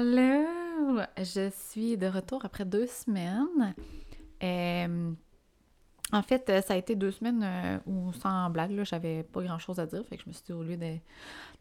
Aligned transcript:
Alors, 0.00 1.06
je 1.18 1.50
suis 1.50 1.98
de 1.98 2.06
retour 2.06 2.42
après 2.46 2.64
deux 2.64 2.86
semaines. 2.86 3.74
En 6.12 6.22
fait, 6.22 6.48
euh, 6.48 6.62
ça 6.62 6.72
a 6.72 6.76
été 6.78 6.96
deux 6.96 7.10
semaines 7.10 7.42
euh, 7.44 7.78
où, 7.86 8.10
sans 8.14 8.48
blague, 8.48 8.82
j'avais 8.82 9.24
pas 9.24 9.42
grand 9.42 9.58
chose 9.58 9.78
à 9.78 9.84
dire. 9.84 10.02
Fait 10.06 10.16
que 10.16 10.22
je 10.24 10.28
me 10.28 10.32
suis 10.32 10.42
dit, 10.46 10.52
au 10.54 10.62
lieu 10.62 10.78
de- 10.78 10.96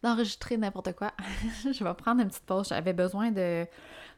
d'enregistrer 0.02 0.56
n'importe 0.56 0.94
quoi, 0.96 1.12
je 1.70 1.84
vais 1.84 1.94
prendre 1.96 2.22
une 2.22 2.30
petite 2.30 2.46
pause. 2.46 2.70
J'avais 2.70 2.94
besoin 2.94 3.30
de, 3.32 3.68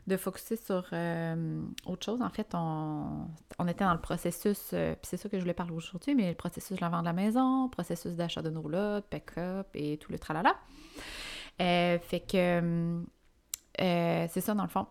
de 0.05 0.17
focuser 0.17 0.55
sur 0.55 0.85
euh, 0.94 1.61
autre 1.88 2.05
chose. 2.05 2.22
En 2.22 2.30
fait, 2.30 2.47
on, 2.53 3.27
on 3.58 3.67
était 3.67 3.83
dans 3.83 3.94
le 3.94 3.99
processus, 4.02 4.67
puis 4.69 4.95
c'est 5.02 5.17
ça 5.17 5.30
que 5.30 5.38
je 5.38 5.41
voulais 5.41 5.55
parler 5.55 5.73
aujourd'hui, 5.73 6.13
mais 6.13 6.30
le 6.30 6.35
processus 6.35 6.77
de 6.77 6.81
la 6.81 6.89
vente 6.89 7.02
de 7.02 7.08
la 7.08 7.13
maison, 7.13 7.69
processus 7.69 8.13
d'achat 8.13 8.44
de 8.44 8.52
nos 8.52 8.69
lots, 8.69 9.02
pick-up 9.09 9.67
et 9.73 9.97
tout 9.97 10.11
le 10.11 10.19
tralala. 10.19 10.55
Fait 11.58 12.23
que 12.31 13.02
euh, 13.80 14.27
c'est 14.30 14.41
ça 14.41 14.53
dans 14.53 14.63
le 14.63 14.70
fond. 14.70 14.88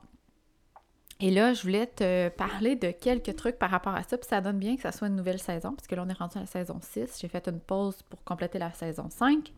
Et 1.23 1.31
là, 1.31 1.53
je 1.53 1.63
voulais 1.63 1.87
te 1.87 2.31
parler 2.31 2.77
de 2.77 2.91
quelques 2.91 3.37
trucs 3.37 3.59
par 3.59 3.71
rapport 3.71 3.95
à 3.95 4.03
ça, 4.03 4.17
puis 4.17 4.27
ça 4.27 4.41
donne 4.41 4.59
bien 4.59 4.77
que 4.77 4.83
ça 4.83 4.91
soit 4.91 5.09
une 5.09 5.17
nouvelle 5.17 5.39
saison, 5.39 5.75
parce 5.75 5.87
que 5.87 5.95
là, 5.95 6.03
on 6.07 6.09
est 6.09 6.15
rendu 6.15 6.39
à 6.39 6.41
la 6.41 6.47
saison 6.47 6.79
6. 6.81 7.19
J'ai 7.21 7.29
fait 7.29 7.47
une 7.47 7.61
pause 7.61 8.03
pour 8.05 8.25
compléter 8.25 8.59
la 8.59 8.73
saison 8.73 9.11
5. 9.11 9.53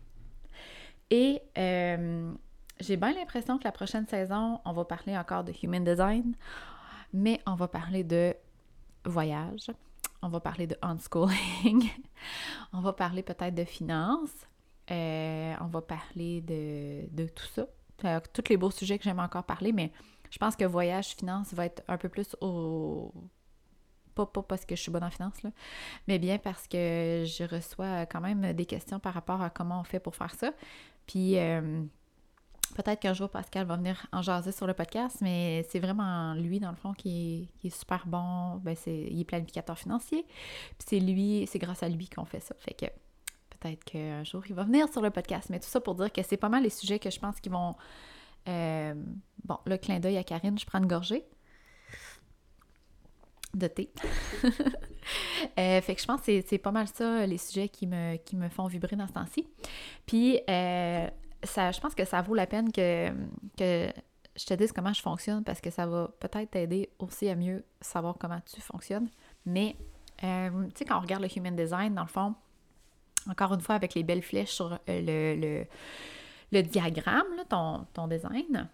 Et 1.10 1.40
euh, 1.58 2.32
j'ai 2.80 2.96
bien 2.96 3.12
l'impression 3.12 3.58
que 3.58 3.64
la 3.64 3.72
prochaine 3.72 4.08
saison, 4.08 4.60
on 4.64 4.72
va 4.72 4.84
parler 4.84 5.16
encore 5.16 5.44
de 5.44 5.52
Human 5.62 5.84
Design, 5.84 6.34
mais 7.12 7.40
on 7.46 7.54
va 7.54 7.68
parler 7.68 8.02
de 8.02 8.34
voyage, 9.04 9.70
on 10.20 10.28
va 10.28 10.40
parler 10.40 10.66
de 10.66 10.76
unschooling, 10.82 11.90
on 12.72 12.80
va 12.80 12.92
parler 12.92 13.22
peut-être 13.22 13.54
de 13.54 13.64
finances, 13.64 14.48
euh, 14.90 15.54
on 15.60 15.66
va 15.66 15.80
parler 15.80 16.40
de, 16.40 17.08
de 17.14 17.28
tout 17.28 17.46
ça. 17.54 17.66
Euh, 18.04 18.20
tous 18.32 18.48
les 18.48 18.56
beaux 18.56 18.70
sujets 18.70 18.98
que 18.98 19.04
j'aime 19.04 19.20
encore 19.20 19.44
parler, 19.44 19.72
mais 19.72 19.92
je 20.30 20.38
pense 20.38 20.56
que 20.56 20.64
voyage, 20.64 21.08
finance 21.08 21.52
va 21.54 21.66
être 21.66 21.82
un 21.88 21.98
peu 21.98 22.08
plus 22.08 22.36
au. 22.40 23.12
Pas, 24.14 24.26
pas 24.26 24.42
parce 24.42 24.66
que 24.66 24.76
je 24.76 24.82
suis 24.82 24.90
bonne 24.90 25.04
en 25.04 25.10
finance, 25.10 25.42
là, 25.42 25.50
mais 26.06 26.18
bien 26.18 26.36
parce 26.36 26.68
que 26.68 27.24
je 27.26 27.44
reçois 27.44 28.04
quand 28.04 28.20
même 28.20 28.52
des 28.52 28.66
questions 28.66 29.00
par 29.00 29.14
rapport 29.14 29.40
à 29.40 29.48
comment 29.48 29.80
on 29.80 29.84
fait 29.84 30.00
pour 30.00 30.14
faire 30.14 30.34
ça. 30.34 30.52
Puis 31.06 31.38
euh, 31.38 31.82
peut-être 32.74 33.00
qu'un 33.00 33.14
jour 33.14 33.30
Pascal 33.30 33.66
va 33.66 33.76
venir 33.76 34.06
en 34.12 34.22
jaser 34.22 34.52
sur 34.52 34.66
le 34.66 34.74
podcast, 34.74 35.18
mais 35.20 35.66
c'est 35.70 35.78
vraiment 35.78 36.34
lui, 36.34 36.60
dans 36.60 36.70
le 36.70 36.76
fond, 36.76 36.92
qui 36.92 37.48
est, 37.64 37.70
super 37.70 38.06
bon. 38.06 38.56
Ben, 38.56 38.76
il 38.86 39.20
est 39.20 39.24
planificateur 39.24 39.78
financier. 39.78 40.26
Puis 40.78 40.86
c'est 40.86 41.00
lui, 41.00 41.48
c'est 41.50 41.58
grâce 41.58 41.82
à 41.82 41.88
lui 41.88 42.08
qu'on 42.08 42.24
fait 42.24 42.40
ça. 42.40 42.54
Fait 42.58 42.74
que 42.74 42.86
peut-être 43.62 43.84
qu'un 43.84 44.24
jour 44.24 44.42
il 44.48 44.54
va 44.54 44.64
venir 44.64 44.88
sur 44.90 45.00
le 45.00 45.10
podcast. 45.10 45.48
Mais 45.50 45.60
tout 45.60 45.68
ça 45.68 45.80
pour 45.80 45.94
dire 45.94 46.12
que 46.12 46.22
c'est 46.22 46.36
pas 46.36 46.48
mal 46.48 46.62
les 46.62 46.70
sujets 46.70 46.98
que 46.98 47.10
je 47.10 47.18
pense 47.18 47.40
qui 47.40 47.48
vont. 47.48 47.74
euh, 48.48 48.94
bon, 49.44 49.58
le 49.66 49.76
clin 49.76 50.00
d'œil 50.00 50.16
à 50.18 50.24
Karine, 50.24 50.58
je 50.58 50.66
prends 50.66 50.78
une 50.78 50.86
gorgée 50.86 51.24
de 53.54 53.66
thé. 53.66 53.90
Euh, 55.58 55.80
fait 55.80 55.96
que 55.96 56.00
je 56.00 56.06
pense 56.06 56.20
que 56.22 56.40
c'est, 56.46 56.58
pas 56.58 56.70
mal 56.70 56.86
ça, 56.86 57.26
les 57.26 57.36
sujets 57.36 57.68
qui 57.68 57.88
me, 57.88 58.16
qui 58.16 58.36
me 58.36 58.48
font 58.48 58.68
vibrer 58.68 58.94
dans 58.94 59.08
ce 59.08 59.12
temps-ci. 59.12 59.48
Puis, 60.06 60.40
euh, 60.48 61.08
ça, 61.42 61.72
je 61.72 61.80
pense 61.80 61.96
que 61.96 62.04
ça 62.04 62.22
vaut 62.22 62.34
la 62.34 62.46
peine 62.46 62.70
que, 62.70 63.10
que 63.58 63.92
je 64.36 64.46
te 64.46 64.54
dise 64.54 64.70
comment 64.70 64.92
je 64.92 65.02
fonctionne 65.02 65.42
parce 65.42 65.60
que 65.60 65.70
ça 65.70 65.84
va 65.86 66.08
peut-être 66.20 66.52
t'aider 66.52 66.90
aussi 67.00 67.28
à 67.28 67.34
mieux 67.34 67.64
savoir 67.80 68.16
comment 68.18 68.40
tu 68.46 68.60
fonctionnes. 68.60 69.10
Mais, 69.44 69.76
tu 70.18 70.26
sais, 70.76 70.84
quand 70.84 70.98
on 70.98 71.00
regarde 71.00 71.22
le 71.22 71.36
Human 71.36 71.56
Design, 71.56 71.94
dans 71.94 72.02
le 72.02 72.08
fond, 72.08 72.36
encore 73.28 73.54
une 73.54 73.60
fois, 73.60 73.74
avec 73.74 73.94
les 73.94 74.02
belles 74.02 74.22
flèches 74.22 74.52
sur 74.52 74.72
euh, 74.72 74.78
le, 74.88 75.66
le, 76.52 76.62
diagramme, 76.62 77.36
là, 77.36 77.44
ton, 77.48 77.86
ton 77.92 78.08
design, 78.08 78.68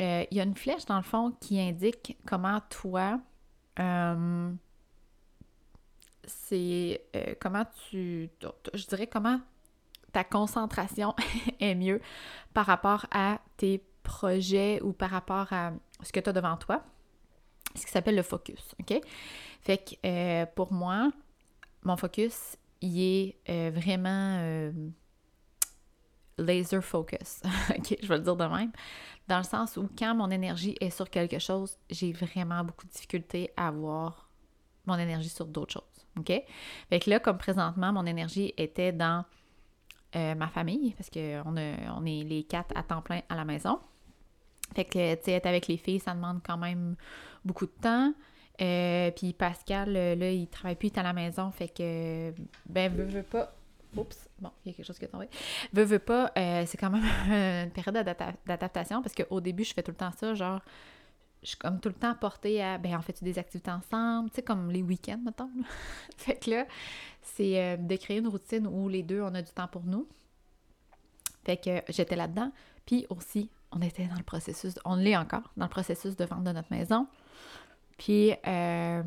euh, 0.00 0.24
il 0.30 0.36
y 0.36 0.40
a 0.40 0.44
une 0.44 0.56
flèche, 0.56 0.86
dans 0.86 0.96
le 0.96 1.02
fond, 1.02 1.32
qui 1.40 1.60
indique 1.60 2.16
comment 2.26 2.60
toi, 2.70 3.20
euh, 3.78 4.50
c'est 6.24 7.02
comment 7.40 7.64
tu, 7.88 8.30
je 8.74 8.86
dirais 8.86 9.06
comment 9.06 9.40
ta 10.12 10.24
concentration 10.24 11.14
est 11.60 11.74
mieux 11.74 12.00
par 12.54 12.66
rapport 12.66 13.06
à 13.10 13.40
tes 13.56 13.82
projets 14.02 14.80
ou 14.82 14.92
par 14.92 15.10
rapport 15.10 15.52
à 15.52 15.72
ce 16.02 16.12
que 16.12 16.20
tu 16.20 16.30
as 16.30 16.32
devant 16.32 16.56
toi, 16.56 16.82
ce 17.74 17.84
qui 17.84 17.90
s'appelle 17.90 18.16
le 18.16 18.22
focus, 18.22 18.74
OK? 18.80 19.00
Fait 19.62 19.78
que 19.78 20.44
pour 20.54 20.72
moi, 20.72 21.10
mon 21.84 21.96
focus, 21.96 22.56
il 22.82 23.00
est 23.00 23.36
euh, 23.48 23.70
vraiment 23.72 24.36
euh, 24.40 24.72
laser 26.36 26.82
focus, 26.82 27.40
OK? 27.70 27.96
Je 28.02 28.06
vais 28.06 28.16
le 28.18 28.22
dire 28.22 28.36
de 28.36 28.44
même. 28.44 28.72
Dans 29.28 29.38
le 29.38 29.44
sens 29.44 29.76
où 29.76 29.88
quand 29.96 30.14
mon 30.14 30.30
énergie 30.30 30.76
est 30.80 30.90
sur 30.90 31.08
quelque 31.08 31.38
chose, 31.38 31.78
j'ai 31.88 32.12
vraiment 32.12 32.64
beaucoup 32.64 32.86
de 32.86 32.90
difficulté 32.90 33.50
à 33.56 33.68
avoir 33.68 34.28
mon 34.84 34.98
énergie 34.98 35.28
sur 35.28 35.46
d'autres 35.46 35.74
choses. 35.74 36.06
OK? 36.18 36.32
Fait 36.90 36.98
que 36.98 37.08
là, 37.08 37.20
comme 37.20 37.38
présentement, 37.38 37.92
mon 37.92 38.04
énergie 38.04 38.52
était 38.56 38.92
dans 38.92 39.24
euh, 40.16 40.34
ma 40.34 40.48
famille, 40.48 40.92
parce 40.94 41.08
qu'on 41.08 41.56
on 41.56 42.04
est 42.04 42.24
les 42.24 42.42
quatre 42.44 42.76
à 42.76 42.82
temps 42.82 43.00
plein 43.00 43.22
à 43.28 43.36
la 43.36 43.44
maison. 43.44 43.78
Fait 44.74 44.84
que, 44.84 45.14
tu 45.14 45.24
sais, 45.24 45.32
être 45.32 45.46
avec 45.46 45.68
les 45.68 45.76
filles, 45.76 46.00
ça 46.00 46.14
demande 46.14 46.40
quand 46.44 46.58
même 46.58 46.96
beaucoup 47.44 47.66
de 47.66 47.72
temps. 47.80 48.12
Euh, 48.62 49.10
puis 49.10 49.32
Pascal, 49.32 49.96
euh, 49.96 50.14
là, 50.14 50.30
il 50.30 50.46
travaille 50.46 50.76
plus, 50.76 50.88
il 50.88 50.92
est 50.94 50.98
à 50.98 51.02
la 51.02 51.12
maison. 51.12 51.50
Fait 51.50 51.68
que, 51.68 52.32
ben, 52.66 52.92
veut, 52.92 53.04
veut 53.04 53.22
pas. 53.22 53.54
Oups, 53.96 54.28
bon, 54.38 54.50
il 54.64 54.70
y 54.70 54.74
a 54.74 54.76
quelque 54.76 54.86
chose 54.86 54.98
qui 54.98 55.04
est 55.04 55.08
tombé. 55.08 55.28
Veut, 55.72 55.84
veut 55.84 55.98
pas, 55.98 56.32
euh, 56.38 56.64
c'est 56.66 56.78
quand 56.78 56.90
même 56.90 57.04
une 57.66 57.70
période 57.70 57.94
d'adapta- 57.94 58.34
d'adaptation 58.46 59.02
parce 59.02 59.14
qu'au 59.14 59.40
début, 59.40 59.64
je 59.64 59.74
fais 59.74 59.82
tout 59.82 59.90
le 59.90 59.96
temps 59.96 60.12
ça, 60.12 60.32
genre, 60.34 60.60
je 61.42 61.48
suis 61.48 61.58
comme 61.58 61.78
tout 61.78 61.90
le 61.90 61.94
temps 61.94 62.14
portée 62.14 62.62
à, 62.62 62.78
ben, 62.78 62.96
en 62.96 63.02
fait, 63.02 63.22
des 63.22 63.38
activités 63.38 63.70
ensemble, 63.70 64.30
tu 64.30 64.36
sais, 64.36 64.42
comme 64.42 64.70
les 64.70 64.82
week-ends, 64.82 65.20
mettons. 65.22 65.50
fait 66.16 66.36
que 66.36 66.50
là, 66.50 66.66
c'est 67.20 67.76
de 67.76 67.96
créer 67.96 68.18
une 68.18 68.28
routine 68.28 68.66
où 68.66 68.88
les 68.88 69.02
deux, 69.02 69.20
on 69.20 69.34
a 69.34 69.42
du 69.42 69.50
temps 69.50 69.68
pour 69.68 69.82
nous. 69.82 70.08
Fait 71.44 71.56
que 71.56 71.82
j'étais 71.92 72.16
là-dedans. 72.16 72.52
Puis 72.86 73.06
aussi, 73.10 73.50
on 73.72 73.80
était 73.82 74.06
dans 74.06 74.16
le 74.16 74.22
processus, 74.22 74.74
on 74.84 74.96
l'est 74.96 75.16
encore, 75.16 75.50
dans 75.56 75.66
le 75.66 75.70
processus 75.70 76.16
de 76.16 76.24
vente 76.24 76.44
de 76.44 76.52
notre 76.52 76.72
maison. 76.72 77.06
Puis, 78.02 78.32
euh, 78.32 79.02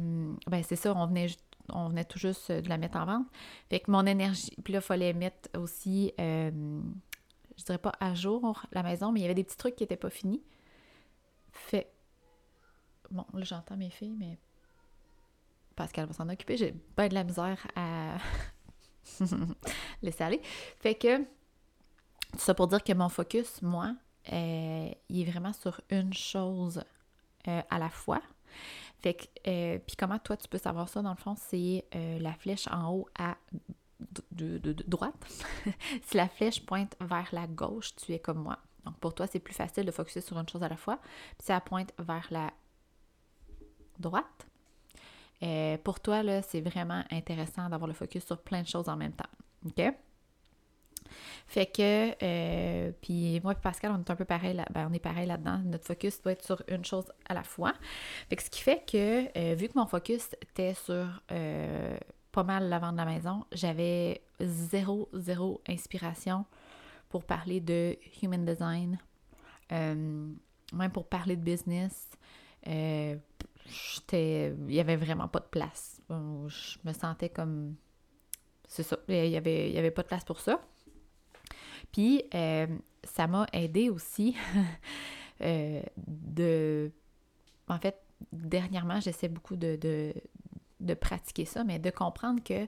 ben 0.47 0.63
c'est 0.63 0.78
ça, 0.78 0.94
on 0.95 1.06
venait, 1.06 1.28
on 1.67 1.89
venait 1.89 2.06
tout 2.06 2.17
juste 2.17 2.50
de 2.50 2.69
la 2.69 2.78
mettre 2.78 2.95
en 2.97 3.06
vente. 3.06 3.28
Fait 3.69 3.81
que 3.81 3.91
mon 3.91 4.06
énergie, 4.06 4.56
puis 4.63 4.72
là, 4.72 4.79
il 4.79 4.85
fallait 4.85 5.11
mettre 5.11 5.50
aussi, 5.59 6.13
euh, 6.17 6.79
je 7.57 7.63
dirais 7.66 7.78
pas 7.78 7.91
à 8.00 8.13
jour 8.13 8.66
la 8.72 8.84
maison, 8.84 9.11
mais 9.11 9.19
il 9.19 9.23
y 9.23 9.25
avait 9.25 9.35
des 9.35 9.44
petits 9.44 9.57
trucs 9.57 9.75
qui 9.75 9.84
n'étaient 9.84 9.97
pas 9.97 10.09
finis. 10.09 10.41
Fait, 11.51 11.91
bon, 13.11 13.25
là, 13.34 13.44
j'entends 13.44 13.75
mes 13.75 13.89
filles, 13.89 14.16
mais 14.17 14.38
Pascal 15.75 16.05
va 16.05 16.13
s'en 16.13 16.29
occuper. 16.29 16.55
J'ai 16.55 16.72
pas 16.72 17.09
de 17.09 17.16
la 17.16 17.25
misère 17.25 17.67
à 17.75 18.16
laisser 20.03 20.23
aller. 20.23 20.41
Fait 20.79 20.95
que, 20.95 21.17
tout 21.17 21.25
ça 22.38 22.53
pour 22.53 22.69
dire 22.69 22.81
que 22.81 22.94
mon 22.94 23.09
focus, 23.09 23.61
moi, 23.61 23.94
euh, 24.31 24.89
il 25.09 25.22
est 25.22 25.29
vraiment 25.29 25.51
sur 25.51 25.81
une 25.89 26.13
chose 26.13 26.81
à 27.45 27.78
la 27.78 27.89
fois. 27.89 28.22
Fait 29.01 29.13
que, 29.13 29.25
euh, 29.47 29.79
puis 29.85 29.95
comment 29.95 30.19
toi 30.19 30.38
tu 30.38 30.47
peux 30.47 30.57
savoir 30.57 30.89
ça, 30.89 31.01
dans 31.01 31.11
le 31.11 31.17
fond, 31.17 31.35
c'est 31.35 31.85
euh, 31.95 32.19
la 32.19 32.33
flèche 32.33 32.67
en 32.67 32.91
haut 32.91 33.07
à 33.17 33.38
de, 34.31 34.73
droite. 34.88 35.44
si 36.03 36.17
la 36.17 36.28
flèche 36.28 36.66
pointe 36.66 36.95
vers 37.00 37.29
la 37.31 37.47
gauche, 37.47 37.96
tu 37.96 38.14
es 38.14 38.20
comme 38.20 38.40
moi. 38.40 38.58
Donc 38.85 38.97
pour 38.97 39.14
toi, 39.14 39.28
c'est 39.28 39.40
plus 39.40 39.53
facile 39.53 39.85
de 39.85 39.91
focuser 39.91 40.22
sur 40.22 40.37
une 40.37 40.47
chose 40.47 40.64
à 40.64 40.70
la 40.70 40.78
fois. 40.78 40.97
Puis 41.37 41.46
si 41.46 41.52
elle 41.52 41.61
pointe 41.61 41.93
vers 41.97 42.28
la 42.29 42.52
droite, 43.99 44.47
euh, 45.43 45.78
pour 45.78 45.99
toi, 45.99 46.23
là, 46.23 46.41
c'est 46.41 46.61
vraiment 46.61 47.03
intéressant 47.11 47.70
d'avoir 47.70 47.87
le 47.87 47.93
focus 47.93 48.25
sur 48.25 48.41
plein 48.41 48.61
de 48.61 48.67
choses 48.67 48.90
en 48.90 48.96
même 48.96 49.14
temps. 49.14 49.29
OK? 49.66 49.93
Fait 51.47 51.68
que, 51.68 52.16
euh, 52.24 52.92
puis 53.02 53.40
moi 53.44 53.53
et 53.53 53.56
Pascal, 53.56 53.92
on 53.92 54.00
est 54.00 54.09
un 54.09 54.16
peu 54.16 54.26
pareil, 54.26 54.56
là, 54.56 54.66
ben, 54.72 54.88
on 54.90 54.94
est 54.94 55.00
pareil 55.00 55.28
là-dedans. 55.28 55.59
Notre 55.66 55.86
focus 55.86 56.22
doit 56.22 56.32
être 56.32 56.44
sur 56.44 56.62
une 56.68 56.84
chose 56.84 57.06
à 57.30 57.34
la 57.34 57.44
fois. 57.44 57.74
Fait 58.30 58.36
que 58.36 58.44
ce 58.44 58.50
qui 58.50 58.62
fait 58.62 58.84
que, 58.86 59.28
euh, 59.38 59.56
vu 59.56 59.68
que 59.68 59.78
mon 59.78 59.86
focus 59.86 60.36
était 60.42 60.74
sur 60.74 61.06
euh, 61.32 61.97
pas 62.32 62.44
mal 62.44 62.68
la 62.68 62.80
vente 62.80 62.94
de 62.94 62.97
la 62.97 63.06
maison, 63.06 63.46
j'avais 63.52 64.22
zéro, 64.40 65.08
zéro 65.14 65.62
inspiration 65.70 66.46
pour 67.09 67.24
parler 67.24 67.59
de 67.62 67.96
human 68.22 68.44
design, 68.44 68.97
même 69.72 70.92
pour 70.92 71.08
parler 71.08 71.36
de 71.36 71.44
business. 71.44 72.09
Il 72.66 73.20
y 74.68 74.80
avait 74.80 74.96
vraiment 74.97 75.28
pas 75.28 75.40
de 75.40 75.46
place. 75.46 76.02
Je 76.09 76.78
me 76.84 76.92
sentais 76.92 77.30
comme, 77.30 77.76
c'est 78.68 78.84
ça, 78.84 78.97
il 79.08 79.28
y 79.28 79.38
avait, 79.38 79.70
il 79.70 79.76
y 79.76 79.78
avait 79.78 79.92
pas 79.92 80.02
de 80.02 80.08
place 80.08 80.26
pour 80.26 80.40
ça. 80.42 80.59
Puis, 81.96 82.26
euh, 82.34 82.68
ça 83.06 83.26
m'a 83.26 83.47
aidé 83.53 83.90
aussi 83.90 84.36
euh, 85.42 85.82
de... 85.96 86.92
En 87.70 87.80
fait, 87.80 88.02
dernièrement, 88.34 89.00
j'essaie 89.00 89.30
beaucoup 89.30 89.56
de, 89.56 89.78
de, 89.78 90.14
de 90.82 90.94
pratiquer 90.94 91.46
ça, 91.46 91.64
mais 91.64 91.80
de 91.80 91.90
comprendre 91.92 92.44
que 92.44 92.68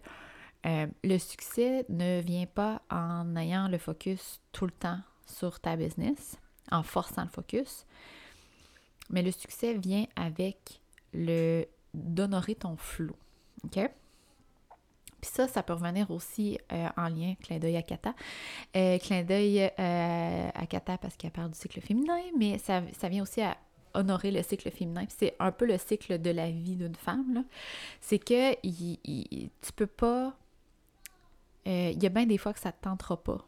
euh, 0.66 0.88
le 1.04 1.18
succès 1.18 1.86
ne 1.90 2.22
vient 2.22 2.46
pas 2.46 2.82
en 2.90 3.36
ayant 3.36 3.68
le 3.68 3.78
focus 3.78 4.40
tout 4.54 4.64
le 4.64 4.72
temps 4.72 5.02
sur 5.26 5.60
ta 5.60 5.76
business, 5.76 6.38
en 6.72 6.82
forçant 6.82 7.24
le 7.24 7.30
focus. 7.30 7.86
mais 9.10 9.24
le 9.24 9.32
succès 9.32 9.74
vient 9.74 10.06
avec 10.16 10.80
le 11.14 11.66
d'honorer 11.94 12.56
ton 12.56 12.78
flou. 12.78 13.16
OK? 13.66 13.78
Puis 15.28 15.36
ça, 15.36 15.48
ça 15.50 15.62
peut 15.62 15.74
revenir 15.74 16.10
aussi 16.10 16.58
euh, 16.72 16.88
en 16.96 17.10
lien, 17.10 17.36
clin 17.44 17.60
d'œil 17.60 17.76
à 17.76 17.82
Kata. 17.82 18.14
Euh, 18.78 18.98
clin 18.98 19.24
d'œil 19.24 19.70
euh, 19.78 20.50
à 20.54 20.66
Kata 20.68 20.98
parce 20.98 21.18
qu'elle 21.18 21.32
parle 21.32 21.52
du 21.52 21.60
cycle 21.60 21.82
féminin, 21.82 22.18
mais 22.38 22.58
ça, 22.60 22.80
vient 23.10 23.24
aussi 23.24 23.42
à 23.42 23.58
honorer 23.94 24.32
le 24.32 24.42
cycle 24.42 24.72
féminin. 24.72 25.06
C'est 25.10 25.36
un 25.40 25.52
peu 25.52 25.66
le 25.66 25.78
cycle 25.78 26.22
de 26.22 26.30
la 26.30 26.50
vie 26.50 26.78
d'une 26.78 26.96
femme. 26.96 27.44
C'est 28.00 28.20
que 28.20 28.54
tu 28.62 29.74
peux 29.76 29.88
pas. 29.88 30.34
Il 31.66 32.02
y 32.02 32.06
a 32.06 32.10
bien 32.10 32.26
des 32.26 32.38
fois 32.38 32.54
que 32.54 32.60
ça 32.60 32.70
ne 32.70 32.74
te 32.74 32.84
tentera 32.84 33.22
pas. 33.22 33.46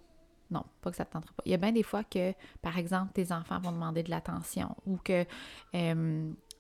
Non, 0.52 0.66
pas 0.82 0.92
que 0.92 0.98
ça 0.98 1.04
ne 1.04 1.08
te 1.08 1.14
tentera 1.14 1.32
pas. 1.32 1.44
Il 1.46 1.52
y 1.52 1.56
a 1.56 1.58
bien 1.58 1.72
des 1.72 1.84
fois 1.84 2.04
que, 2.04 2.34
par 2.62 2.78
exemple, 2.78 3.14
tes 3.14 3.32
enfants 3.32 3.62
vont 3.62 3.72
demander 3.72 4.04
de 4.04 4.10
l'attention 4.10 4.76
ou 4.86 4.98
que 4.98 5.26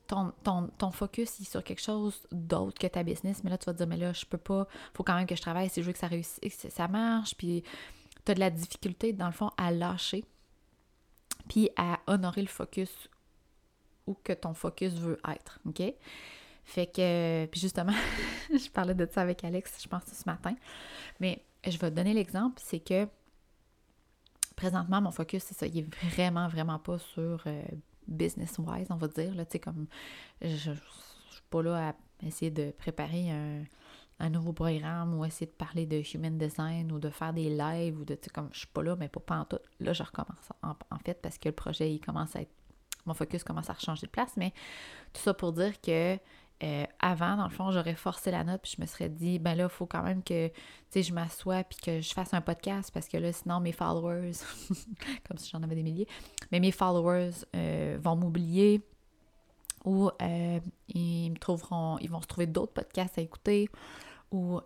ton, 0.09 0.91
focus 0.91 1.39
est 1.39 1.43
sur 1.43 1.63
quelque 1.63 1.81
chose 1.81 2.21
d'autre 2.31 2.79
que 2.79 2.87
ta 2.87 3.03
business, 3.03 3.43
mais 3.43 3.49
là, 3.49 3.57
tu 3.57 3.65
vas 3.65 3.73
te 3.73 3.77
dire, 3.77 3.87
mais 3.87 3.97
là, 3.97 4.11
je 4.11 4.25
peux 4.25 4.37
pas, 4.37 4.67
faut 4.93 5.03
quand 5.03 5.15
même 5.15 5.27
que 5.27 5.35
je 5.35 5.41
travaille 5.41 5.69
si 5.69 5.81
je 5.81 5.87
veux 5.87 5.93
que 5.93 5.99
ça 5.99 6.07
réussisse, 6.07 6.67
ça 6.69 6.87
marche, 6.87 7.35
puis 7.35 7.63
tu 8.25 8.31
as 8.31 8.35
de 8.35 8.39
la 8.39 8.49
difficulté, 8.49 9.13
dans 9.13 9.27
le 9.27 9.31
fond, 9.31 9.51
à 9.57 9.71
lâcher, 9.71 10.25
puis 11.47 11.69
à 11.75 11.99
honorer 12.07 12.41
le 12.41 12.47
focus 12.47 13.09
où 14.07 14.15
que 14.23 14.33
ton 14.33 14.53
focus 14.53 14.93
veut 14.93 15.19
être, 15.29 15.59
OK? 15.65 15.81
Fait 16.63 16.87
que, 16.87 17.45
puis 17.45 17.61
justement, 17.61 17.93
je 18.51 18.69
parlais 18.69 18.95
de 18.95 19.07
ça 19.11 19.21
avec 19.21 19.43
Alex, 19.43 19.79
je 19.81 19.87
pense, 19.87 20.03
ce 20.05 20.23
matin, 20.25 20.55
mais 21.19 21.43
je 21.65 21.77
vais 21.77 21.91
te 21.91 21.95
donner 21.95 22.13
l'exemple, 22.13 22.59
c'est 22.63 22.79
que 22.79 23.07
présentement, 24.55 25.01
mon 25.01 25.11
focus, 25.11 25.43
c'est 25.43 25.57
ça, 25.57 25.67
il 25.67 25.79
est 25.79 25.95
vraiment, 26.05 26.47
vraiment 26.47 26.79
pas 26.79 26.97
sur 26.97 27.43
euh, 27.45 27.61
business-wise, 28.09 28.87
on 28.89 28.95
va 28.95 29.07
dire. 29.07 29.33
Là, 29.35 29.45
comme 29.61 29.87
je 30.41 30.71
ne 30.71 30.75
suis 30.75 31.43
pas 31.49 31.61
là 31.61 31.89
à 31.89 32.25
essayer 32.25 32.51
de 32.51 32.71
préparer 32.71 33.31
un, 33.31 34.29
nouveau 34.29 34.51
programme 34.51 35.17
ou 35.17 35.23
essayer 35.23 35.45
de 35.45 35.51
parler 35.51 35.85
de 35.85 36.01
human 36.13 36.37
design 36.37 36.91
ou 36.91 36.99
de 36.99 37.09
faire 37.09 37.33
des 37.33 37.49
lives 37.49 37.99
ou 37.99 38.05
de, 38.05 38.17
comme 38.33 38.49
je 38.51 38.59
suis 38.59 38.67
pas 38.67 38.83
là, 38.83 38.95
mais 38.97 39.07
pas, 39.07 39.21
pas 39.21 39.37
en 39.37 39.45
tout. 39.45 39.59
Là, 39.79 39.93
je 39.93 40.03
recommence 40.03 40.49
en, 40.61 40.75
fait 41.05 41.21
parce 41.21 41.37
que 41.37 41.49
le 41.49 41.55
projet, 41.55 41.93
il 41.93 41.99
commence 41.99 42.35
à 42.35 42.41
être, 42.41 42.51
mon 43.05 43.13
focus 43.13 43.43
commence 43.43 43.69
à 43.69 43.75
changer 43.75 44.07
de 44.07 44.11
place, 44.11 44.33
mais 44.35 44.51
tout 45.13 45.21
ça 45.21 45.33
pour 45.33 45.53
dire 45.53 45.79
que 45.79 46.17
euh, 46.61 46.85
avant, 46.99 47.37
dans 47.37 47.45
le 47.45 47.49
fond, 47.49 47.71
j'aurais 47.71 47.95
forcé 47.95 48.31
la 48.31 48.43
note, 48.43 48.61
puis 48.61 48.73
je 48.75 48.81
me 48.81 48.85
serais 48.85 49.07
dit, 49.07 49.39
ben 49.39 49.55
là, 49.55 49.63
il 49.63 49.69
faut 49.69 49.85
quand 49.85 50.03
même 50.03 50.21
que, 50.21 50.51
je 50.93 51.13
m'assoie, 51.13 51.63
puis 51.63 51.77
que 51.79 52.01
je 52.01 52.13
fasse 52.13 52.33
un 52.33 52.41
podcast, 52.41 52.91
parce 52.93 53.07
que 53.07 53.15
là, 53.15 53.31
sinon, 53.31 53.61
mes 53.61 53.71
followers, 53.71 54.33
comme 55.27 55.37
si 55.37 55.49
j'en 55.49 55.63
avais 55.63 55.75
des 55.75 55.83
milliers, 55.83 56.07
mais 56.51 56.59
mes 56.59 56.71
followers 56.71 57.31
euh, 57.55 57.97
vont 58.01 58.17
m'oublier, 58.17 58.81
ou 59.85 60.09
euh, 60.21 60.59
ils 60.89 61.29
me 61.31 61.37
trouveront, 61.37 61.97
ils 61.99 62.09
vont 62.09 62.21
se 62.21 62.27
trouver 62.27 62.47
d'autres 62.47 62.73
podcasts 62.73 63.17
à 63.17 63.21
écouter, 63.21 63.69
ou 64.31 64.59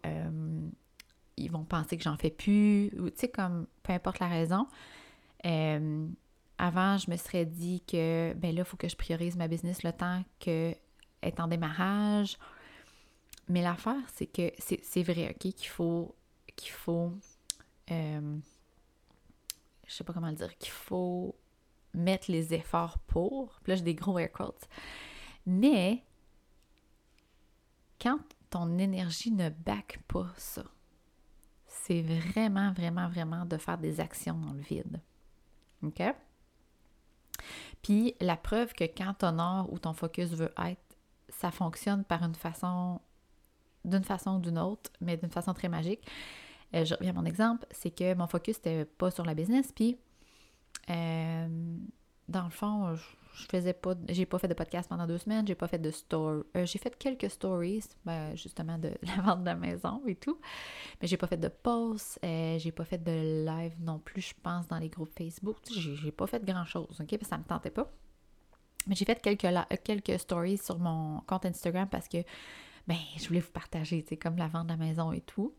ils 1.38 1.52
vont 1.52 1.64
penser 1.64 1.98
que 1.98 2.04
j'en 2.04 2.18
fais 2.18 2.32
plus, 2.32 2.92
ou 3.00 3.10
tu 3.12 3.20
sais, 3.20 3.28
comme, 3.28 3.68
peu 3.84 3.94
importe 3.94 4.18
la 4.18 4.28
raison. 4.28 4.66
avant, 6.58 6.98
je 6.98 7.12
me 7.12 7.18
serais 7.18 7.46
dit 7.46 7.84
que, 7.88 8.34
ben 8.34 8.56
là, 8.56 8.62
il 8.62 8.66
faut 8.66 8.78
que 8.78 8.90
je 8.90 8.96
priorise 8.96 9.36
ma 9.38 9.48
business 9.48 9.84
le 9.84 9.94
temps 9.94 10.24
que 10.40 10.76
est 11.24 11.40
en 11.40 11.48
démarrage. 11.48 12.38
Mais 13.50 13.62
l'affaire, 13.62 14.02
c'est 14.14 14.28
que 14.28 14.52
c'est 14.58 15.04
vrai, 15.04 15.30
OK, 15.32 15.54
qu'il 15.54 15.68
faut, 15.68 16.16
qu'il 16.56 16.72
faut, 16.72 17.12
euh, 17.92 18.38
je 19.86 19.94
sais 19.94 20.04
pas 20.04 20.14
comment 20.14 20.30
le 20.30 20.36
dire, 20.36 20.58
qu'il 20.58 20.72
faut 20.72 21.36
mettre 21.94 22.32
les 22.32 22.54
efforts 22.54 23.00
pour. 23.00 23.60
Puis 23.64 23.72
là, 23.72 23.76
j'ai 23.76 23.84
des 23.84 23.96
gros 23.96 24.18
air 24.18 24.32
quotes. 24.32 24.68
Mais 25.46 26.04
quand 28.00 28.20
ton 28.50 28.78
énergie 28.78 29.32
ne 29.32 29.50
back 29.50 30.00
pas 30.08 30.32
ça, 30.38 30.64
c'est 31.68 32.02
vraiment, 32.02 32.72
vraiment, 32.72 33.10
vraiment 33.10 33.46
de 33.46 33.58
faire 33.58 33.78
des 33.78 34.00
actions 34.00 34.38
dans 34.38 34.54
le 34.54 34.62
vide. 34.62 35.02
OK? 35.82 36.02
Puis 37.82 38.16
la 38.22 38.38
preuve 38.38 38.74
que 38.74 38.86
quand 38.86 39.16
ton 39.16 39.40
or 39.40 39.72
ou 39.72 39.80
ton 39.80 39.94
focus 39.94 40.30
veut 40.30 40.54
être 40.66 40.83
ça 41.44 41.52
fonctionne 41.52 42.06
par 42.06 42.24
une 42.24 42.36
façon, 42.36 43.02
d'une 43.84 44.06
façon 44.06 44.38
ou 44.38 44.40
d'une 44.40 44.58
autre, 44.58 44.90
mais 45.02 45.18
d'une 45.18 45.30
façon 45.30 45.54
très 45.54 45.68
magique. 45.68 46.00
Euh, 46.74 46.86
je 46.86 46.96
reviens 46.96 47.12
à 47.12 47.14
mon 47.14 47.26
exemple, 47.26 47.66
c'est 47.72 47.92
que 47.92 48.14
mon 48.14 48.28
focus 48.28 48.56
n'était 48.58 48.86
pas 48.86 49.12
sur 49.12 49.26
la 49.26 49.34
business, 49.34 49.74
puis 49.74 49.98
euh, 50.90 51.48
dans 52.30 52.46
le 52.46 52.50
fond, 52.50 52.96
je 52.96 53.46
faisais 53.52 53.74
pas, 53.74 53.94
j'ai 54.08 54.26
pas 54.26 54.40
fait 54.40 54.48
de 54.48 54.54
podcast 54.54 54.88
pendant 54.88 55.06
deux 55.06 55.18
semaines, 55.18 55.46
j'ai 55.46 55.56
pas 55.56 55.68
fait 55.68 55.80
de 55.80 55.92
story, 55.92 56.44
euh, 56.56 56.66
j'ai 56.66 56.80
fait 56.80 56.98
quelques 56.98 57.30
stories, 57.30 57.90
ben, 58.06 58.34
justement 58.38 58.78
de 58.78 58.94
la 59.04 59.22
vente 59.22 59.42
de 59.42 59.46
la 59.48 59.56
maison 59.56 60.02
et 60.08 60.16
tout, 60.16 60.40
mais 61.02 61.10
j'ai 61.10 61.18
pas 61.18 61.28
fait 61.28 61.36
de 61.36 61.50
posts, 61.50 62.20
j'ai 62.24 62.72
pas 62.72 62.86
fait 62.86 63.04
de 63.04 63.46
live 63.46 63.74
non 63.82 64.00
plus, 64.00 64.22
je 64.22 64.34
pense, 64.42 64.66
dans 64.70 64.80
les 64.80 64.88
groupes 64.88 65.12
Facebook, 65.18 65.58
j'ai, 65.70 66.14
pas 66.14 66.26
fait 66.26 66.46
grand 66.46 66.64
chose, 66.64 67.02
ok, 67.02 67.10
parce 67.10 67.20
que 67.20 67.26
ça 67.26 67.38
me 67.38 67.44
tentait 67.44 67.70
pas. 67.70 67.92
Mais 68.88 68.96
j'ai 68.96 69.06
fait 69.06 69.22
quelques, 69.22 69.46
euh, 69.46 69.62
quelques 69.84 70.20
stories 70.20 70.58
sur 70.58 70.80
mon 70.80 71.22
compte 71.22 71.46
Instagram 71.46 71.88
parce 71.90 72.08
que 72.08 72.18
ben, 72.88 72.98
je 73.18 73.28
voulais 73.28 73.40
vous 73.40 73.52
partager, 73.52 74.04
c'est 74.08 74.18
comme 74.18 74.38
la 74.38 74.48
vente 74.48 74.68
de 74.68 74.72
la 74.72 74.78
maison 74.78 75.12
et 75.12 75.22
tout. 75.22 75.54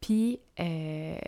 Puis 0.00 0.40
euh, 0.58 1.18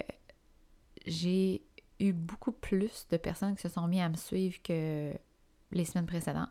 j'ai 1.06 1.62
eu 2.00 2.12
beaucoup 2.12 2.52
plus 2.52 3.06
de 3.10 3.16
personnes 3.16 3.54
qui 3.54 3.62
se 3.62 3.68
sont 3.68 3.86
mis 3.86 4.00
à 4.00 4.08
me 4.08 4.16
suivre 4.16 4.60
que 4.62 5.12
les 5.70 5.84
semaines 5.84 6.06
précédentes. 6.06 6.48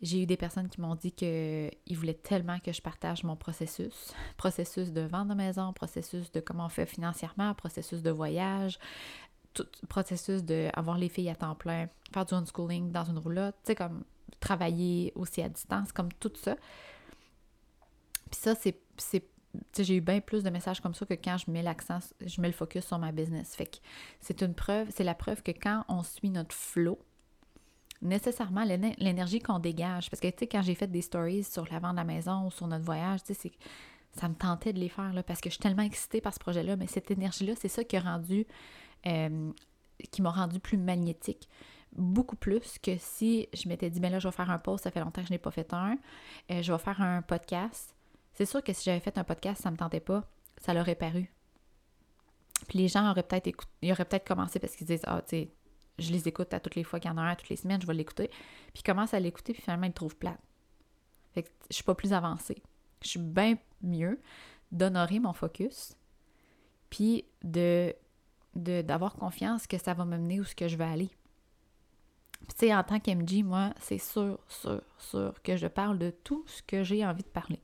J'ai 0.00 0.22
eu 0.22 0.26
des 0.26 0.36
personnes 0.36 0.68
qui 0.68 0.80
m'ont 0.80 0.94
dit 0.94 1.10
qu'ils 1.10 1.96
voulaient 1.96 2.14
tellement 2.14 2.60
que 2.60 2.72
je 2.72 2.80
partage 2.80 3.24
mon 3.24 3.34
processus. 3.34 4.14
Processus 4.36 4.92
de 4.92 5.00
vente 5.00 5.28
de 5.28 5.34
maison, 5.34 5.72
processus 5.72 6.30
de 6.30 6.38
comment 6.38 6.66
on 6.66 6.68
fait 6.68 6.86
financièrement, 6.86 7.52
processus 7.54 8.02
de 8.02 8.10
voyage, 8.10 8.78
tout 9.64 9.86
processus 9.88 10.42
d'avoir 10.44 10.98
les 10.98 11.08
filles 11.08 11.30
à 11.30 11.34
temps 11.34 11.54
plein, 11.54 11.88
faire 12.12 12.24
du 12.24 12.34
homeschooling 12.34 12.92
dans 12.92 13.04
une 13.04 13.18
roulotte, 13.18 13.56
tu 13.64 13.68
sais, 13.68 13.74
comme 13.74 14.04
travailler 14.40 15.12
aussi 15.14 15.42
à 15.42 15.48
distance, 15.48 15.92
comme 15.92 16.12
tout 16.12 16.32
ça. 16.34 16.56
Puis 18.30 18.40
ça, 18.40 18.54
c'est. 18.54 18.80
j'ai 19.78 19.96
eu 19.96 20.00
bien 20.00 20.20
plus 20.20 20.42
de 20.42 20.50
messages 20.50 20.80
comme 20.80 20.94
ça 20.94 21.06
que 21.06 21.14
quand 21.14 21.38
je 21.38 21.50
mets 21.50 21.62
l'accent, 21.62 21.98
je 22.24 22.40
mets 22.40 22.48
le 22.48 22.54
focus 22.54 22.86
sur 22.86 22.98
ma 22.98 23.12
business. 23.12 23.54
Fait 23.56 23.66
que 23.66 23.78
c'est 24.20 24.42
une 24.42 24.54
preuve, 24.54 24.88
c'est 24.94 25.04
la 25.04 25.14
preuve 25.14 25.42
que 25.42 25.52
quand 25.52 25.84
on 25.88 26.02
suit 26.02 26.30
notre 26.30 26.54
flow, 26.54 26.98
nécessairement 28.00 28.64
l'énergie 28.64 29.40
qu'on 29.40 29.58
dégage, 29.58 30.10
parce 30.10 30.20
que 30.20 30.28
tu 30.28 30.38
sais, 30.40 30.46
quand 30.46 30.62
j'ai 30.62 30.74
fait 30.74 30.86
des 30.86 31.02
stories 31.02 31.44
sur 31.44 31.66
la 31.72 31.80
vente 31.80 31.92
de 31.92 31.96
la 31.96 32.04
maison 32.04 32.46
ou 32.46 32.50
sur 32.50 32.66
notre 32.68 32.84
voyage, 32.84 33.24
tu 33.24 33.34
sais, 33.34 33.50
ça 34.12 34.28
me 34.28 34.34
tentait 34.34 34.72
de 34.72 34.78
les 34.78 34.88
faire 34.88 35.12
là, 35.12 35.22
parce 35.22 35.40
que 35.40 35.48
je 35.48 35.54
suis 35.54 35.62
tellement 35.62 35.82
excitée 35.82 36.20
par 36.20 36.34
ce 36.34 36.38
projet-là, 36.38 36.76
mais 36.76 36.86
cette 36.86 37.10
énergie-là, 37.10 37.54
c'est 37.56 37.68
ça 37.68 37.84
qui 37.84 37.96
a 37.96 38.00
rendu 38.00 38.46
euh, 39.06 39.52
qui 40.10 40.22
m'a 40.22 40.30
rendu 40.30 40.60
plus 40.60 40.78
magnétique. 40.78 41.48
Beaucoup 41.92 42.36
plus 42.36 42.78
que 42.78 42.96
si 42.98 43.48
je 43.54 43.68
m'étais 43.68 43.90
dit, 43.90 44.00
ben 44.00 44.12
là, 44.12 44.18
je 44.18 44.28
vais 44.28 44.32
faire 44.32 44.50
un 44.50 44.58
post, 44.58 44.84
ça 44.84 44.90
fait 44.90 45.00
longtemps 45.00 45.22
que 45.22 45.28
je 45.28 45.32
n'ai 45.32 45.38
pas 45.38 45.50
fait 45.50 45.72
un, 45.72 45.96
euh, 46.50 46.62
je 46.62 46.72
vais 46.72 46.78
faire 46.78 47.00
un 47.00 47.22
podcast. 47.22 47.94
C'est 48.34 48.46
sûr 48.46 48.62
que 48.62 48.72
si 48.72 48.84
j'avais 48.84 49.00
fait 49.00 49.16
un 49.18 49.24
podcast, 49.24 49.62
ça 49.62 49.70
ne 49.70 49.74
me 49.74 49.78
tentait 49.78 50.00
pas, 50.00 50.28
ça 50.60 50.74
l'aurait 50.74 50.94
paru. 50.94 51.32
Puis 52.68 52.78
les 52.78 52.88
gens 52.88 53.10
auraient 53.10 53.22
peut-être 53.22 53.46
écouté, 53.46 53.70
ils 53.82 53.92
auraient 53.92 54.04
peut-être 54.04 54.26
commencé 54.26 54.58
parce 54.58 54.76
qu'ils 54.76 54.86
disent, 54.86 55.02
ah, 55.04 55.22
tu 55.22 55.30
sais, 55.30 55.52
je 55.98 56.12
les 56.12 56.28
écoute 56.28 56.52
à 56.54 56.60
toutes 56.60 56.74
les 56.74 56.84
fois 56.84 57.00
qu'il 57.00 57.10
y 57.10 57.14
en 57.14 57.18
a 57.18 57.22
un, 57.22 57.34
toutes 57.34 57.48
les 57.48 57.56
semaines, 57.56 57.80
je 57.80 57.86
vais 57.86 57.94
l'écouter. 57.94 58.28
Puis 58.28 58.80
ils 58.80 58.82
commencent 58.82 59.14
à 59.14 59.20
l'écouter, 59.20 59.52
puis 59.52 59.62
finalement, 59.62 59.86
ils 59.86 59.90
le 59.90 59.94
trouvent 59.94 60.16
plate. 60.16 60.40
Fait 61.32 61.42
que 61.42 61.48
je 61.70 61.74
suis 61.74 61.84
pas 61.84 61.94
plus 61.94 62.12
avancée. 62.12 62.62
Je 63.02 63.08
suis 63.08 63.20
bien 63.20 63.56
mieux 63.82 64.20
d'honorer 64.72 65.18
mon 65.18 65.32
focus, 65.32 65.96
puis 66.90 67.24
de 67.42 67.94
d'avoir 68.54 69.14
confiance 69.14 69.66
que 69.66 69.78
ça 69.78 69.94
va 69.94 70.04
me 70.04 70.16
mener 70.16 70.40
où 70.40 70.44
ce 70.44 70.54
que 70.54 70.68
je 70.68 70.76
veux 70.76 70.84
aller. 70.84 71.10
Tu 72.48 72.54
sais, 72.56 72.74
en 72.74 72.82
tant 72.82 72.98
qu'MG, 72.98 73.44
moi, 73.44 73.72
c'est 73.80 73.98
sûr, 73.98 74.38
sûr, 74.48 74.80
sûr 74.98 75.34
que 75.42 75.56
je 75.56 75.66
parle 75.66 75.98
de 75.98 76.10
tout 76.10 76.44
ce 76.46 76.62
que 76.62 76.82
j'ai 76.82 77.04
envie 77.04 77.22
de 77.22 77.28
parler. 77.28 77.60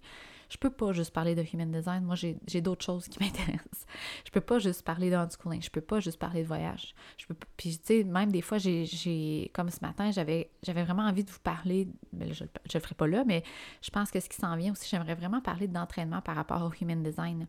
Je 0.55 0.59
peux 0.59 0.71
pas 0.71 0.93
juste 0.93 1.13
parler 1.13 1.35
de 1.35 1.43
human 1.53 1.71
design. 1.71 2.05
Moi, 2.05 2.15
j'ai 2.15 2.61
d'autres 2.61 2.85
choses 2.85 3.09
qui 3.09 3.19
m'intéressent. 3.23 3.87
Je 4.25 4.31
peux 4.31 4.41
pas 4.41 4.59
juste 4.59 4.83
parler 4.83 5.11
de 5.11 5.17
schooling. 5.31 5.61
Je 5.61 5.71
peux 5.71 5.81
pas 5.81 5.99
juste 6.01 6.19
parler 6.19 6.43
de 6.43 6.47
voyage. 6.47 6.95
Je 7.17 7.27
peux 7.27 7.35
Puis, 7.57 7.79
tu 7.79 7.85
sais, 7.85 8.05
même 8.05 8.31
des 8.31 8.41
fois, 8.41 8.59
j'ai, 8.59 9.51
comme 9.53 9.71
ce 9.71 9.81
matin, 9.81 10.11
j'avais 10.13 10.49
vraiment 10.85 11.05
envie 11.05 11.25
de 11.25 11.31
vous 11.31 11.41
parler. 11.41 11.89
Je, 12.21 12.45
je 12.45 12.75
le 12.75 12.81
ferai 12.81 12.95
pas 12.95 13.07
là, 13.07 13.25
mais 13.27 13.43
je 13.83 13.91
pense 13.91 14.11
que 14.11 14.21
ce 14.21 14.29
qui 14.29 14.37
s'en 14.37 14.57
vient 14.57 14.73
aussi, 14.73 14.89
j'aimerais 14.89 15.15
vraiment 15.15 15.41
parler 15.41 15.67
d'entraînement 15.67 16.21
par 16.21 16.37
rapport 16.37 16.63
au 16.63 16.71
human 16.81 17.03
design. 17.03 17.49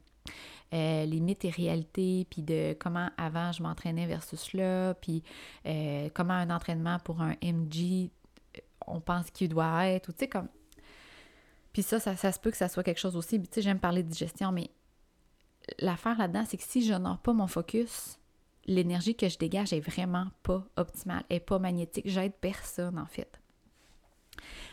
Euh, 0.74 1.06
les 1.06 1.20
mythes 1.20 1.46
et 1.46 1.50
réalités, 1.52 2.26
puis 2.30 2.42
de 2.42 2.76
comment 2.80 3.10
avant 3.18 3.52
je 3.52 3.62
m'entraînais 3.62 4.08
versus 4.08 4.52
là, 4.54 4.96
puis 4.96 5.24
euh, 5.66 6.10
comment 6.14 6.34
un 6.34 6.50
entraînement 6.50 6.98
pour 7.00 7.22
un 7.22 7.36
MG, 7.44 8.10
euh, 8.58 8.62
on 8.88 9.00
pense 9.00 9.30
qu'il 9.30 9.50
doit 9.50 9.88
être, 9.88 10.10
ou 10.10 10.12
tu 10.12 10.20
sais, 10.20 10.28
comme. 10.28 10.50
Puis 11.72 11.84
ça, 11.84 12.00
ça, 12.00 12.32
se 12.32 12.40
peut 12.40 12.52
que 12.52 12.58
ça 12.58 12.68
soit 12.68 12.84
quelque 12.84 13.00
chose 13.00 13.16
aussi. 13.16 13.40
Tu 13.42 13.48
sais, 13.52 13.62
j'aime 13.62 13.80
parler 13.80 14.02
de 14.02 14.10
digestion, 14.10 14.52
mais 14.52 14.72
l'affaire 15.80 16.18
là-dedans, 16.18 16.46
c'est 16.48 16.58
que 16.58 16.64
si 16.64 16.84
je 16.84 16.94
n'en 16.94 17.18
pas 17.18 17.34
mon 17.34 17.48
focus, 17.48 18.18
l'énergie 18.66 19.16
que 19.16 19.30
je 19.30 19.38
dégage 19.38 19.72
est 19.72 19.82
vraiment 19.82 20.28
pas 20.42 20.66
optimale, 20.78 21.24
est 21.30 21.42
pas 21.42 21.60
magnétique. 21.60 22.08
J'aide 22.08 22.34
personne, 22.34 22.98
en 22.98 23.06
fait. 23.06 23.40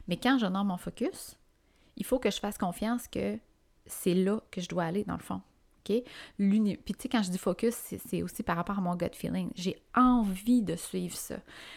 Mais 0.08 0.16
quand 0.16 0.38
je 0.38 0.46
j'honore 0.46 0.64
mon 0.64 0.78
focus, 0.78 1.36
il 1.96 2.04
faut 2.04 2.18
que 2.18 2.30
je 2.30 2.38
fasse 2.38 2.56
confiance 2.56 3.08
que 3.08 3.38
c'est 3.86 4.14
là 4.14 4.40
que 4.50 4.60
je 4.60 4.68
dois 4.68 4.84
aller, 4.84 5.04
dans 5.04 5.16
le 5.16 5.22
fond. 5.22 5.42
OK? 5.88 6.02
Puis, 6.36 6.76
tu 6.76 6.94
sais, 6.98 7.08
quand 7.08 7.22
je 7.22 7.30
dis 7.30 7.38
focus, 7.38 7.74
c'est 7.74 8.22
aussi 8.22 8.42
par 8.42 8.56
rapport 8.56 8.78
à 8.78 8.80
mon 8.80 8.94
gut 8.96 9.10
feeling. 9.14 9.50
J'ai 9.54 9.76
envie 9.94 10.62
de 10.62 10.76
suivre 10.76 11.16
ça. 11.16 11.36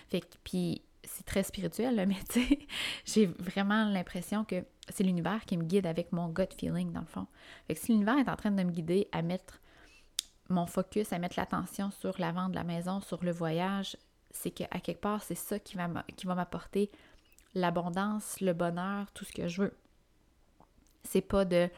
Fait 0.10 0.22
que, 0.22 0.28
puis, 0.44 0.82
c'est 1.04 1.26
très 1.26 1.44
spirituel, 1.44 1.96
mais 2.08 2.16
tu 2.30 2.46
sais, 2.46 2.60
j'ai 3.06 3.26
vraiment 3.26 3.86
l'impression 3.86 4.44
que 4.44 4.64
c'est 4.90 5.04
l'univers 5.04 5.46
qui 5.46 5.58
me 5.58 5.64
guide 5.64 5.88
avec 5.88 6.12
mon 6.12 6.30
gut 6.30 6.54
feeling, 6.58 6.92
dans 6.92 7.02
le 7.02 7.06
fond. 7.08 7.28
Fait 7.68 7.76
que 7.76 7.80
si 7.80 7.92
l'univers 7.92 8.18
est 8.18 8.30
en 8.30 8.36
train 8.36 8.52
de 8.52 8.64
me 8.64 8.72
guider 8.72 9.08
à 9.12 9.22
mettre 9.22 9.60
mon 10.50 10.68
focus, 10.68 11.12
à 11.12 11.20
mettre 11.20 11.40
l'attention 11.40 11.90
sur 11.92 12.20
la 12.20 12.32
vente 12.32 12.52
de 12.52 12.56
la 12.56 12.64
maison, 12.64 13.02
sur 13.02 13.24
le 13.24 13.32
voyage, 13.32 13.98
c'est 14.32 14.52
qu'à 14.52 14.68
quelque 14.68 15.02
part, 15.02 15.24
c'est 15.24 15.36
ça 15.36 15.58
qui 15.60 15.76
va 15.76 16.36
m'apporter 16.36 16.92
l'abondance, 17.56 18.42
le 18.42 18.54
bonheur, 18.54 19.12
tout 19.14 19.26
ce 19.26 19.32
que 19.32 19.48
je 19.48 19.64
veux. 19.64 19.78
C'est 21.04 21.22
pas 21.22 21.46
de 21.46 21.70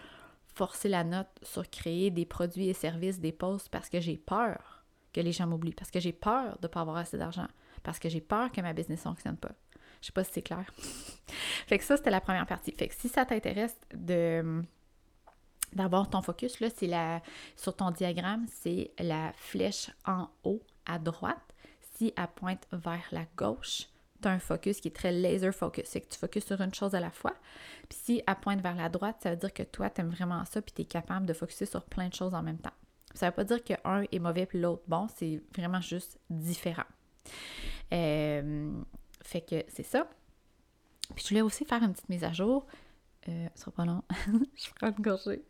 forcer 0.58 0.90
la 0.90 1.04
note 1.04 1.30
sur 1.44 1.70
créer 1.70 2.10
des 2.10 2.26
produits 2.26 2.68
et 2.68 2.74
services, 2.74 3.20
des 3.20 3.32
posts 3.32 3.70
parce 3.70 3.90
que 3.90 4.00
j'ai 4.00 4.18
peur 4.18 4.84
que 5.14 5.22
les 5.22 5.32
gens 5.32 5.48
m'oublient, 5.48 5.74
parce 5.74 5.92
que 5.92 6.00
j'ai 6.00 6.14
peur 6.14 6.58
de 6.58 6.68
ne 6.68 6.68
pas 6.68 6.82
avoir 6.82 6.98
assez 6.98 7.18
d'argent, 7.18 7.48
parce 7.84 8.00
que 8.00 8.10
j'ai 8.10 8.22
peur 8.22 8.52
que 8.52 8.60
ma 8.62 8.74
business 8.74 9.00
ne 9.06 9.12
fonctionne 9.12 9.38
pas. 9.38 9.52
Je 10.02 10.08
sais 10.08 10.14
pas 10.14 10.24
si 10.24 10.32
c'est 10.34 10.42
clair. 10.42 10.66
fait 11.68 11.78
que 11.78 11.84
ça, 11.84 11.96
c'était 11.96 12.10
la 12.10 12.22
première 12.22 12.46
partie. 12.48 12.72
Fait 12.72 12.88
que 12.88 12.96
si 12.96 13.08
ça 13.08 13.26
t'intéresse 13.26 13.78
de 13.94 14.64
d'avoir 15.74 16.10
ton 16.10 16.22
focus, 16.22 16.60
là, 16.60 16.70
c'est 16.76 16.88
la 16.88 17.22
sur 17.56 17.76
ton 17.76 17.92
diagramme, 17.92 18.48
c'est 18.50 18.92
la 19.00 19.34
flèche 19.34 19.92
en 20.06 20.30
haut 20.44 20.62
à 20.86 20.98
droite. 20.98 21.54
Si 21.96 22.14
elle 22.16 22.28
pointe 22.36 22.68
vers 22.72 23.08
la 23.12 23.26
gauche, 23.36 23.88
tu 24.22 24.28
as 24.28 24.32
un 24.32 24.40
focus 24.40 24.80
qui 24.82 24.88
est 24.88 24.96
très 24.96 25.12
laser 25.12 25.54
focus. 25.54 25.86
C'est 25.88 26.02
que 26.02 26.10
tu 26.10 26.18
focuses 26.18 26.46
sur 26.46 26.60
une 26.62 26.74
chose 26.74 26.96
à 26.96 27.00
la 27.00 27.12
fois. 27.12 27.36
Puis 27.90 28.00
si 28.02 28.24
elle 28.26 28.36
pointe 28.36 28.62
vers 28.62 28.76
la 28.76 28.90
droite, 28.90 29.18
ça 29.22 29.32
veut 29.32 29.38
dire 29.38 29.54
que 29.54 29.64
toi, 29.64 29.90
tu 29.90 30.02
aimes 30.02 30.10
vraiment 30.10 30.44
ça, 30.46 30.62
puis 30.62 30.74
tu 30.74 30.82
es 30.82 30.86
capable 30.86 31.26
de 31.26 31.34
focuser 31.34 31.66
sur 31.66 31.84
plein 31.84 32.10
de 32.10 32.14
choses 32.14 32.34
en 32.34 32.44
même 32.44 32.58
temps. 32.58 32.74
Ça 33.14 33.28
veut 33.28 33.36
pas 33.36 33.44
dire 33.44 33.64
qu'un 33.64 34.04
est 34.12 34.20
mauvais 34.20 34.46
puis 34.46 34.60
l'autre 34.60 34.84
bon, 34.88 35.08
c'est 35.16 35.42
vraiment 35.56 35.82
juste 35.82 36.20
différent. 36.30 36.84
Euh, 37.94 38.72
fait 39.24 39.42
que 39.42 39.64
c'est 39.70 39.84
ça. 39.84 40.08
Puis 41.16 41.24
je 41.24 41.30
voulais 41.30 41.42
aussi 41.42 41.66
faire 41.66 41.82
une 41.82 41.94
petite 41.94 42.10
mise 42.10 42.24
à 42.24 42.32
jour. 42.32 42.68
Euh, 43.28 43.48
ce 43.56 43.62
sera 43.62 43.72
pas 43.72 43.86
long. 43.86 44.04
je 44.56 44.70
prends 44.76 44.90
une 44.90 45.04
gorgée. 45.04 45.44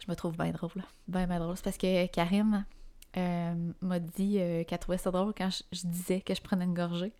Je 0.00 0.10
me 0.10 0.14
trouve 0.14 0.36
bien 0.36 0.50
drôle. 0.50 0.70
Bien, 1.08 1.26
bien 1.26 1.38
drôle. 1.38 1.56
C'est 1.56 1.64
parce 1.64 1.78
que 1.78 2.06
Karine 2.06 2.64
euh, 3.16 3.72
m'a 3.80 3.98
dit 3.98 4.38
euh, 4.38 4.64
qu'elle 4.64 4.78
trouvait 4.78 4.98
ça 4.98 5.10
drôle 5.10 5.32
quand 5.36 5.48
je, 5.50 5.86
disais 5.86 6.20
que 6.20 6.34
je 6.34 6.40
prenais 6.40 6.64
une 6.64 6.74
gorgée. 6.74 7.12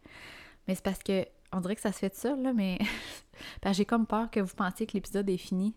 Mais 0.69 0.75
c'est 0.75 0.85
parce 0.85 1.03
que 1.03 1.27
on 1.53 1.61
dirait 1.61 1.75
que 1.75 1.81
ça 1.81 1.93
se 1.93 1.99
fait 1.99 2.11
de 2.11 2.15
ça, 2.15 2.37
là, 2.37 2.53
mais 2.53 2.79
j'ai 3.73 3.85
comme 3.85 4.07
peur 4.07 4.31
que 4.31 4.41
vous 4.41 4.55
pensiez 4.55 4.87
que 4.87 4.93
l'épisode 4.93 5.29
est 5.29 5.37
fini 5.37 5.75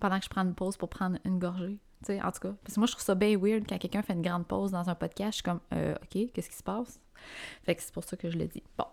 pendant 0.00 0.18
que 0.18 0.24
je 0.24 0.30
prends 0.30 0.42
une 0.42 0.54
pause 0.54 0.76
pour 0.76 0.88
prendre 0.88 1.18
une 1.24 1.38
gorgée 1.38 1.78
en 2.10 2.30
tout 2.32 2.40
cas. 2.40 2.54
Parce 2.62 2.74
que 2.74 2.80
moi, 2.80 2.86
je 2.86 2.92
trouve 2.92 3.04
ça 3.04 3.14
bien 3.14 3.36
weird 3.38 3.64
quand 3.68 3.78
quelqu'un 3.78 4.02
fait 4.02 4.12
une 4.12 4.22
grande 4.22 4.46
pause 4.46 4.70
dans 4.70 4.88
un 4.88 4.94
podcast. 4.94 5.32
Je 5.32 5.34
suis 5.36 5.42
comme, 5.42 5.60
euh, 5.72 5.94
OK, 5.94 6.32
qu'est-ce 6.32 6.50
qui 6.50 6.56
se 6.56 6.62
passe? 6.62 7.00
Fait 7.64 7.74
que 7.74 7.82
c'est 7.82 7.92
pour 7.92 8.04
ça 8.04 8.16
que 8.16 8.30
je 8.30 8.38
le 8.38 8.46
dis. 8.46 8.62
Bon, 8.76 8.86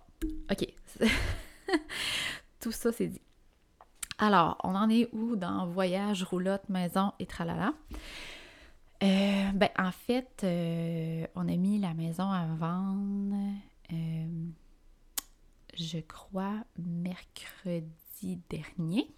OK. 0.52 0.68
Tout 2.60 2.72
ça, 2.72 2.92
c'est 2.92 3.08
dit. 3.08 3.22
Alors, 4.18 4.58
on 4.64 4.76
en 4.76 4.90
est 4.90 5.10
où 5.12 5.36
dans 5.36 5.68
voyage, 5.68 6.24
roulotte, 6.24 6.70
maison 6.70 7.12
et 7.20 7.26
tralala? 7.26 7.74
Euh, 9.04 9.52
ben, 9.54 9.70
en 9.78 9.92
fait, 9.92 10.42
euh, 10.44 11.28
on 11.36 11.48
a 11.48 11.56
mis 11.58 11.78
la 11.80 11.94
maison 11.94 12.30
à 12.30 12.46
vendre, 12.46 13.36
je 15.76 16.00
crois, 16.00 16.64
mercredi 16.78 18.40
dernier. 18.50 19.10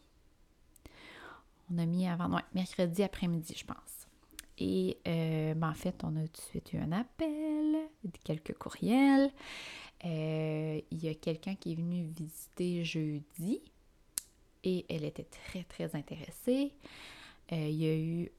On 1.72 1.78
a 1.78 1.86
mis 1.86 2.08
avant, 2.08 2.32
ouais, 2.32 2.42
mercredi 2.54 3.04
après-midi, 3.04 3.56
je 3.58 3.66
pense. 3.66 4.08
Et 4.58 4.98
euh, 5.08 5.54
ben, 5.54 5.70
en 5.70 5.74
fait, 5.74 6.04
on 6.04 6.16
a 6.16 6.28
tout 6.28 6.42
de 6.42 6.48
suite 6.50 6.74
eu 6.74 6.78
un 6.78 6.92
appel, 6.92 7.90
quelques 8.24 8.54
courriels. 8.54 9.32
Euh, 10.06 10.82
il 10.92 11.04
y 11.04 11.10
a 11.10 11.16
quelqu'un 11.16 11.56
qui 11.56 11.74
est 11.74 11.76
venu 11.76 12.04
visiter 12.04 12.84
jeudi 12.84 13.62
et 14.64 14.86
elle 14.90 15.04
était 15.04 15.26
très, 15.26 15.64
très 15.64 15.96
intéressée. 15.96 16.72
Euh, 17.52 17.68
il 17.70 17.76
y 17.76 17.88
a 17.88 17.96
eu 17.96 18.32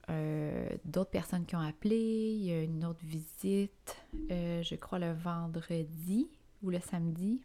d'autres 0.85 1.11
personnes 1.11 1.45
qui 1.45 1.55
ont 1.55 1.61
appelé. 1.61 1.97
Il 1.97 2.43
y 2.45 2.51
a 2.51 2.63
une 2.63 2.85
autre 2.85 3.03
visite, 3.03 3.97
je 4.29 4.75
crois, 4.75 4.99
le 4.99 5.13
vendredi 5.13 6.29
ou 6.61 6.69
le 6.69 6.79
samedi. 6.79 7.41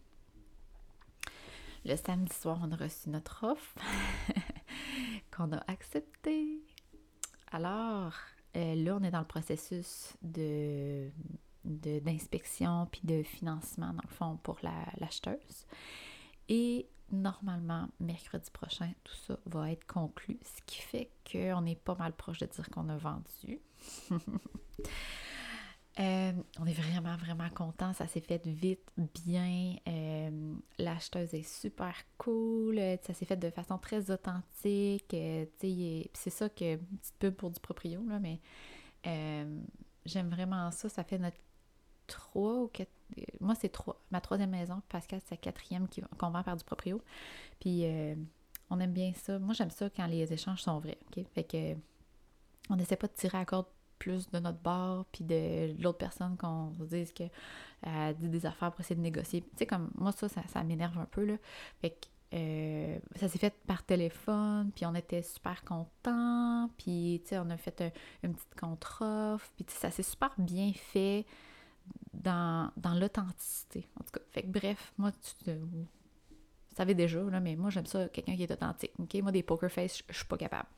Le 1.85 1.97
samedi 1.97 2.33
soir, 2.33 2.61
on 2.63 2.71
a 2.73 2.77
reçu 2.77 3.11
notre 3.11 3.45
offre. 3.45 3.75
qu'on 5.37 5.53
a 5.53 5.63
accepté. 5.67 6.63
Alors, 7.51 8.15
euh, 8.57 8.75
là, 8.75 8.97
on 8.97 9.03
est 9.03 9.11
dans 9.11 9.21
le 9.21 9.27
processus 9.27 10.15
de 10.23 11.11
d'inspection 11.65 12.89
puis 12.91 13.03
de 13.05 13.23
financement, 13.23 13.93
dans 13.93 14.03
le 14.03 14.15
fond, 14.15 14.37
pour 14.43 14.59
l'acheteuse. 15.01 15.67
Et 16.49 16.89
normalement, 17.13 17.89
mercredi 18.01 18.51
prochain, 18.51 18.91
tout 19.05 19.15
ça 19.27 19.39
va 19.47 19.71
être 19.71 19.87
conclu, 19.87 20.39
ce 20.43 20.63
qui 20.67 20.81
fait 20.81 21.11
qu'on 21.31 21.67
est 21.67 21.79
pas 21.79 21.95
mal 21.95 22.13
proche 22.13 22.39
de 22.39 22.47
dire 22.47 22.69
qu'on 22.71 22.89
a 22.89 22.97
vendu. 22.97 23.61
Euh, 26.01 26.33
on 26.59 26.65
est 26.65 26.73
vraiment, 26.73 27.17
vraiment 27.17 27.51
content. 27.51 27.93
Ça 27.93 28.07
s'est 28.07 28.21
fait 28.21 28.47
vite, 28.47 28.91
bien. 29.27 29.77
Euh, 29.87 30.55
l'acheteuse 30.79 31.35
est 31.35 31.43
super 31.43 31.95
cool. 32.17 32.81
Ça 33.03 33.13
s'est 33.13 33.27
fait 33.27 33.37
de 33.37 33.51
façon 33.51 33.77
très 33.79 34.11
authentique. 34.11 35.13
Euh, 35.13 35.45
c'est 36.15 36.31
ça 36.31 36.49
que, 36.49 36.77
petite 36.77 37.15
pub 37.19 37.35
pour 37.35 37.51
du 37.51 37.61
proprio, 37.61 38.03
là, 38.09 38.19
mais 38.19 38.41
j'aime 40.07 40.31
vraiment 40.31 40.71
ça. 40.71 40.89
Ça 40.89 41.05
fait 41.05 41.19
notre 41.19 41.37
trois 42.07 42.61
ou 42.61 42.69
quatre. 42.69 42.91
Moi, 43.41 43.55
c'est. 43.55 43.73
Ma 44.11 44.21
troisième 44.21 44.51
maison. 44.51 44.83
Pascal, 44.89 45.21
c'est 45.25 45.33
la 45.33 45.37
quatrième 45.39 45.87
qu'on 46.19 46.31
vend 46.31 46.43
par 46.43 46.57
du 46.57 46.65
proprio. 46.65 47.01
Puis, 47.61 47.85
on 48.71 48.81
aime 48.81 48.93
bien 48.93 49.13
ça. 49.15 49.39
Moi, 49.39 49.55
j'aime 49.55 49.71
ça 49.71 49.91
quand 49.91 50.07
les 50.07 50.33
échanges 50.33 50.63
sont 50.63 50.79
vrais. 50.79 50.99
Fait 51.35 51.45
que, 51.45 51.75
on 52.71 52.77
n'essaie 52.77 52.97
pas 52.97 53.09
de 53.09 53.13
tirer 53.13 53.39
à 53.39 53.45
corde 53.45 53.67
plus 54.03 54.29
de 54.31 54.39
notre 54.41 54.59
bord, 54.59 55.05
puis 55.13 55.23
de 55.23 55.81
l'autre 55.81 55.99
personne 55.99 56.37
qu'on 56.37 56.73
se 56.73 56.83
dise 56.83 57.13
qu'elle 57.13 57.31
a 57.85 58.13
dit 58.13 58.29
des 58.29 58.45
affaires 58.47 58.73
pour 58.73 58.81
essayer 58.81 58.97
de 58.97 59.01
négocier. 59.01 59.43
Tu 59.43 59.49
sais, 59.59 59.67
comme 59.67 59.93
moi, 59.95 60.11
ça, 60.11 60.29
ça, 60.29 60.65
m'énerve 60.65 60.99
un 60.99 61.05
peu, 61.05 61.25
là. 61.25 61.37
Fait 61.81 61.91
que 61.91 62.09
euh, 62.35 62.99
ça 63.15 63.29
s'est 63.29 63.39
fait 63.39 63.55
par 63.65 63.85
téléphone, 63.85 64.73
puis 64.75 64.87
on 64.87 64.95
était 64.97 65.23
super 65.23 65.63
contents, 65.65 66.69
puis 66.79 67.23
on 67.31 67.49
a 67.51 67.57
fait 67.57 67.95
une 68.25 68.35
petite 68.35 68.59
contre-offre, 68.59 69.49
puis 69.55 69.67
ça 69.69 69.93
s'est 69.93 70.03
super 70.03 70.33
bien 70.37 70.73
fait 70.73 71.25
dans, 72.13 72.71
l'authenticité. 72.99 73.89
En 73.99 74.05
tout 74.05 74.13
cas, 74.13 74.21
fait 74.31 74.43
que 74.43 74.49
bref, 74.49 74.93
moi, 74.99 75.13
tu, 75.45 75.53
vous 75.53 75.87
savez 76.77 76.95
déjà, 76.95 77.21
là, 77.23 77.41
mais 77.41 77.57
moi, 77.57 77.71
j'aime 77.71 77.87
ça, 77.87 78.09
quelqu'un 78.09 78.37
qui 78.37 78.45
est 78.45 78.51
authentique, 78.51 78.93
ok? 78.99 79.15
Moi, 79.23 79.33
des 79.33 79.43
poker 79.43 79.71
face, 79.71 80.03
je 80.09 80.15
suis 80.15 80.25
pas 80.25 80.39
capable. 80.39 80.69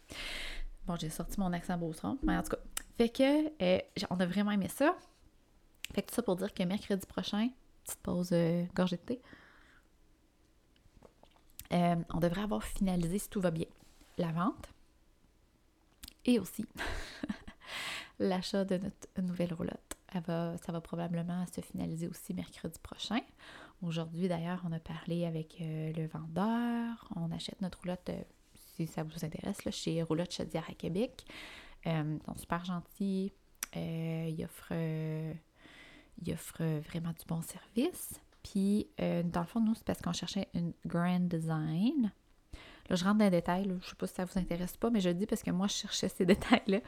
Bon, 0.87 0.97
j'ai 0.97 1.11
sorti 1.11 1.39
mon 1.41 1.53
accent 1.53 1.79
beauceron, 1.79 2.19
mais 2.23 2.37
en 2.37 2.43
tout 2.43 2.51
cas. 2.51 2.59
Fait 2.99 3.09
que, 3.09 3.63
euh, 3.63 3.81
on 4.11 4.21
a 4.21 4.27
vraiment 4.27 4.51
aimé 4.51 4.69
ça. 4.69 4.97
Fait 5.93 6.03
que 6.03 6.09
tout 6.09 6.15
ça 6.15 6.23
pour 6.23 6.37
dire 6.37 6.53
que 6.53 6.63
mercredi 6.63 7.07
prochain, 7.07 7.49
petite 7.85 8.01
pause 8.01 8.31
euh, 8.33 8.65
gorgée 8.75 8.97
de 8.97 9.03
thé, 9.03 9.21
euh, 11.73 11.97
on 12.13 12.21
devrait 12.21 12.43
avoir 12.43 12.63
finalisé, 12.63 13.19
si 13.19 13.29
tout 13.29 13.41
va 13.41 13.51
bien, 13.51 13.67
la 14.19 14.33
vente 14.33 14.69
et 16.25 16.39
aussi 16.39 16.67
l'achat 18.19 18.65
de 18.65 18.79
notre 18.79 19.23
nouvelle 19.23 19.55
roulotte. 19.55 19.94
Ça 20.25 20.73
va 20.73 20.81
probablement 20.81 21.45
se 21.47 21.61
finaliser 21.61 22.09
aussi 22.09 22.35
mercredi 22.35 22.79
prochain. 22.83 23.21
Aujourd'hui, 23.83 24.29
d'ailleurs, 24.29 24.63
on 24.69 24.73
a 24.73 24.79
parlé 24.79 25.27
avec 25.27 25.57
le 25.61 26.07
vendeur. 26.07 27.09
On 27.17 27.31
achète 27.33 27.61
notre 27.61 27.81
roulotte 27.81 28.11
si 28.77 28.87
ça 28.87 29.03
vous 29.03 29.25
intéresse, 29.25 29.65
là, 29.65 29.71
chez 29.71 30.03
Roulotte 30.03 30.33
Chaudière 30.33 30.65
à 30.69 30.75
Québec. 30.75 31.25
Euh, 31.87 32.19
ils 32.21 32.25
sont 32.25 32.37
super 32.37 32.65
gentils. 32.65 33.33
Euh, 33.77 34.31
ils, 34.31 34.45
offrent, 34.45 34.73
ils 36.23 36.33
offrent 36.33 36.81
vraiment 36.89 37.11
du 37.11 37.25
bon 37.27 37.43
service. 37.43 38.21
Puis, 38.45 38.89
euh, 39.01 39.23
dans 39.23 39.41
le 39.41 39.47
fond, 39.47 39.61
nous, 39.61 39.75
c'est 39.75 39.85
parce 39.85 40.01
qu'on 40.01 40.13
cherchait 40.13 40.49
une 40.55 40.75
grand 40.85 41.19
design. 41.21 42.13
Là, 42.91 42.97
je 42.97 43.03
rentre 43.03 43.19
dans 43.19 43.25
les 43.25 43.31
détails. 43.31 43.65
Je 43.65 43.73
ne 43.73 43.81
sais 43.81 43.95
pas 43.97 44.07
si 44.07 44.15
ça 44.15 44.25
vous 44.27 44.39
intéresse 44.39 44.77
pas, 44.77 44.91
mais 44.91 45.01
je 45.01 45.09
le 45.09 45.15
dis 45.15 45.27
parce 45.27 45.43
que 45.43 45.51
moi, 45.51 45.67
je 45.67 45.73
cherchais 45.75 46.09
ces 46.11 46.27
détails-là. 46.27 46.81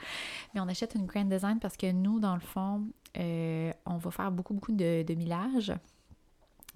Mais 0.54 0.60
on 0.60 0.68
achète 0.68 0.94
une 0.94 1.06
grand 1.06 1.24
design 1.24 1.58
parce 1.58 1.76
que 1.76 1.90
nous, 1.90 2.20
dans 2.20 2.34
le 2.34 2.40
fond, 2.40 2.86
on 3.16 3.96
va 3.96 4.10
faire 4.10 4.30
beaucoup, 4.30 4.54
beaucoup 4.54 4.72
de, 4.72 5.02
de 5.02 5.14
millage 5.14 5.72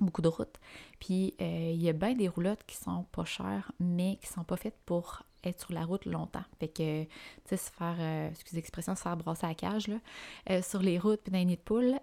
beaucoup 0.00 0.22
de 0.22 0.28
routes. 0.28 0.58
Puis 0.98 1.34
euh, 1.40 1.70
il 1.72 1.82
y 1.82 1.88
a 1.88 1.92
bien 1.92 2.14
des 2.14 2.28
roulottes 2.28 2.64
qui 2.66 2.76
sont 2.76 3.04
pas 3.12 3.24
chères, 3.24 3.72
mais 3.78 4.18
qui 4.20 4.26
sont 4.26 4.44
pas 4.44 4.56
faites 4.56 4.78
pour 4.86 5.22
être 5.44 5.60
sur 5.60 5.72
la 5.72 5.84
route 5.84 6.04
longtemps. 6.04 6.44
Fait 6.58 6.68
que, 6.68 7.04
tu 7.04 7.08
sais, 7.46 7.56
se 7.56 7.70
faire, 7.70 7.96
euh, 7.98 8.28
excusez 8.30 8.56
l'expression, 8.56 8.94
se 8.94 9.02
faire 9.02 9.16
brasser 9.16 9.46
à 9.46 9.50
la 9.50 9.54
cage, 9.54 9.88
là, 9.88 9.96
euh, 10.50 10.62
sur 10.62 10.82
les 10.82 10.98
routes 10.98 11.20
puis 11.22 11.32
dans 11.32 11.38
les 11.38 11.44
nids 11.44 11.56
de 11.56 11.60
poules, 11.60 11.94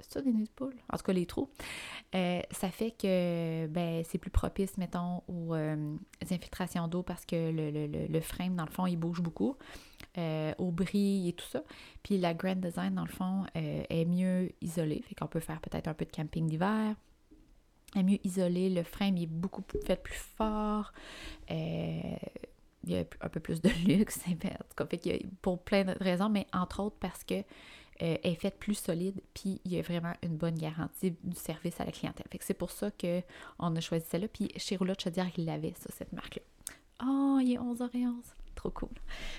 c'est 0.00 0.12
ça 0.12 0.22
des 0.22 0.32
nids 0.32 0.44
de 0.44 0.50
poule? 0.50 0.76
En 0.92 0.96
tout 0.96 1.02
cas, 1.02 1.12
les 1.12 1.26
trous. 1.26 1.50
Euh, 2.14 2.40
ça 2.52 2.70
fait 2.70 2.92
que 2.92 3.66
ben, 3.66 4.02
c'est 4.08 4.18
plus 4.18 4.30
propice, 4.30 4.78
mettons, 4.78 5.22
aux, 5.28 5.54
euh, 5.54 5.96
infiltrations 6.30 6.86
d'eau 6.88 7.02
parce 7.02 7.26
que 7.26 7.50
le, 7.50 7.70
le, 7.70 8.06
le, 8.06 8.20
frame, 8.20 8.54
dans 8.54 8.64
le 8.64 8.70
fond, 8.70 8.86
il 8.86 8.96
bouge 8.96 9.20
beaucoup. 9.20 9.56
Euh, 10.18 10.52
au 10.58 10.72
bris 10.72 11.28
et 11.28 11.32
tout 11.32 11.46
ça. 11.46 11.62
Puis 12.02 12.18
la 12.18 12.34
Grand 12.34 12.56
Design, 12.56 12.94
dans 12.96 13.04
le 13.04 13.10
fond, 13.10 13.44
est 13.54 14.04
mieux 14.04 14.50
isolée. 14.60 15.00
Fait 15.06 15.14
qu'on 15.14 15.28
peut 15.28 15.40
faire 15.40 15.60
peut-être 15.60 15.86
un 15.86 15.94
peu 15.94 16.04
de 16.04 16.10
camping 16.10 16.48
d'hiver. 16.48 16.96
Est 17.94 18.02
mieux 18.02 18.18
isolée. 18.24 18.68
Le 18.68 18.82
frame 18.82 19.16
est 19.16 19.26
beaucoup 19.26 19.62
fait 19.84 20.02
plus 20.02 20.18
fort. 20.18 20.92
il 21.48 22.16
y 22.84 22.96
a 22.96 23.04
un 23.20 23.28
peu 23.28 23.38
plus 23.38 23.62
de 23.62 23.68
luxe. 23.86 24.18
En 24.26 24.32
tout 24.32 24.48
cas, 24.76 24.86
fait 24.86 25.24
pour 25.40 25.62
plein 25.62 25.84
de 25.84 25.94
raisons, 26.00 26.28
mais 26.28 26.46
entre 26.52 26.82
autres 26.82 26.96
parce 26.98 27.22
que 27.22 27.44
euh, 28.00 28.16
est 28.22 28.36
faite 28.36 28.60
plus 28.60 28.74
solide, 28.74 29.20
puis 29.34 29.60
il 29.64 29.72
y 29.72 29.78
a 29.78 29.82
vraiment 29.82 30.12
une 30.22 30.36
bonne 30.36 30.54
garantie 30.54 31.16
du 31.24 31.34
service 31.34 31.80
à 31.80 31.84
la 31.84 31.90
clientèle. 31.90 32.26
Fait 32.30 32.38
que 32.38 32.44
c'est 32.44 32.54
pour 32.54 32.70
ça 32.70 32.92
qu'on 32.92 33.76
a 33.76 33.80
choisi 33.80 34.06
celle-là. 34.08 34.28
Puis 34.28 34.52
chez 34.56 34.76
Roulotte 34.76 35.02
Chaudière, 35.02 35.28
il 35.36 35.46
l'avait, 35.46 35.74
ça, 35.76 35.90
cette 35.92 36.12
marque-là. 36.12 36.42
Oh, 37.04 37.40
il 37.42 37.54
est 37.54 37.58
11h11. 37.58 38.37
Trop 38.58 38.70
cool. 38.70 38.90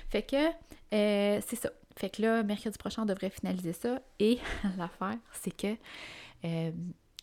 Fait 0.08 0.24
que 0.24 0.48
euh, 0.94 1.42
c'est 1.46 1.58
ça. 1.58 1.70
Fait 1.98 2.10
que 2.10 2.22
là, 2.22 2.42
mercredi 2.42 2.78
prochain, 2.78 3.02
on 3.02 3.06
devrait 3.06 3.30
finaliser 3.30 3.74
ça. 3.74 4.00
Et 4.18 4.40
l'affaire, 4.78 5.18
c'est 5.34 5.52
que 5.52 5.76
euh, 6.46 6.72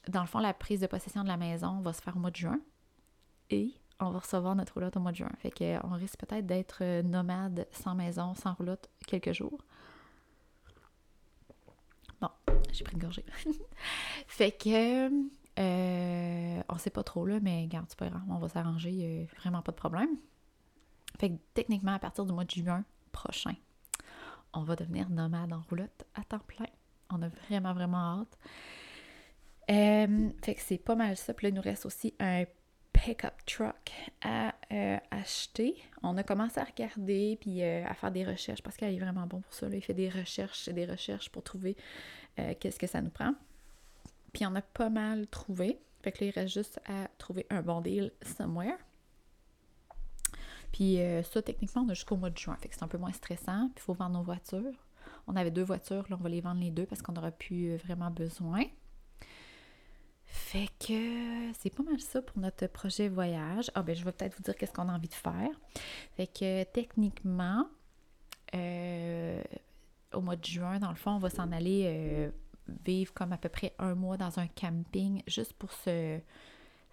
dans 0.06 0.20
le 0.20 0.26
fond, 0.26 0.40
la 0.40 0.52
prise 0.52 0.80
de 0.80 0.86
possession 0.86 1.22
de 1.22 1.28
la 1.28 1.38
maison 1.38 1.80
va 1.80 1.94
se 1.94 2.02
faire 2.02 2.14
au 2.14 2.18
mois 2.18 2.30
de 2.30 2.36
juin. 2.36 2.60
Et 3.48 3.72
on 3.98 4.10
va 4.10 4.18
recevoir 4.18 4.54
notre 4.54 4.74
roulotte 4.74 4.94
au 4.98 5.00
mois 5.00 5.12
de 5.12 5.16
juin. 5.16 5.30
Fait 5.38 5.50
qu'on 5.50 5.94
risque 5.94 6.18
peut-être 6.18 6.44
d'être 6.44 7.00
nomade 7.00 7.66
sans 7.72 7.94
maison, 7.94 8.34
sans 8.34 8.52
roulotte 8.52 8.90
quelques 9.06 9.32
jours. 9.32 9.58
Bon, 12.20 12.28
j'ai 12.72 12.84
pris 12.84 12.92
une 12.92 13.00
gorgée. 13.00 13.24
fait 14.26 14.52
que, 14.52 15.08
euh, 15.58 16.62
on 16.68 16.76
sait 16.76 16.90
pas 16.90 17.04
trop 17.04 17.24
là, 17.24 17.40
mais 17.40 17.66
garde, 17.68 17.86
c'est 17.88 17.98
pas 17.98 18.10
grave, 18.10 18.20
on 18.28 18.36
va 18.36 18.48
s'arranger, 18.48 19.26
vraiment 19.38 19.62
pas 19.62 19.72
de 19.72 19.78
problème. 19.78 20.10
Fait 21.18 21.30
que 21.30 21.36
techniquement, 21.54 21.94
à 21.94 21.98
partir 21.98 22.24
du 22.24 22.32
mois 22.32 22.44
de 22.44 22.50
juin 22.50 22.84
prochain, 23.12 23.54
on 24.52 24.62
va 24.62 24.76
devenir 24.76 25.08
nomade 25.10 25.52
en 25.52 25.62
roulotte 25.68 26.04
à 26.14 26.22
temps 26.24 26.40
plein. 26.46 26.66
On 27.10 27.22
a 27.22 27.28
vraiment, 27.28 27.72
vraiment 27.74 28.20
hâte. 28.20 28.38
Euh, 29.70 30.30
fait 30.42 30.54
que 30.54 30.60
c'est 30.60 30.78
pas 30.78 30.94
mal 30.94 31.16
ça. 31.16 31.34
Puis 31.34 31.46
là, 31.46 31.48
il 31.50 31.54
nous 31.54 31.62
reste 31.62 31.86
aussi 31.86 32.14
un 32.20 32.44
pick-up 32.92 33.34
truck 33.44 33.92
à 34.22 34.54
euh, 34.72 34.98
acheter. 35.10 35.76
On 36.02 36.16
a 36.16 36.22
commencé 36.22 36.60
à 36.60 36.64
regarder 36.64 37.36
puis 37.40 37.62
euh, 37.62 37.84
à 37.86 37.94
faire 37.94 38.10
des 38.10 38.24
recherches 38.24 38.62
parce 38.62 38.76
qu'elle 38.76 38.94
est 38.94 38.98
vraiment 38.98 39.26
bon 39.26 39.40
pour 39.40 39.52
ça. 39.52 39.68
Il 39.70 39.82
fait 39.82 39.94
des 39.94 40.08
recherches 40.08 40.68
et 40.68 40.72
des 40.72 40.86
recherches 40.86 41.30
pour 41.30 41.42
trouver 41.42 41.76
qu'est-ce 42.60 42.78
que 42.78 42.86
ça 42.86 43.00
nous 43.00 43.08
prend. 43.08 43.32
Puis 44.34 44.44
on 44.46 44.54
a 44.54 44.60
pas 44.60 44.90
mal 44.90 45.26
trouvé. 45.28 45.80
Fait 46.02 46.12
que 46.12 46.22
là, 46.22 46.30
il 46.30 46.38
reste 46.38 46.52
juste 46.52 46.80
à 46.86 47.08
trouver 47.16 47.46
un 47.48 47.62
bon 47.62 47.80
deal 47.80 48.12
somewhere. 48.20 48.76
Puis 50.76 50.98
ça, 51.32 51.40
techniquement, 51.40 51.86
on 51.86 51.88
a 51.88 51.94
jusqu'au 51.94 52.16
mois 52.16 52.28
de 52.28 52.36
juin. 52.36 52.54
Fait 52.60 52.68
que 52.68 52.74
c'est 52.74 52.82
un 52.82 52.88
peu 52.88 52.98
moins 52.98 53.12
stressant. 53.12 53.70
Puis 53.74 53.78
il 53.78 53.80
faut 53.80 53.94
vendre 53.94 54.18
nos 54.18 54.22
voitures. 54.22 54.74
On 55.26 55.34
avait 55.36 55.50
deux 55.50 55.64
voitures, 55.64 56.04
là, 56.10 56.16
on 56.20 56.22
va 56.22 56.28
les 56.28 56.42
vendre 56.42 56.60
les 56.60 56.70
deux 56.70 56.84
parce 56.84 57.00
qu'on 57.00 57.16
aura 57.16 57.30
plus 57.30 57.76
vraiment 57.76 58.10
besoin. 58.10 58.62
Fait 60.26 60.68
que 60.78 61.52
c'est 61.58 61.70
pas 61.70 61.82
mal 61.82 61.98
ça 62.00 62.20
pour 62.20 62.38
notre 62.38 62.66
projet 62.66 63.08
voyage. 63.08 63.70
Ah 63.74 63.82
ben 63.82 63.96
je 63.96 64.04
vais 64.04 64.12
peut-être 64.12 64.36
vous 64.36 64.42
dire 64.42 64.54
qu'est-ce 64.54 64.72
qu'on 64.72 64.88
a 64.88 64.92
envie 64.92 65.08
de 65.08 65.14
faire. 65.14 65.48
Fait 66.16 66.26
que 66.26 66.64
techniquement, 66.64 67.66
euh, 68.54 69.42
au 70.12 70.20
mois 70.20 70.36
de 70.36 70.44
juin, 70.44 70.78
dans 70.78 70.90
le 70.90 70.96
fond, 70.96 71.12
on 71.12 71.18
va 71.18 71.30
s'en 71.30 71.50
aller 71.52 71.84
euh, 71.86 72.30
vivre 72.84 73.14
comme 73.14 73.32
à 73.32 73.38
peu 73.38 73.48
près 73.48 73.72
un 73.78 73.94
mois 73.94 74.16
dans 74.16 74.38
un 74.38 74.46
camping 74.46 75.22
juste 75.26 75.52
pour 75.54 75.72
se 75.72 76.20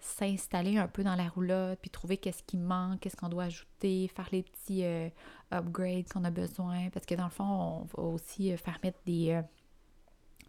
s'installer 0.04 0.76
un 0.78 0.88
peu 0.88 1.02
dans 1.02 1.16
la 1.16 1.28
roulotte, 1.28 1.78
puis 1.80 1.90
trouver 1.90 2.16
qu'est-ce 2.16 2.42
qui 2.42 2.56
manque, 2.56 3.00
qu'est-ce 3.00 3.16
qu'on 3.16 3.28
doit 3.28 3.44
ajouter, 3.44 4.08
faire 4.08 4.28
les 4.32 4.42
petits 4.42 4.84
euh, 4.84 5.08
upgrades 5.50 6.08
qu'on 6.08 6.24
a 6.24 6.30
besoin, 6.30 6.90
parce 6.90 7.06
que 7.06 7.14
dans 7.14 7.24
le 7.24 7.30
fond, 7.30 7.44
on 7.44 7.84
va 7.84 8.02
aussi 8.02 8.56
faire 8.56 8.78
mettre 8.82 8.98
des... 9.06 9.40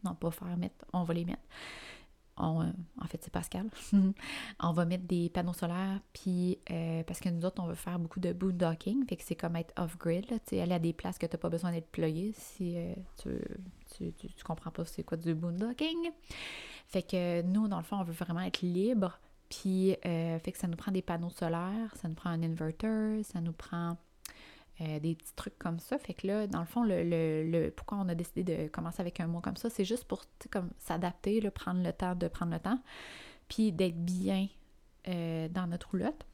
non, 0.03 0.13
pas 0.15 0.31
faire 0.31 0.57
mettre, 0.57 0.85
on 0.93 1.03
va 1.03 1.13
les 1.13 1.25
mettre. 1.25 1.43
Euh, 2.37 2.43
en 3.01 3.07
fait 3.07 3.19
c'est 3.21 3.31
Pascal, 3.31 3.69
on 4.59 4.73
va 4.73 4.83
mettre 4.83 5.05
des 5.05 5.29
panneaux 5.29 5.53
solaires, 5.53 6.01
puis 6.11 6.59
euh, 6.69 7.01
parce 7.03 7.21
que 7.21 7.29
nous 7.29 7.45
autres, 7.45 7.63
on 7.63 7.67
veut 7.67 7.75
faire 7.75 7.97
beaucoup 7.97 8.19
de 8.19 8.33
boondocking, 8.33 9.05
fait 9.07 9.15
que 9.15 9.23
c'est 9.23 9.35
comme 9.35 9.55
être 9.55 9.73
off-grid, 9.81 10.27
tu 10.27 10.35
sais, 10.47 10.61
aller 10.61 10.73
à 10.73 10.79
des 10.79 10.91
places 10.91 11.17
que 11.17 11.25
tu 11.25 11.33
n'as 11.33 11.39
pas 11.39 11.47
besoin 11.47 11.71
d'être 11.71 11.89
ployé 11.89 12.33
si 12.37 12.75
euh, 12.75 12.93
tu, 13.97 14.11
tu, 14.13 14.43
comprends 14.43 14.71
pas 14.71 14.83
c'est 14.83 15.03
quoi 15.03 15.15
du 15.15 15.33
boondocking. 15.33 16.11
Fait 16.87 17.03
que 17.03 17.41
nous, 17.41 17.69
dans 17.69 17.77
le 17.77 17.83
fond, 17.83 17.97
on 17.97 18.03
veut 18.03 18.13
vraiment 18.13 18.41
être 18.41 18.61
libre, 18.61 19.17
puis 19.59 19.95
fait 20.03 20.51
que 20.51 20.57
ça 20.57 20.67
nous 20.67 20.77
prend 20.77 20.91
des 20.91 21.01
panneaux 21.01 21.29
solaires, 21.29 21.95
ça 21.95 22.07
nous 22.07 22.15
prend 22.15 22.29
un 22.29 22.43
inverter, 22.43 23.23
ça 23.23 23.41
nous 23.41 23.53
prend 23.53 23.97
euh, 24.81 24.99
des 24.99 25.15
petits 25.15 25.33
trucs 25.35 25.57
comme 25.57 25.79
ça. 25.79 25.97
Fait 25.97 26.13
que 26.13 26.27
là, 26.27 26.47
dans 26.47 26.59
le 26.59 26.65
fond, 26.65 26.83
le, 26.83 27.01
le, 27.01 27.71
pourquoi 27.71 27.97
on 27.97 28.09
a 28.09 28.15
décidé 28.15 28.43
de 28.43 28.67
commencer 28.67 28.99
avec 28.99 29.21
un 29.21 29.27
mois 29.27 29.41
comme 29.41 29.55
ça, 29.55 29.69
c'est 29.69 29.85
juste 29.85 30.03
pour 30.03 30.25
s'adapter, 30.79 31.39
prendre 31.49 31.81
le 31.81 31.93
temps 31.93 32.13
de 32.13 32.27
prendre 32.27 32.51
le 32.51 32.59
temps, 32.59 32.81
puis 33.47 33.71
d'être 33.71 34.03
bien 34.03 34.49
euh, 35.07 35.47
dans 35.47 35.67
notre 35.67 35.91
roulotte. 35.91 36.25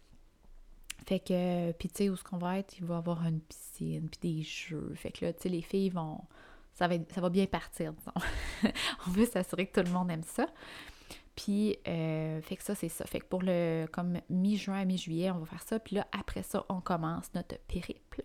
Fait 1.06 1.20
que, 1.20 1.72
puis 1.74 1.90
tu 1.90 1.98
sais, 1.98 2.10
où 2.10 2.16
ce 2.16 2.24
qu'on 2.24 2.40
va 2.40 2.58
être, 2.58 2.80
il 2.80 2.86
va 2.86 2.96
y 2.96 2.98
avoir 2.98 3.24
une 3.28 3.42
piscine, 3.42 4.10
puis 4.10 4.20
des 4.38 4.42
jeux. 4.42 4.92
Fait 4.96 5.12
que 5.12 5.26
là, 5.26 5.34
tu 5.34 5.44
sais, 5.44 5.50
les 5.50 5.62
filles 5.62 5.92
vont, 5.92 6.20
ça 6.74 6.88
va, 6.88 6.96
ça 7.14 7.22
va 7.22 7.30
bien 7.30 7.46
partir, 7.46 7.94
disons. 7.94 8.12
on 9.08 9.12
veut 9.12 9.28
s'assurer 9.28 9.68
que 9.68 9.80
tout 9.80 9.86
le 9.86 9.94
monde 9.94 10.10
aime 10.10 10.24
ça. 10.24 10.48
Puis, 11.36 11.78
euh, 11.88 12.42
fait 12.42 12.58
que 12.58 12.64
ça, 12.64 12.76
c'est 12.76 12.90
ça. 12.90 13.06
Fait 13.06 13.20
que 13.20 13.26
pour 13.26 13.42
le, 13.42 13.86
comme 13.92 14.20
mi-juin 14.30 14.86
mi-juillet, 14.86 15.32
on 15.32 15.40
va 15.40 15.46
faire 15.46 15.64
ça. 15.64 15.80
Puis 15.80 15.96
là, 15.96 16.08
après 16.12 16.44
ça, 16.44 16.66
on 16.70 16.82
commence 16.82 17.34
notre 17.34 17.58
périple. 17.60 18.24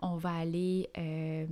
On 0.00 0.16
va 0.16 0.34
aller 0.34 0.90
euh, 0.98 1.46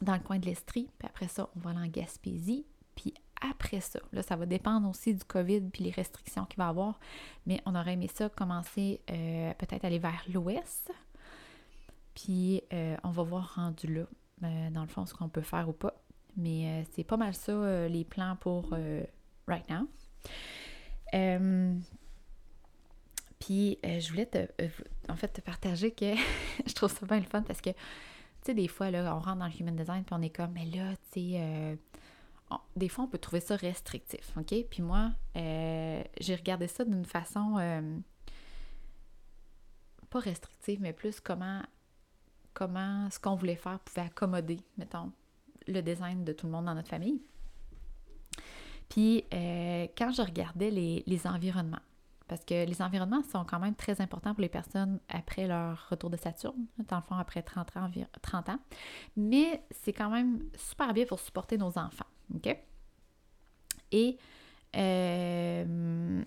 dans 0.00 0.14
le 0.14 0.20
coin 0.20 0.38
de 0.38 0.46
l'Estrie, 0.46 0.88
puis 0.98 1.08
après 1.08 1.28
ça, 1.28 1.48
on 1.56 1.60
va 1.60 1.70
aller 1.70 1.80
en 1.80 1.86
Gaspésie. 1.86 2.66
Puis 2.94 3.14
après 3.40 3.80
ça, 3.80 3.98
là, 4.12 4.22
ça 4.22 4.36
va 4.36 4.46
dépendre 4.46 4.88
aussi 4.88 5.14
du 5.14 5.24
COVID 5.24 5.62
puis 5.62 5.84
les 5.84 5.90
restrictions 5.90 6.44
qu'il 6.44 6.58
va 6.58 6.66
y 6.66 6.68
avoir, 6.68 7.00
mais 7.46 7.60
on 7.66 7.74
aurait 7.74 7.94
aimé 7.94 8.08
ça 8.12 8.28
commencer 8.28 9.00
euh, 9.10 9.52
peut-être 9.54 9.84
aller 9.84 9.98
vers 9.98 10.22
l'ouest. 10.32 10.92
Puis 12.14 12.62
on 13.02 13.10
va 13.10 13.22
voir 13.22 13.54
rendu 13.54 13.86
là, 13.86 14.04
dans 14.70 14.82
le 14.82 14.86
fond, 14.86 15.06
ce 15.06 15.14
qu'on 15.14 15.30
peut 15.30 15.40
faire 15.40 15.66
ou 15.70 15.72
pas. 15.72 15.94
Mais 16.36 16.84
c'est 16.92 17.04
pas 17.04 17.16
mal 17.16 17.32
ça, 17.34 17.88
les 17.88 18.04
plans 18.04 18.36
pour 18.36 18.74
right 19.46 19.68
now. 19.68 19.88
Puis 23.42 23.76
euh, 23.84 23.98
je 23.98 24.08
voulais 24.10 24.26
te, 24.26 24.38
euh, 24.38 24.68
en 25.08 25.16
fait 25.16 25.26
te 25.26 25.40
partager 25.40 25.90
que 25.90 26.14
je 26.66 26.72
trouve 26.74 26.92
ça 26.92 27.04
bien 27.06 27.18
le 27.18 27.24
fun 27.24 27.42
parce 27.42 27.60
que, 27.60 27.70
tu 27.70 27.76
sais, 28.44 28.54
des 28.54 28.68
fois, 28.68 28.92
là, 28.92 29.16
on 29.16 29.18
rentre 29.18 29.38
dans 29.38 29.46
le 29.46 29.60
human 29.60 29.74
design 29.74 30.04
puis 30.04 30.14
on 30.16 30.22
est 30.22 30.30
comme, 30.30 30.52
mais 30.52 30.66
là, 30.66 30.94
tu 31.10 31.20
sais, 31.20 31.40
euh, 31.40 31.76
des 32.76 32.88
fois, 32.88 33.04
on 33.04 33.08
peut 33.08 33.18
trouver 33.18 33.40
ça 33.40 33.56
restrictif, 33.56 34.32
OK? 34.36 34.54
Puis 34.70 34.82
moi, 34.82 35.10
j'ai 35.34 36.34
regardé 36.36 36.68
ça 36.68 36.84
d'une 36.84 37.04
façon 37.04 37.56
pas 40.10 40.20
restrictive, 40.20 40.78
mais 40.80 40.92
plus 40.92 41.18
comment, 41.18 41.62
comment 42.52 43.08
ce 43.10 43.18
qu'on 43.18 43.34
voulait 43.34 43.56
faire 43.56 43.80
pouvait 43.80 44.06
accommoder, 44.06 44.60
mettons, 44.76 45.10
le 45.66 45.80
design 45.80 46.24
de 46.24 46.32
tout 46.32 46.46
le 46.46 46.52
monde 46.52 46.66
dans 46.66 46.74
notre 46.74 46.90
famille. 46.90 47.22
Puis 48.92 49.24
quand 49.30 50.12
je 50.12 50.20
regardais 50.20 50.70
les, 50.70 51.26
environnements, 51.26 51.80
parce 52.28 52.44
que 52.44 52.66
les 52.66 52.82
environnements 52.82 53.22
sont 53.22 53.44
quand 53.44 53.58
même 53.58 53.74
très 53.74 54.02
importants 54.02 54.34
pour 54.34 54.42
les 54.42 54.50
personnes 54.50 55.00
après 55.08 55.46
leur 55.46 55.88
retour 55.88 56.10
de 56.10 56.18
Saturne, 56.18 56.66
dans 56.88 56.96
le 56.96 57.02
fond 57.02 57.14
après 57.14 57.42
30 57.42 57.76
ans. 57.78 57.90
30 58.20 58.50
ans. 58.50 58.58
Mais 59.16 59.62
c'est 59.70 59.94
quand 59.94 60.10
même 60.10 60.44
super 60.56 60.92
bien 60.92 61.06
pour 61.06 61.20
supporter 61.20 61.56
nos 61.56 61.78
enfants. 61.78 62.04
OK? 62.34 62.54
Et 63.92 64.18
euh, 64.76 66.22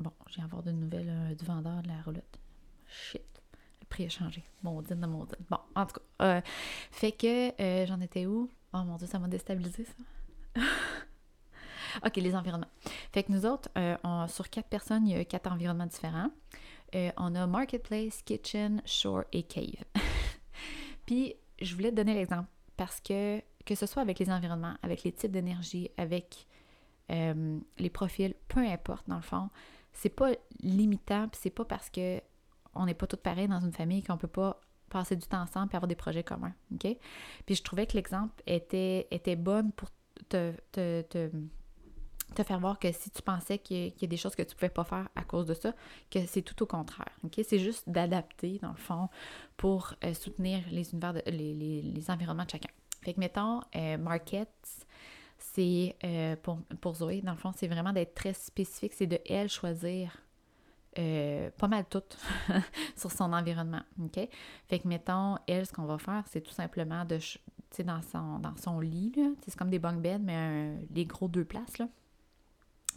bon, 0.00 0.12
j'ai 0.28 0.42
avoir 0.42 0.64
de 0.64 0.72
nouvelles 0.72 1.08
euh, 1.08 1.34
du 1.36 1.44
vendeur 1.44 1.82
de 1.82 1.88
la 1.88 2.02
roulotte. 2.02 2.38
Shit. 2.88 3.22
Le 3.80 3.86
prix 3.86 4.06
a 4.06 4.08
changé. 4.08 4.42
Maudine 4.64 5.00
de 5.00 5.06
maudine. 5.06 5.36
Bon, 5.48 5.58
en 5.76 5.86
tout 5.86 5.94
cas. 5.94 6.24
Euh, 6.24 6.40
fait 6.90 7.12
que 7.12 7.52
j'en 7.86 8.00
étais 8.00 8.26
où? 8.26 8.50
Oh 8.72 8.82
mon 8.84 8.96
dieu, 8.96 9.06
ça 9.06 9.18
m'a 9.18 9.28
déstabilisé 9.28 9.84
ça. 9.84 10.62
OK, 12.06 12.16
les 12.16 12.36
environnements. 12.36 12.70
Fait 13.12 13.24
que 13.24 13.32
nous 13.32 13.46
autres, 13.46 13.68
euh, 13.76 13.96
sur 14.28 14.48
quatre 14.48 14.68
personnes, 14.68 15.06
il 15.06 15.16
y 15.16 15.20
a 15.20 15.24
quatre 15.24 15.50
environnements 15.50 15.86
différents. 15.86 16.30
Euh, 16.94 17.10
on 17.16 17.34
a 17.34 17.46
Marketplace, 17.46 18.22
Kitchen, 18.22 18.82
Shore 18.84 19.24
et 19.32 19.42
Cave. 19.42 19.84
Puis, 21.06 21.34
je 21.60 21.74
voulais 21.74 21.90
te 21.90 21.96
donner 21.96 22.14
l'exemple 22.14 22.48
parce 22.76 23.00
que, 23.00 23.40
que 23.64 23.74
ce 23.74 23.86
soit 23.86 24.02
avec 24.02 24.18
les 24.18 24.30
environnements, 24.30 24.74
avec 24.82 25.02
les 25.02 25.12
types 25.12 25.32
d'énergie, 25.32 25.90
avec 25.96 26.46
euh, 27.10 27.58
les 27.78 27.90
profils, 27.90 28.34
peu 28.48 28.60
importe, 28.60 29.08
dans 29.08 29.16
le 29.16 29.22
fond, 29.22 29.50
c'est 29.92 30.08
pas 30.08 30.30
limitant, 30.62 31.28
c'est 31.32 31.50
pas 31.50 31.64
parce 31.64 31.90
que 31.90 32.20
on 32.74 32.86
n'est 32.86 32.94
pas 32.94 33.08
toutes 33.08 33.22
pareilles 33.22 33.48
dans 33.48 33.60
une 33.60 33.72
famille 33.72 34.02
qu'on 34.02 34.16
peut 34.16 34.28
pas 34.28 34.60
passer 34.90 35.16
du 35.16 35.26
temps 35.26 35.40
ensemble 35.40 35.70
et 35.72 35.76
avoir 35.76 35.88
des 35.88 35.94
projets 35.94 36.22
communs. 36.22 36.52
OK? 36.74 36.96
Puis 37.46 37.54
je 37.54 37.62
trouvais 37.62 37.86
que 37.86 37.96
l'exemple 37.96 38.42
était, 38.46 39.08
était 39.10 39.36
bonne 39.36 39.72
pour 39.72 39.88
te, 40.28 40.52
te, 40.72 41.02
te, 41.02 42.42
faire 42.42 42.60
voir 42.60 42.78
que 42.78 42.90
si 42.92 43.10
tu 43.10 43.22
pensais 43.22 43.58
qu'il 43.58 43.94
y, 44.00 44.04
a 44.04 44.06
des 44.06 44.16
choses 44.16 44.34
que 44.34 44.42
tu 44.42 44.54
ne 44.54 44.54
pouvais 44.54 44.70
pas 44.70 44.84
faire 44.84 45.08
à 45.14 45.22
cause 45.22 45.46
de 45.46 45.54
ça, 45.54 45.74
que 46.10 46.26
c'est 46.26 46.42
tout 46.42 46.62
au 46.62 46.66
contraire. 46.66 47.12
OK? 47.24 47.40
C'est 47.46 47.58
juste 47.58 47.88
d'adapter, 47.88 48.58
dans 48.60 48.70
le 48.70 48.76
fond, 48.76 49.08
pour 49.56 49.94
euh, 50.04 50.12
soutenir 50.12 50.62
les, 50.70 50.90
univers 50.92 51.14
les, 51.26 51.54
les, 51.54 52.10
environnements 52.10 52.44
de 52.44 52.50
chacun. 52.50 52.70
Fait 53.02 53.16
mettons, 53.16 53.60
euh, 53.76 53.96
c'est 55.38 55.96
euh, 56.04 56.36
pour, 56.42 56.58
pour 56.80 56.96
Zoé, 56.96 57.22
dans 57.22 57.32
le 57.32 57.38
fond, 57.38 57.52
c'est 57.56 57.68
vraiment 57.68 57.92
d'être 57.92 58.14
très 58.14 58.34
spécifique, 58.34 58.92
c'est 58.94 59.06
de 59.06 59.18
elle 59.26 59.48
choisir 59.48 60.12
euh, 60.98 61.50
pas 61.56 61.68
mal 61.68 61.84
tout 61.88 62.02
sur 62.96 63.12
son 63.12 63.32
environnement. 63.32 63.82
OK? 64.02 64.28
Fait 64.68 64.78
que, 64.80 64.88
mettons, 64.88 65.36
elle, 65.46 65.66
ce 65.66 65.72
qu'on 65.72 65.84
va 65.84 65.98
faire, 65.98 66.24
c'est 66.26 66.40
tout 66.40 66.52
simplement 66.52 67.04
de, 67.04 67.18
tu 67.18 67.38
sais, 67.70 67.84
dans 67.84 68.02
son, 68.02 68.38
dans 68.40 68.56
son 68.56 68.80
lit, 68.80 69.12
là, 69.16 69.30
c'est 69.46 69.54
comme 69.56 69.70
des 69.70 69.78
bunk 69.78 70.00
beds, 70.00 70.18
mais 70.18 70.74
les 70.92 71.04
gros 71.04 71.28
deux 71.28 71.44
places, 71.44 71.78
là. 71.78 71.88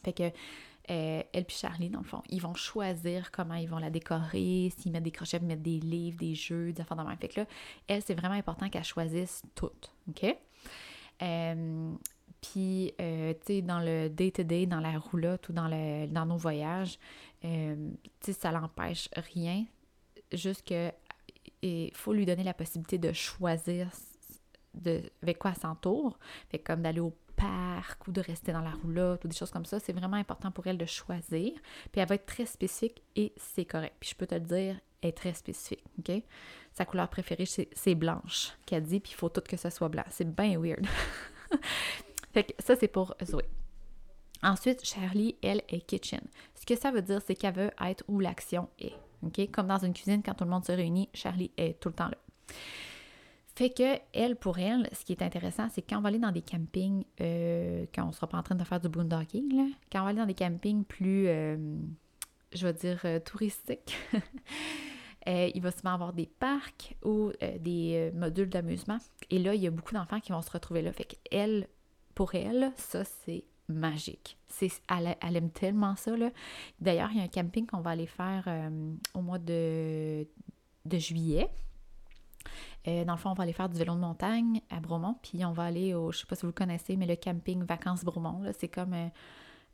Fait 0.03 0.13
que, 0.13 0.23
euh, 0.23 1.23
elle 1.31 1.45
puis 1.45 1.55
Charlie, 1.55 1.89
dans 1.89 1.99
le 1.99 2.05
fond, 2.05 2.21
ils 2.29 2.41
vont 2.41 2.55
choisir 2.55 3.31
comment 3.31 3.53
ils 3.53 3.69
vont 3.69 3.77
la 3.77 3.89
décorer, 3.89 4.71
s'ils 4.77 4.91
mettent 4.91 5.03
des 5.03 5.11
crochets, 5.11 5.39
mettre 5.39 5.61
des 5.61 5.79
livres, 5.79 6.17
des 6.17 6.35
jeux, 6.35 6.73
des 6.73 6.81
affaires 6.81 6.97
de 6.97 7.03
même. 7.03 7.17
Fait 7.17 7.29
que 7.29 7.41
là, 7.41 7.45
elle, 7.87 8.01
c'est 8.01 8.15
vraiment 8.15 8.33
important 8.33 8.69
qu'elle 8.69 8.83
choisisse 8.83 9.43
tout. 9.55 9.71
OK? 10.09 10.35
Euh, 11.21 11.93
puis, 12.41 12.93
tu 12.97 13.03
sais, 13.45 13.61
dans 13.61 13.79
le 13.79 14.09
day-to-day, 14.09 14.65
dans 14.65 14.81
la 14.81 14.99
roulotte 14.99 15.47
ou 15.47 15.53
dans, 15.53 15.69
le, 15.69 16.07
dans 16.07 16.25
nos 16.25 16.35
voyages, 16.35 16.99
euh, 17.45 17.91
ça 18.21 18.51
l'empêche 18.51 19.09
rien. 19.15 19.65
Juste 20.31 20.67
que 20.67 20.91
il 21.61 21.95
faut 21.95 22.13
lui 22.13 22.25
donner 22.25 22.43
la 22.43 22.53
possibilité 22.53 22.97
de 22.97 23.13
choisir 23.13 23.89
de, 24.73 25.01
avec 25.21 25.39
quoi 25.39 25.51
elle 25.51 25.61
s'entoure. 25.61 26.17
Fait 26.49 26.59
comme 26.59 26.81
d'aller 26.81 26.99
au 26.99 27.13
parc 27.35 28.07
ou 28.07 28.11
de 28.11 28.21
rester 28.21 28.51
dans 28.51 28.61
la 28.61 28.71
roulotte 28.71 29.23
ou 29.25 29.27
des 29.27 29.35
choses 29.35 29.51
comme 29.51 29.65
ça. 29.65 29.79
C'est 29.79 29.93
vraiment 29.93 30.17
important 30.17 30.51
pour 30.51 30.67
elle 30.67 30.77
de 30.77 30.85
choisir. 30.85 31.51
Puis 31.91 32.01
elle 32.01 32.07
va 32.07 32.15
être 32.15 32.25
très 32.25 32.45
spécifique 32.45 33.01
et 33.15 33.33
c'est 33.37 33.65
correct. 33.65 33.95
Puis 33.99 34.11
je 34.11 34.15
peux 34.15 34.27
te 34.27 34.35
le 34.35 34.41
dire, 34.41 34.79
elle 35.01 35.09
est 35.09 35.13
très 35.13 35.33
spécifique, 35.33 35.83
OK? 35.99 36.11
Sa 36.73 36.85
couleur 36.85 37.07
préférée, 37.09 37.45
c'est 37.45 37.95
blanche, 37.95 38.53
qu'elle 38.65 38.83
dit, 38.83 38.99
puis 38.99 39.11
il 39.11 39.15
faut 39.15 39.29
tout 39.29 39.41
que 39.41 39.57
ça 39.57 39.69
soit 39.69 39.89
blanc. 39.89 40.03
C'est 40.09 40.35
bien 40.35 40.59
weird. 40.59 40.85
Fait 42.33 42.45
que 42.45 42.53
ça, 42.63 42.75
c'est 42.75 42.87
pour 42.87 43.15
Zoé. 43.23 43.43
Ensuite, 44.43 44.85
Charlie, 44.85 45.35
elle, 45.41 45.61
est 45.69 45.79
kitchen. 45.79 46.21
Ce 46.53 46.65
que 46.65 46.75
ça 46.75 46.91
veut 46.91 47.01
dire, 47.01 47.21
c'est 47.25 47.35
qu'elle 47.35 47.55
veut 47.55 47.71
être 47.81 48.03
où 48.07 48.19
l'action 48.19 48.69
est. 48.79 48.93
Comme 49.53 49.67
dans 49.67 49.77
une 49.77 49.93
cuisine, 49.93 50.21
quand 50.23 50.33
tout 50.33 50.43
le 50.43 50.49
monde 50.49 50.65
se 50.65 50.73
réunit, 50.73 51.07
Charlie 51.13 51.51
est 51.55 51.79
tout 51.79 51.87
le 51.87 51.95
temps 51.95 52.09
là. 52.09 52.17
Fait 53.55 53.69
que, 53.69 53.99
elle, 54.13 54.35
pour 54.35 54.57
elle, 54.57 54.89
ce 54.91 55.05
qui 55.05 55.13
est 55.13 55.21
intéressant, 55.21 55.69
c'est 55.69 55.83
quand 55.83 55.99
on 55.99 56.01
va 56.01 56.09
aller 56.09 56.19
dans 56.19 56.31
des 56.31 56.41
campings, 56.41 57.05
euh, 57.21 57.85
quand 57.93 58.07
on 58.07 58.11
sera 58.11 58.27
pas 58.27 58.37
en 58.37 58.43
train 58.43 58.55
de 58.55 58.63
faire 58.63 58.79
du 58.79 58.89
boondocking, 58.89 59.73
quand 59.91 60.01
on 60.01 60.03
va 60.03 60.09
aller 60.09 60.19
dans 60.19 60.25
des 60.25 60.33
campings 60.33 60.83
plus, 60.83 61.27
euh, 61.27 61.77
je 62.51 62.65
vais 62.65 62.73
dire, 62.73 62.99
euh, 63.05 63.19
touristiques, 63.19 63.95
il 65.27 65.61
va 65.61 65.71
souvent 65.71 65.93
avoir 65.93 66.13
des 66.13 66.25
parcs 66.25 66.95
ou 67.03 67.31
des 67.59 68.11
modules 68.13 68.49
d'amusement. 68.49 68.97
Et 69.29 69.39
là, 69.39 69.53
il 69.53 69.61
y 69.61 69.67
a 69.67 69.71
beaucoup 69.71 69.93
d'enfants 69.93 70.19
qui 70.19 70.31
vont 70.31 70.41
se 70.41 70.51
retrouver 70.51 70.81
là. 70.81 70.91
Fait 70.91 71.05
qu'elle, 71.05 71.67
pour 72.13 72.35
elle, 72.35 72.73
ça, 72.75 73.05
c'est 73.05 73.45
magique. 73.69 74.37
C'est, 74.47 74.69
elle, 74.89 75.35
aime 75.35 75.49
tellement 75.49 75.95
ça. 75.95 76.11
D'ailleurs, 76.79 77.09
il 77.11 77.17
y 77.17 77.21
a 77.21 77.23
un 77.23 77.27
camping 77.27 77.65
qu'on 77.65 77.81
va 77.81 77.91
aller 77.91 78.07
faire 78.07 78.43
euh, 78.47 78.93
au 79.13 79.21
mois 79.21 79.39
de, 79.39 80.27
de 80.85 80.97
juillet. 80.97 81.49
Euh, 82.87 83.05
dans 83.05 83.13
le 83.13 83.19
fond, 83.19 83.31
on 83.31 83.33
va 83.33 83.43
aller 83.43 83.53
faire 83.53 83.69
du 83.69 83.77
vélo 83.77 83.95
de 83.95 83.99
montagne 83.99 84.61
à 84.69 84.81
Bromont, 84.81 85.15
puis 85.21 85.45
on 85.45 85.53
va 85.53 85.63
aller 85.63 85.93
au, 85.93 86.11
je 86.11 86.19
sais 86.19 86.25
pas 86.25 86.35
si 86.35 86.41
vous 86.41 86.47
le 86.47 86.53
connaissez, 86.53 86.97
mais 86.97 87.05
le 87.05 87.15
camping 87.15 87.63
Vacances 87.63 88.03
Bromont, 88.03 88.43
c'est 88.59 88.67
comme 88.67 88.93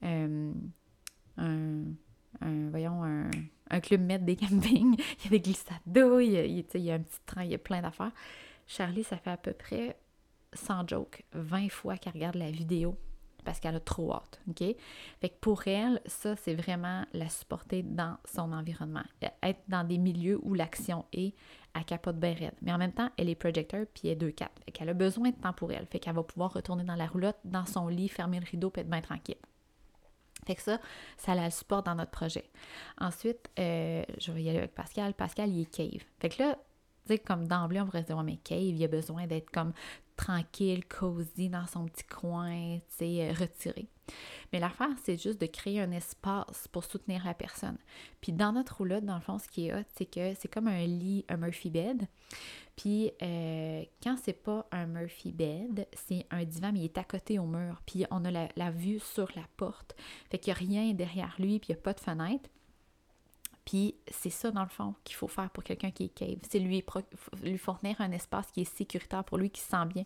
euh, 0.03 0.53
un, 1.37 2.69
voyons, 2.69 3.03
un, 3.03 3.79
club 3.79 4.01
maître 4.01 4.25
des 4.25 4.35
campings. 4.35 4.95
il 5.19 5.23
y 5.23 5.27
a 5.27 5.29
des 5.31 5.39
glissades 5.39 5.77
d'eau, 5.87 6.19
il, 6.19 6.65
il 6.73 6.81
y 6.81 6.91
a 6.91 6.95
un 6.95 6.99
petit 6.99 7.19
train, 7.25 7.43
il 7.43 7.51
y 7.51 7.55
a 7.55 7.59
plein 7.59 7.81
d'affaires. 7.81 8.11
Charlie, 8.67 9.03
ça 9.03 9.17
fait 9.17 9.31
à 9.31 9.37
peu 9.37 9.53
près 9.53 9.97
sans 10.53 10.87
joke, 10.87 11.23
20 11.33 11.69
fois 11.69 11.97
qu'elle 11.97 12.13
regarde 12.13 12.35
la 12.35 12.51
vidéo 12.51 12.95
parce 13.43 13.59
qu'elle 13.59 13.75
a 13.75 13.79
trop 13.79 14.13
hâte, 14.13 14.41
OK? 14.49 14.63
Fait 15.21 15.29
que 15.29 15.39
pour 15.39 15.67
elle, 15.67 16.01
ça, 16.05 16.35
c'est 16.35 16.55
vraiment 16.55 17.05
la 17.13 17.29
supporter 17.29 17.83
dans 17.83 18.17
son 18.25 18.51
environnement. 18.53 19.03
Être 19.43 19.61
dans 19.67 19.83
des 19.83 19.97
milieux 19.97 20.39
où 20.43 20.53
l'action 20.53 21.05
est, 21.13 21.33
à 21.73 21.83
capote 21.83 22.17
bien 22.17 22.33
raide. 22.33 22.55
Mais 22.61 22.73
en 22.73 22.77
même 22.77 22.91
temps, 22.91 23.09
elle 23.17 23.29
est 23.29 23.35
projecteur 23.35 23.85
puis 23.93 24.07
elle 24.09 24.23
est 24.23 24.31
2-4. 24.31 24.47
Fait 24.65 24.71
qu'elle 24.71 24.89
a 24.89 24.93
besoin 24.93 25.29
de 25.29 25.35
temps 25.35 25.53
pour 25.53 25.71
elle. 25.71 25.85
Fait 25.85 25.99
qu'elle 25.99 26.15
va 26.15 26.23
pouvoir 26.23 26.53
retourner 26.53 26.83
dans 26.83 26.95
la 26.95 27.05
roulotte, 27.05 27.37
dans 27.45 27.65
son 27.65 27.87
lit, 27.87 28.09
fermer 28.09 28.39
le 28.39 28.45
rideau 28.49 28.69
puis 28.69 28.81
être 28.81 28.89
bien 28.89 29.01
tranquille. 29.01 29.37
Fait 30.45 30.55
que 30.55 30.61
ça, 30.61 30.79
ça 31.17 31.35
la 31.35 31.51
supporte 31.51 31.85
dans 31.85 31.95
notre 31.95 32.11
projet. 32.11 32.49
Ensuite, 32.99 33.49
euh, 33.59 34.03
je 34.19 34.31
vais 34.31 34.41
y 34.41 34.49
aller 34.49 34.59
avec 34.59 34.73
Pascal. 34.73 35.13
Pascal, 35.13 35.49
il 35.49 35.61
est 35.61 35.65
cave. 35.65 36.01
Fait 36.19 36.29
que 36.29 36.41
là, 36.41 36.57
comme 37.17 37.47
d'emblée, 37.47 37.81
on 37.81 37.85
pourrait 37.85 38.03
se 38.03 38.07
dire, 38.07 38.23
mais 38.23 38.37
cave, 38.37 38.59
il 38.59 38.83
a 38.83 38.87
besoin 38.87 39.25
d'être 39.25 39.49
comme 39.49 39.73
tranquille, 40.19 40.85
cosy 40.85 41.47
dans 41.47 41.65
son 41.65 41.85
petit 41.85 42.03
coin, 42.03 42.79
tu 42.97 43.05
euh, 43.05 43.31
retiré. 43.31 43.87
Mais 44.51 44.59
l'affaire, 44.59 44.89
c'est 45.03 45.21
juste 45.21 45.39
de 45.39 45.45
créer 45.45 45.79
un 45.79 45.91
espace 45.91 46.67
pour 46.67 46.83
soutenir 46.83 47.23
la 47.23 47.33
personne. 47.33 47.77
Puis 48.19 48.33
dans 48.33 48.51
notre 48.51 48.77
roulotte, 48.77 49.05
dans 49.05 49.15
le 49.15 49.21
fond, 49.21 49.39
ce 49.39 49.47
qui 49.47 49.67
est 49.67 49.73
hot, 49.73 49.85
c'est 49.95 50.05
que 50.05 50.33
c'est 50.33 50.49
comme 50.49 50.67
un 50.67 50.85
lit, 50.85 51.23
un 51.29 51.37
Murphy 51.37 51.69
bed. 51.69 52.05
Puis 52.75 53.11
euh, 53.21 53.83
quand 54.03 54.17
c'est 54.21 54.33
pas 54.33 54.67
un 54.71 54.87
Murphy 54.87 55.31
bed, 55.31 55.87
c'est 55.93 56.25
un 56.31 56.43
divan, 56.43 56.71
mais 56.73 56.79
il 56.79 56.85
est 56.85 56.97
à 56.97 57.05
côté 57.05 57.39
au 57.39 57.45
mur. 57.45 57.81
Puis 57.85 58.05
on 58.11 58.25
a 58.25 58.31
la, 58.31 58.49
la 58.57 58.71
vue 58.71 58.99
sur 58.99 59.29
la 59.37 59.43
porte. 59.55 59.95
Fait 60.29 60.37
qu'il 60.37 60.51
n'y 60.53 60.57
a 60.57 60.59
rien 60.59 60.93
derrière 60.93 61.35
lui, 61.39 61.59
puis 61.59 61.69
il 61.69 61.75
n'y 61.75 61.79
a 61.79 61.81
pas 61.81 61.93
de 61.93 61.99
fenêtre. 62.01 62.49
Puis 63.69 63.93
c'est 64.07 64.31
ça, 64.31 64.49
dans 64.49 64.63
le 64.63 64.69
fond, 64.69 64.95
qu'il 65.03 65.15
faut 65.15 65.27
faire 65.27 65.51
pour 65.51 65.63
quelqu'un 65.63 65.91
qui 65.91 66.05
est 66.05 66.09
cave. 66.09 66.39
C'est 66.49 66.57
lui, 66.57 66.83
fournir 67.59 68.01
un 68.01 68.11
espace 68.11 68.49
qui 68.49 68.61
est 68.61 68.77
sécuritaire 68.77 69.23
pour 69.23 69.37
lui, 69.37 69.51
qui 69.51 69.61
se 69.61 69.69
sent 69.69 69.85
bien, 69.85 70.05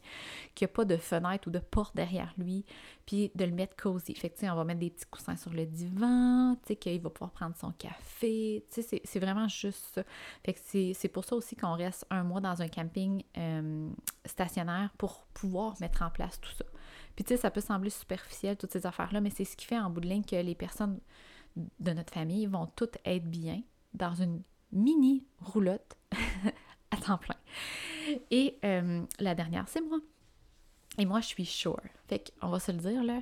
qu'il 0.53 0.65
n'y 0.65 0.71
a 0.71 0.73
pas 0.73 0.83
de 0.83 0.97
fenêtre 0.97 1.47
ou 1.47 1.49
de 1.49 1.59
porte 1.59 1.95
derrière 1.95 2.33
lui, 2.37 2.65
puis 3.05 3.31
de 3.35 3.45
le 3.45 3.53
mettre 3.53 3.77
cosy. 3.77 4.15
Fait 4.15 4.29
que, 4.29 4.51
on 4.51 4.55
va 4.55 4.65
mettre 4.65 4.81
des 4.81 4.89
petits 4.89 5.05
coussins 5.05 5.37
sur 5.37 5.53
le 5.53 5.65
divan, 5.65 6.57
qu'il 6.77 6.99
va 6.99 7.09
pouvoir 7.09 7.31
prendre 7.31 7.55
son 7.55 7.71
café. 7.71 8.65
C'est 8.69 9.19
vraiment 9.19 9.47
juste 9.47 9.85
ça. 9.95 10.03
Fait 10.43 10.53
que 10.53 10.59
c'est 10.93 11.07
pour 11.07 11.23
ça 11.23 11.37
aussi 11.37 11.55
qu'on 11.55 11.77
reste 11.77 12.05
un 12.09 12.23
mois 12.23 12.41
dans 12.41 12.61
un 12.61 12.67
camping 12.67 13.23
euh, 13.37 13.89
stationnaire 14.25 14.89
pour 14.97 15.25
pouvoir 15.33 15.79
mettre 15.79 16.01
en 16.01 16.09
place 16.09 16.37
tout 16.41 16.51
ça. 16.51 16.65
Puis, 17.15 17.23
tu 17.23 17.33
sais, 17.33 17.39
ça 17.39 17.49
peut 17.49 17.61
sembler 17.61 17.91
superficiel, 17.91 18.57
toutes 18.57 18.73
ces 18.73 18.85
affaires-là, 18.85 19.21
mais 19.21 19.29
c'est 19.29 19.45
ce 19.45 19.55
qui 19.55 19.65
fait 19.65 19.79
en 19.79 19.89
bout 19.89 20.01
de 20.01 20.09
ligne 20.09 20.25
que 20.25 20.35
les 20.35 20.55
personnes 20.55 20.99
de 21.55 21.91
notre 21.91 22.13
famille 22.13 22.45
vont 22.45 22.67
toutes 22.75 22.97
être 23.05 23.25
bien 23.25 23.61
dans 23.93 24.13
une 24.13 24.41
mini 24.71 25.25
roulotte 25.39 25.97
à 26.91 26.97
temps 26.97 27.17
plein. 27.17 27.35
Et 28.31 28.57
euh, 28.63 29.05
la 29.19 29.35
dernière, 29.35 29.67
c'est 29.67 29.81
moi. 29.81 29.99
Et 30.97 31.05
moi, 31.05 31.21
je 31.21 31.27
suis 31.27 31.45
sure. 31.45 31.79
Fait 32.07 32.31
qu'on 32.39 32.49
va 32.49 32.59
se 32.59 32.71
le 32.71 32.77
dire, 32.77 33.03
là. 33.03 33.21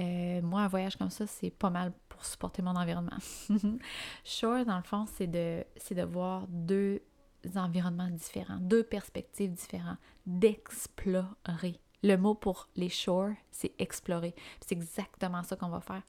Euh, 0.00 0.42
moi, 0.42 0.62
un 0.62 0.68
voyage 0.68 0.96
comme 0.96 1.10
ça, 1.10 1.26
c'est 1.26 1.50
pas 1.50 1.70
mal 1.70 1.92
pour 2.08 2.24
supporter 2.24 2.62
mon 2.62 2.76
environnement. 2.76 3.16
sure, 4.24 4.64
dans 4.64 4.76
le 4.76 4.82
fond, 4.82 5.06
c'est 5.06 5.26
de, 5.26 5.64
c'est 5.76 6.00
voir 6.04 6.46
deux 6.48 7.00
environnements 7.54 8.10
différents, 8.10 8.58
deux 8.58 8.82
perspectives 8.82 9.52
différentes, 9.52 9.98
d'explorer. 10.26 11.80
Le 12.02 12.16
mot 12.16 12.34
pour 12.34 12.68
les 12.76 12.88
shores, 12.88 13.34
c'est 13.50 13.72
explorer. 13.78 14.34
C'est 14.60 14.72
exactement 14.72 15.42
ça 15.42 15.56
qu'on 15.56 15.68
va 15.68 15.80
faire. 15.80 16.02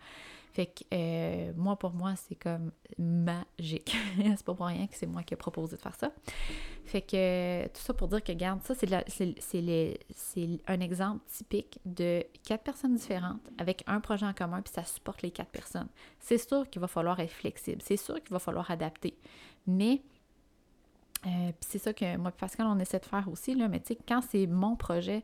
Fait 0.53 0.67
que 0.67 0.83
euh, 0.93 1.53
moi, 1.55 1.77
pour 1.77 1.93
moi, 1.93 2.15
c'est 2.15 2.35
comme 2.35 2.71
magique. 2.97 3.95
c'est 4.17 4.43
pas 4.43 4.53
pour 4.53 4.65
rien 4.65 4.87
que 4.87 4.95
c'est 4.95 5.05
moi 5.05 5.23
qui 5.23 5.33
ai 5.33 5.37
proposé 5.37 5.75
de 5.75 5.81
faire 5.81 5.95
ça. 5.95 6.11
Fait 6.85 7.01
que 7.01 7.67
tout 7.67 7.81
ça 7.81 7.93
pour 7.93 8.07
dire 8.07 8.23
que, 8.23 8.31
garde, 8.31 8.61
ça, 8.63 8.73
c'est 8.75 10.59
un 10.67 10.79
exemple 10.79 11.23
typique 11.27 11.79
de 11.85 12.23
quatre 12.43 12.63
personnes 12.63 12.95
différentes 12.95 13.41
avec 13.57 13.83
un 13.87 13.99
projet 13.99 14.25
en 14.25 14.33
commun, 14.33 14.61
puis 14.61 14.73
ça 14.73 14.83
supporte 14.83 15.21
les 15.21 15.31
quatre 15.31 15.51
personnes. 15.51 15.89
C'est 16.19 16.37
sûr 16.37 16.69
qu'il 16.69 16.81
va 16.81 16.87
falloir 16.87 17.19
être 17.19 17.33
flexible. 17.33 17.81
C'est 17.83 17.97
sûr 17.97 18.15
qu'il 18.15 18.31
va 18.31 18.39
falloir 18.39 18.71
adapter. 18.71 19.17
Mais 19.67 20.01
euh, 21.25 21.51
c'est 21.61 21.79
ça 21.79 21.93
que 21.93 22.17
moi 22.17 22.31
Pascal, 22.31 22.67
on 22.67 22.79
essaie 22.79 22.99
de 22.99 23.05
faire 23.05 23.27
aussi, 23.31 23.53
là, 23.53 23.67
mais 23.67 23.79
tu 23.79 23.87
sais, 23.87 23.97
quand 24.07 24.21
c'est 24.21 24.47
mon 24.47 24.75
projet, 24.75 25.23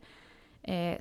euh, 0.70 0.96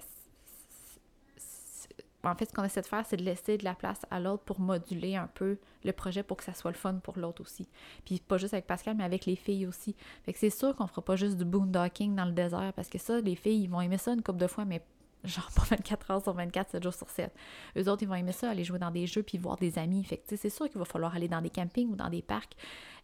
en 2.30 2.35
fait, 2.35 2.46
ce 2.46 2.52
qu'on 2.52 2.64
essaie 2.64 2.80
de 2.80 2.87
faire, 2.87 3.04
c'est 3.06 3.16
de 3.16 3.24
laisser 3.24 3.58
de 3.58 3.64
la 3.64 3.74
place 3.74 4.00
à 4.11 4.20
l'autre 4.20 4.44
pour 4.44 4.61
moduler 4.61 5.16
un 5.16 5.26
peu 5.26 5.58
le 5.85 5.92
projet 5.92 6.22
pour 6.22 6.37
que 6.37 6.44
ça 6.44 6.54
soit 6.54 6.70
le 6.70 6.76
fun 6.76 6.94
pour 6.94 7.18
l'autre 7.18 7.42
aussi. 7.42 7.68
Puis 8.04 8.20
pas 8.20 8.38
juste 8.38 8.54
avec 8.54 8.66
Pascal, 8.66 8.96
mais 8.96 9.04
avec 9.04 9.26
les 9.26 9.37
filles 9.37 9.66
aussi. 9.66 9.96
Fait 10.24 10.32
que 10.32 10.38
c'est 10.38 10.50
sûr 10.50 10.76
qu'on 10.76 10.87
fera 10.87 11.02
pas 11.02 11.16
juste 11.16 11.37
du 11.37 11.44
boondocking 11.44 12.14
dans 12.14 12.24
le 12.24 12.32
désert 12.32 12.72
parce 12.74 12.88
que 12.88 12.98
ça, 12.98 13.20
les 13.20 13.35
filles, 13.35 13.64
ils 13.64 13.70
vont 13.70 13.80
aimer 13.80 13.98
ça 13.98 14.12
une 14.12 14.22
couple 14.22 14.38
de 14.38 14.46
fois, 14.46 14.64
mais 14.64 14.82
genre 15.24 15.50
pas 15.54 15.62
24 15.62 16.11
heures 16.11 16.22
sur 16.22 16.32
24, 16.32 16.70
7 16.70 16.82
jours 16.82 16.94
sur 16.94 17.08
7. 17.08 17.32
Eux 17.76 17.88
autres, 17.88 18.02
ils 18.02 18.08
vont 18.08 18.14
aimer 18.14 18.32
ça, 18.32 18.50
aller 18.50 18.64
jouer 18.64 18.78
dans 18.78 18.90
des 18.90 19.06
jeux 19.06 19.22
puis 19.22 19.38
voir 19.38 19.56
des 19.56 19.78
amis. 19.78 20.04
Fait 20.04 20.22
c'est 20.26 20.50
sûr 20.50 20.68
qu'il 20.68 20.78
va 20.78 20.85
falloir 20.85 21.14
aller 21.14 21.28
dans 21.28 21.40
des 21.40 21.50
campings 21.50 21.88
ou 21.88 21.96
dans 21.96 22.08
des 22.08 22.22
parcs 22.22 22.56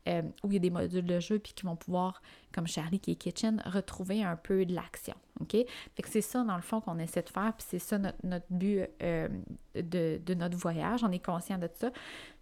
euh, 0.08 0.22
où 0.42 0.50
il 0.50 0.54
y 0.54 0.56
a 0.56 0.60
des 0.60 0.70
modules 0.70 1.04
de 1.04 1.20
jeu 1.20 1.38
puis 1.38 1.52
qui 1.52 1.64
vont 1.64 1.76
pouvoir, 1.76 2.22
comme 2.52 2.66
Charlie 2.66 2.98
qui 2.98 3.12
est 3.12 3.16
kitchen, 3.16 3.62
retrouver 3.66 4.22
un 4.22 4.36
peu 4.36 4.64
de 4.64 4.74
l'action. 4.74 5.14
OK? 5.40 5.52
Fait 5.52 6.02
que 6.02 6.08
c'est 6.08 6.22
ça, 6.22 6.42
dans 6.44 6.56
le 6.56 6.62
fond, 6.62 6.80
qu'on 6.80 6.98
essaie 6.98 7.22
de 7.22 7.28
faire, 7.28 7.52
puis 7.56 7.66
c'est 7.68 7.78
ça 7.78 7.98
notre, 7.98 8.46
but 8.50 8.86
euh, 9.02 9.28
de, 9.74 10.20
de, 10.24 10.34
notre 10.34 10.56
voyage. 10.56 11.04
On 11.04 11.12
est 11.12 11.24
conscient 11.24 11.58
de 11.58 11.68
ça. 11.74 11.90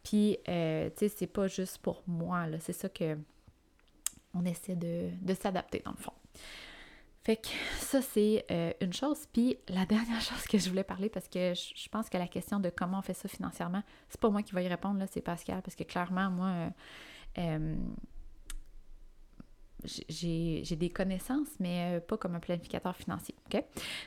Puis, 0.04 0.38
euh, 0.48 0.88
tu 0.90 1.08
sais, 1.08 1.08
c'est 1.08 1.26
pas 1.26 1.48
juste 1.48 1.78
pour 1.78 2.02
moi, 2.06 2.46
là. 2.46 2.58
C'est 2.60 2.72
ça 2.72 2.88
que 2.88 3.18
on 4.34 4.44
essaie 4.44 4.76
de, 4.76 5.10
de 5.22 5.34
s'adapter, 5.34 5.82
dans 5.84 5.92
le 5.92 5.96
fond. 5.96 6.12
Fait 7.26 7.38
que 7.38 7.48
ça, 7.80 8.00
c'est 8.02 8.46
euh, 8.52 8.72
une 8.80 8.92
chose. 8.92 9.26
Puis 9.32 9.58
la 9.68 9.84
dernière 9.84 10.20
chose 10.20 10.44
que 10.44 10.58
je 10.58 10.68
voulais 10.68 10.84
parler, 10.84 11.08
parce 11.08 11.26
que 11.26 11.54
je, 11.54 11.88
pense 11.88 12.08
que 12.08 12.16
la 12.16 12.28
question 12.28 12.60
de 12.60 12.70
comment 12.70 13.00
on 13.00 13.02
fait 13.02 13.14
ça 13.14 13.28
financièrement, 13.28 13.82
c'est 14.08 14.20
pas 14.20 14.30
moi 14.30 14.44
qui 14.44 14.54
vais 14.54 14.64
y 14.64 14.68
répondre, 14.68 15.00
là, 15.00 15.08
c'est 15.10 15.22
Pascal, 15.22 15.60
parce 15.60 15.74
que 15.74 15.82
clairement, 15.82 16.30
moi, 16.30 16.46
euh, 16.46 16.70
euh, 17.38 17.76
j'ai 20.08 20.76
des 20.76 20.88
connaissances, 20.88 21.48
mais 21.58 21.98
pas 22.06 22.16
comme 22.16 22.36
un 22.36 22.40
planificateur 22.40 22.94
financier. 22.94 23.34
OK? 23.46 23.60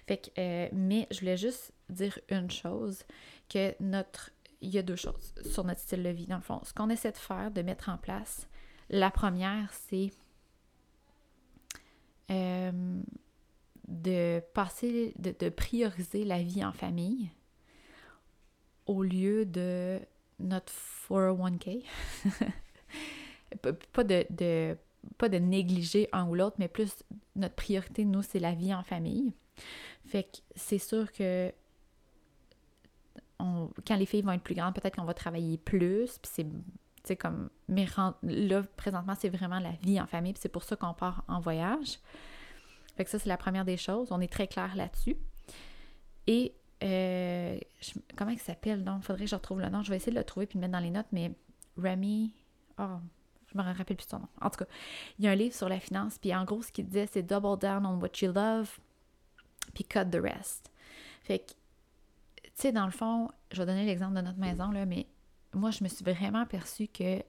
Fait 0.08 0.17
que, 0.17 0.73
mais 0.73 1.05
je 1.12 1.19
voulais 1.19 1.38
juste 1.38 1.73
dire 1.89 2.17
une 2.29 2.49
chose, 2.49 3.03
que 3.49 3.75
notre. 3.82 4.32
Il 4.62 4.69
y 4.69 4.77
a 4.77 4.82
deux 4.82 4.97
choses 4.97 5.34
sur 5.51 5.65
notre 5.65 5.82
style 5.82 6.03
de 6.03 6.10
vie, 6.10 6.25
dans 6.25 6.38
le 6.38 6.41
fond. 6.41 6.62
Ce 6.63 6.73
qu'on 6.73 6.89
essaie 6.89 7.12
de 7.12 7.17
faire, 7.17 7.51
de 7.51 7.62
mettre 7.62 7.89
en 7.89 7.97
place, 7.97 8.47
la 8.89 9.12
première, 9.12 9.71
c'est 9.71 10.12
euh, 12.30 13.02
de 13.88 14.42
passer, 14.54 15.13
de, 15.18 15.50
prioriser 15.50 16.24
la 16.24 16.42
vie 16.42 16.63
en 16.63 16.72
famille 16.72 17.30
au 18.86 19.04
lieu 19.04 19.46
de 19.46 20.00
notre 20.39 20.72
401k. 21.10 21.84
pas, 23.94 24.04
de, 24.04 24.78
pas 25.18 25.30
de 25.30 25.38
négliger 25.38 26.10
un 26.12 26.28
ou 26.28 26.36
l'autre, 26.36 26.58
mais 26.60 26.68
plus 26.68 27.04
notre 27.36 27.56
priorité, 27.56 28.06
nous, 28.06 28.22
c'est 28.22 28.39
la 28.39 28.54
vie 28.54 28.74
en 28.74 28.84
famille. 28.84 29.34
Fait 30.06 30.24
que 30.24 30.38
c'est 30.56 30.78
sûr 30.78 31.12
que 31.12 31.52
quand 33.39 33.96
les 33.96 34.06
filles 34.06 34.22
vont 34.22 34.32
être 34.32 34.44
plus 34.44 34.56
grandes, 34.56 34.76
peut-être 34.76 34.96
qu'on 34.96 35.06
va 35.06 35.13
travailler 35.13 35.58
plus, 35.58 36.18
puis 36.18 36.32
c'est 36.34 36.46
comme, 37.15 37.50
mais 37.67 37.86
là, 38.24 38.63
présentement, 38.78 39.13
c'est 39.17 39.30
vraiment 39.30 39.60
la 39.60 39.72
vie 39.84 40.00
en 40.00 40.08
famille, 40.08 40.34
puis 40.34 40.41
c'est 40.41 40.50
pour 40.50 40.63
ça 40.63 40.76
qu'on 40.76 40.93
part 40.93 41.24
en 41.28 41.39
voyage. 41.39 42.00
Fait 42.98 43.06
que 43.06 43.10
ça, 43.10 43.19
c'est 43.19 43.30
la 43.30 43.38
première 43.38 43.65
des 43.65 43.78
choses. 43.78 44.12
On 44.12 44.19
est 44.19 44.32
très 44.32 44.48
clair 44.48 44.76
là-dessus. 44.76 45.15
Et 46.28 46.54
euh, 46.84 47.58
comment 48.15 48.32
il 48.32 48.39
s'appelle 48.39 48.84
donc? 48.84 49.04
Faudrait 49.04 49.26
que 49.26 49.30
je 49.30 49.36
retrouve 49.36 49.62
le 49.62 49.69
nom. 49.69 49.84
Je 49.84 49.89
vais 49.89 49.98
essayer 49.98 50.12
de 50.12 50.17
le 50.17 50.24
trouver 50.24 50.45
puis 50.45 50.58
le 50.58 50.62
mettre 50.62 50.74
dans 50.74 50.80
les 50.80 50.91
notes, 50.91 51.08
mais 51.12 51.32
Remy. 51.78 52.34
Oh, 52.78 52.98
je 53.52 53.58
me 53.58 53.63
rappelle 53.63 53.98
plus 53.98 54.08
son 54.08 54.19
nom. 54.19 54.28
En 54.41 54.50
tout 54.50 54.60
cas, 54.60 54.69
il 55.17 55.26
y 55.26 55.28
a 55.28 55.32
un 55.32 55.36
livre 55.36 55.56
sur 55.56 55.69
la 55.69 55.80
finance, 55.80 56.17
puis 56.19 56.36
en 56.36 56.43
gros, 56.43 56.62
ce 56.62 56.72
qu'il 56.72 56.86
disait, 56.86 57.08
c'est 57.08 57.24
double 57.24 57.58
down 57.58 57.86
on 57.86 58.00
what 58.00 58.12
you 58.22 58.32
love, 58.32 58.80
puis 59.74 59.84
cut 59.84 60.06
the 60.12 60.22
rest. 60.22 60.72
Fait 61.24 61.39
que, 61.39 61.52
tu 62.43 62.52
sais, 62.54 62.72
dans 62.72 62.86
le 62.86 62.91
fond, 62.91 63.30
je 63.52 63.58
vais 63.58 63.65
donner 63.65 63.86
l'exemple 63.86 64.15
de 64.15 64.22
notre 64.22 64.39
maison, 64.39 64.72
là, 64.72 64.86
mais 64.86 65.08
moi, 65.53 65.71
je 65.71 65.83
me 65.83 65.89
suis 65.89 66.03
vraiment 66.03 66.41
aperçue 66.41 66.88
que 66.88 67.23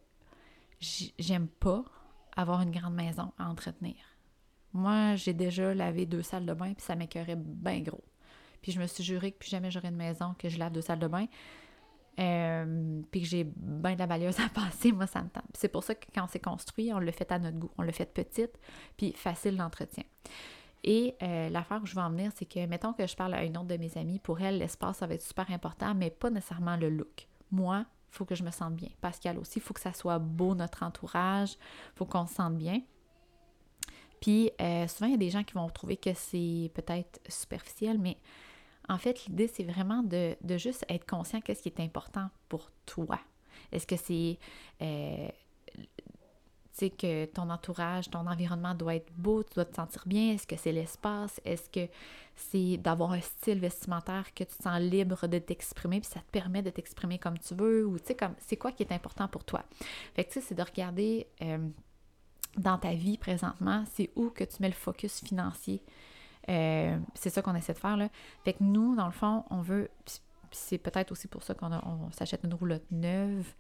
j'aime 1.18 1.48
pas 1.48 1.85
avoir 2.37 2.62
une 2.62 2.70
grande 2.70 2.94
maison 2.94 3.33
à 3.38 3.48
entretenir. 3.48 3.96
Moi, 4.72 5.16
j'ai 5.16 5.35
déjà 5.35 5.74
lavé 5.74 6.06
deux 6.06 6.22
salles 6.22 6.46
de 6.46 6.54
bain, 6.54 6.74
puis 6.74 6.85
ça 6.85 6.94
m'écœurait 6.94 7.37
bien 7.37 7.80
gros. 7.80 8.04
Puis 8.62 8.72
je 8.72 8.80
me 8.80 8.87
suis 8.87 9.02
juré 9.02 9.33
que 9.33 9.38
plus 9.38 9.50
jamais 9.50 9.70
j'aurais 9.70 9.88
une 9.88 9.96
maison 9.96 10.35
que 10.38 10.48
je 10.48 10.59
lave 10.59 10.72
deux 10.72 10.83
salles 10.83 10.98
de 10.98 11.09
bain. 11.09 11.26
Euh, 12.18 13.00
puis 13.11 13.22
que 13.22 13.26
j'ai 13.26 13.44
bien 13.44 13.94
de 13.94 13.98
la 13.98 14.06
valieuse 14.06 14.38
à 14.40 14.48
passer, 14.54 14.92
moi, 14.92 15.06
ça 15.06 15.22
me 15.22 15.28
tente. 15.28 15.44
C'est 15.54 15.68
pour 15.68 15.83
ça 15.83 15.94
que 15.94 16.06
quand 16.14 16.24
on 16.24 16.28
s'est 16.28 16.40
construit, 16.40 16.92
on 16.92 16.98
l'a 16.98 17.12
fait 17.12 17.30
à 17.33 17.38
notre 17.38 17.59
goût. 17.59 17.70
On 17.78 17.83
l'a 17.83 17.92
fait 17.92 18.12
petite, 18.12 18.59
puis 18.96 19.12
facile 19.12 19.56
d'entretien. 19.56 20.04
Et 20.83 21.14
euh, 21.22 21.48
l'affaire 21.50 21.80
où 21.83 21.87
je 21.87 21.94
veux 21.94 22.00
en 22.00 22.11
venir, 22.11 22.33
c'est 22.35 22.46
que, 22.46 22.64
mettons 22.66 22.92
que 22.92 23.06
je 23.06 23.16
parle 23.16 23.35
à 23.35 23.44
une 23.44 23.56
autre 23.56 23.68
de 23.68 23.76
mes 23.76 23.96
amies, 23.98 24.18
pour 24.18 24.40
elle, 24.40 24.59
l'espace, 24.59 24.98
ça 24.98 25.06
va 25.06 25.14
être 25.14 25.22
super 25.22 25.50
important, 25.50 25.94
mais 25.94 26.11
pas 26.11 26.30
nécessairement 26.30 26.76
le 26.76 26.88
look. 26.88 27.28
Moi, 27.50 27.85
faut 28.11 28.25
que 28.25 28.35
je 28.35 28.42
me 28.42 28.51
sente 28.51 28.75
bien. 28.75 28.88
Pascal 29.01 29.38
aussi, 29.38 29.59
il 29.59 29.62
faut 29.62 29.75
que 29.75 29.81
ça 29.81 29.92
soit 29.92 30.18
beau, 30.18 30.55
notre 30.55 30.83
entourage, 30.83 31.57
faut 31.94 32.05
qu'on 32.05 32.27
se 32.27 32.35
sente 32.35 32.57
bien. 32.57 32.83
Puis 34.20 34.51
euh, 34.61 34.87
souvent, 34.87 35.07
il 35.07 35.12
y 35.12 35.14
a 35.14 35.18
des 35.18 35.31
gens 35.31 35.44
qui 35.44 35.55
vont 35.55 35.68
trouver 35.68 35.96
que 35.96 36.12
c'est 36.14 36.70
peut-être 36.75 37.20
superficiel, 37.29 37.99
mais 37.99 38.18
en 38.88 38.99
fait, 38.99 39.27
l'idée, 39.27 39.46
c'est 39.46 39.64
vraiment 39.64 40.03
de, 40.03 40.37
juste 40.57 40.85
être 40.88 41.07
conscient 41.07 41.40
qu'est-ce 41.40 41.62
qui 41.62 41.68
est 41.68 41.81
important 41.81 42.29
pour 42.49 42.70
toi. 42.87 43.18
Est-ce 43.73 43.87
que 43.87 43.96
c'est 43.96 44.38
euh, 44.83 45.29
sais, 46.72 46.90
que 46.90 47.26
ton 47.26 47.50
entourage, 47.50 48.11
ton 48.11 48.26
environnement 48.26 48.74
doit 48.74 48.96
être 48.96 49.12
beau, 49.16 49.42
tu 49.42 49.54
dois 49.54 49.64
te 49.64 49.74
sentir 49.74 50.02
bien. 50.06 50.33
Est-ce 50.33 50.46
que 50.46 50.56
c'est 50.56 50.72
l'espace? 50.72 51.40
Est-ce 51.44 51.68
que 51.68 51.90
c'est 52.35 52.76
d'avoir 52.78 53.12
un 53.12 53.20
style 53.20 53.61
vestimentaire 53.61 54.33
que 54.35 54.44
tu 54.44 54.56
te 54.56 54.62
sens 54.62 54.80
libre 54.80 55.26
de 55.26 55.38
t'exprimer, 55.38 56.00
puis 56.00 56.11
ça 56.11 56.20
te 56.20 56.30
permet 56.30 56.62
de 56.62 56.70
t'exprimer 56.70 57.18
comme 57.18 57.38
tu 57.38 57.54
veux? 57.54 57.87
Ou 57.87 57.98
tu 57.98 58.06
sais, 58.06 58.14
comme 58.14 58.35
c'est 58.38 58.56
quoi 58.56 58.72
qui 58.72 58.83
est 58.83 58.92
important 58.92 59.28
pour 59.28 59.44
toi? 59.44 59.62
Fait 60.14 60.24
que 60.24 60.33
tu 60.33 60.40
sais, 60.40 60.46
c'est 60.46 60.54
de 60.54 60.62
regarder 60.62 61.26
euh, 61.42 61.59
dans 62.56 62.78
ta 62.78 62.94
vie 62.94 63.18
présentement, 63.18 63.85
c'est 63.92 64.11
où 64.16 64.30
que 64.30 64.44
tu 64.44 64.56
mets 64.61 64.68
le 64.68 64.74
focus 64.74 65.20
financier. 65.20 65.83
Euh, 66.48 66.98
c'est 67.14 67.30
ça 67.30 67.42
qu'on 67.42 67.54
essaie 67.54 67.74
de 67.74 67.78
faire 67.78 67.96
là. 67.96 68.09
Fait 68.44 68.54
que 68.54 68.62
nous, 68.62 68.96
dans 68.96 69.06
le 69.06 69.12
fond, 69.12 69.44
on 69.50 69.61
veut. 69.61 69.90
C'est 70.52 70.78
peut-être 70.78 71.12
aussi 71.12 71.28
pour 71.28 71.44
ça 71.44 71.54
qu'on 71.54 71.72
on 71.72 72.11
s'achète 72.11 72.42
une 72.44 72.54
roulotte 72.54 72.90
neuve. 72.90 73.54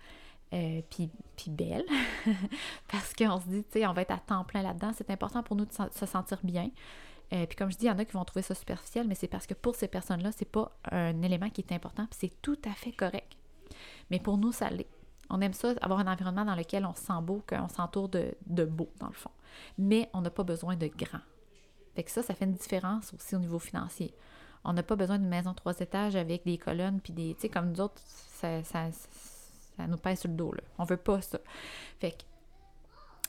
Euh, 0.52 0.82
puis, 0.90 1.10
belle, 1.48 1.84
parce 2.88 3.14
qu'on 3.14 3.40
se 3.40 3.46
dit, 3.46 3.64
tu 3.64 3.80
sais, 3.80 3.86
on 3.86 3.92
va 3.92 4.02
être 4.02 4.10
à 4.10 4.18
temps 4.18 4.44
plein 4.44 4.62
là-dedans. 4.62 4.90
C'est 4.94 5.10
important 5.10 5.42
pour 5.42 5.56
nous 5.56 5.64
de 5.64 5.72
se 5.72 6.06
sentir 6.06 6.38
bien. 6.42 6.70
Euh, 7.32 7.46
puis 7.46 7.56
comme 7.56 7.70
je 7.70 7.76
dis, 7.76 7.84
il 7.84 7.88
y 7.88 7.90
en 7.90 7.98
a 7.98 8.04
qui 8.04 8.12
vont 8.12 8.24
trouver 8.24 8.42
ça 8.42 8.54
superficiel, 8.54 9.06
mais 9.06 9.14
c'est 9.14 9.28
parce 9.28 9.46
que 9.46 9.54
pour 9.54 9.76
ces 9.76 9.86
personnes-là, 9.86 10.32
c'est 10.32 10.50
pas 10.50 10.72
un 10.90 11.22
élément 11.22 11.48
qui 11.50 11.60
est 11.60 11.72
important, 11.72 12.06
puis 12.06 12.18
c'est 12.20 12.42
tout 12.42 12.58
à 12.64 12.72
fait 12.72 12.92
correct. 12.92 13.36
Mais 14.10 14.18
pour 14.18 14.36
nous, 14.36 14.52
ça 14.52 14.70
l'est. 14.70 14.88
On 15.32 15.40
aime 15.40 15.52
ça, 15.52 15.74
avoir 15.80 16.00
un 16.00 16.12
environnement 16.12 16.44
dans 16.44 16.56
lequel 16.56 16.84
on 16.84 16.94
se 16.94 17.02
sent 17.02 17.20
beau, 17.22 17.44
qu'on 17.48 17.68
s'entoure 17.68 18.08
de, 18.08 18.34
de 18.46 18.64
beau, 18.64 18.90
dans 18.98 19.06
le 19.06 19.12
fond. 19.12 19.30
Mais 19.78 20.10
on 20.12 20.22
n'a 20.22 20.30
pas 20.30 20.42
besoin 20.42 20.74
de 20.74 20.88
grand. 20.88 21.20
Fait 21.94 22.02
que 22.02 22.10
ça, 22.10 22.22
ça 22.22 22.34
fait 22.34 22.46
une 22.46 22.54
différence 22.54 23.14
aussi 23.14 23.36
au 23.36 23.38
niveau 23.38 23.60
financier. 23.60 24.12
On 24.64 24.72
n'a 24.72 24.82
pas 24.82 24.96
besoin 24.96 25.18
d'une 25.18 25.28
maison 25.28 25.54
trois 25.54 25.78
étages 25.78 26.16
avec 26.16 26.44
des 26.44 26.58
colonnes, 26.58 27.00
puis 27.00 27.12
des. 27.12 27.34
Tu 27.34 27.42
sais, 27.42 27.48
comme 27.48 27.70
nous 27.70 27.80
autres, 27.80 28.02
ça, 28.04 28.64
ça 28.64 28.88
ça 29.76 29.86
nous 29.86 29.96
pèse 29.96 30.20
sur 30.20 30.30
le 30.30 30.36
dos. 30.36 30.52
Là. 30.52 30.62
On 30.78 30.84
veut 30.84 30.96
pas 30.96 31.20
ça. 31.20 31.38
Fait 31.98 32.12
que 32.12 32.22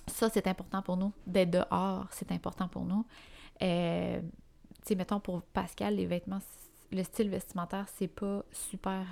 ça, 0.08 0.30
c'est 0.30 0.47
important 0.47 0.82
pour 0.82 0.97
nous. 0.97 1.13
D'être 1.27 1.51
dehors, 1.51 2.08
c'est 2.12 2.32
important 2.32 2.67
pour 2.67 2.86
nous. 2.86 3.06
Euh, 3.62 4.21
tu 4.21 4.27
sais, 4.84 4.95
mettons 4.95 5.19
pour 5.19 5.41
Pascal, 5.41 5.95
les 5.95 6.06
vêtements, 6.06 6.39
le 6.91 7.04
style 7.04 7.30
vestimentaire, 7.30 7.86
c'est 7.95 8.08
pas 8.08 8.43
super 8.51 9.06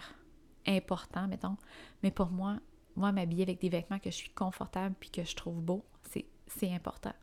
important, 0.68 1.28
mettons. 1.28 1.58
Mais 2.04 2.12
pour 2.12 2.30
moi, 2.30 2.58
moi, 2.96 3.12
m'habiller 3.12 3.44
avec 3.44 3.62
des 3.62 3.70
vêtements 3.70 4.00
que 4.00 4.10
je 4.10 4.16
suis 4.16 4.30
confortable 4.32 4.96
puis 5.00 5.10
que 5.10 5.24
je 5.24 5.36
trouve 5.36 5.62
beau, 5.62 5.86
c'est 6.48 6.74
important. 6.74 7.14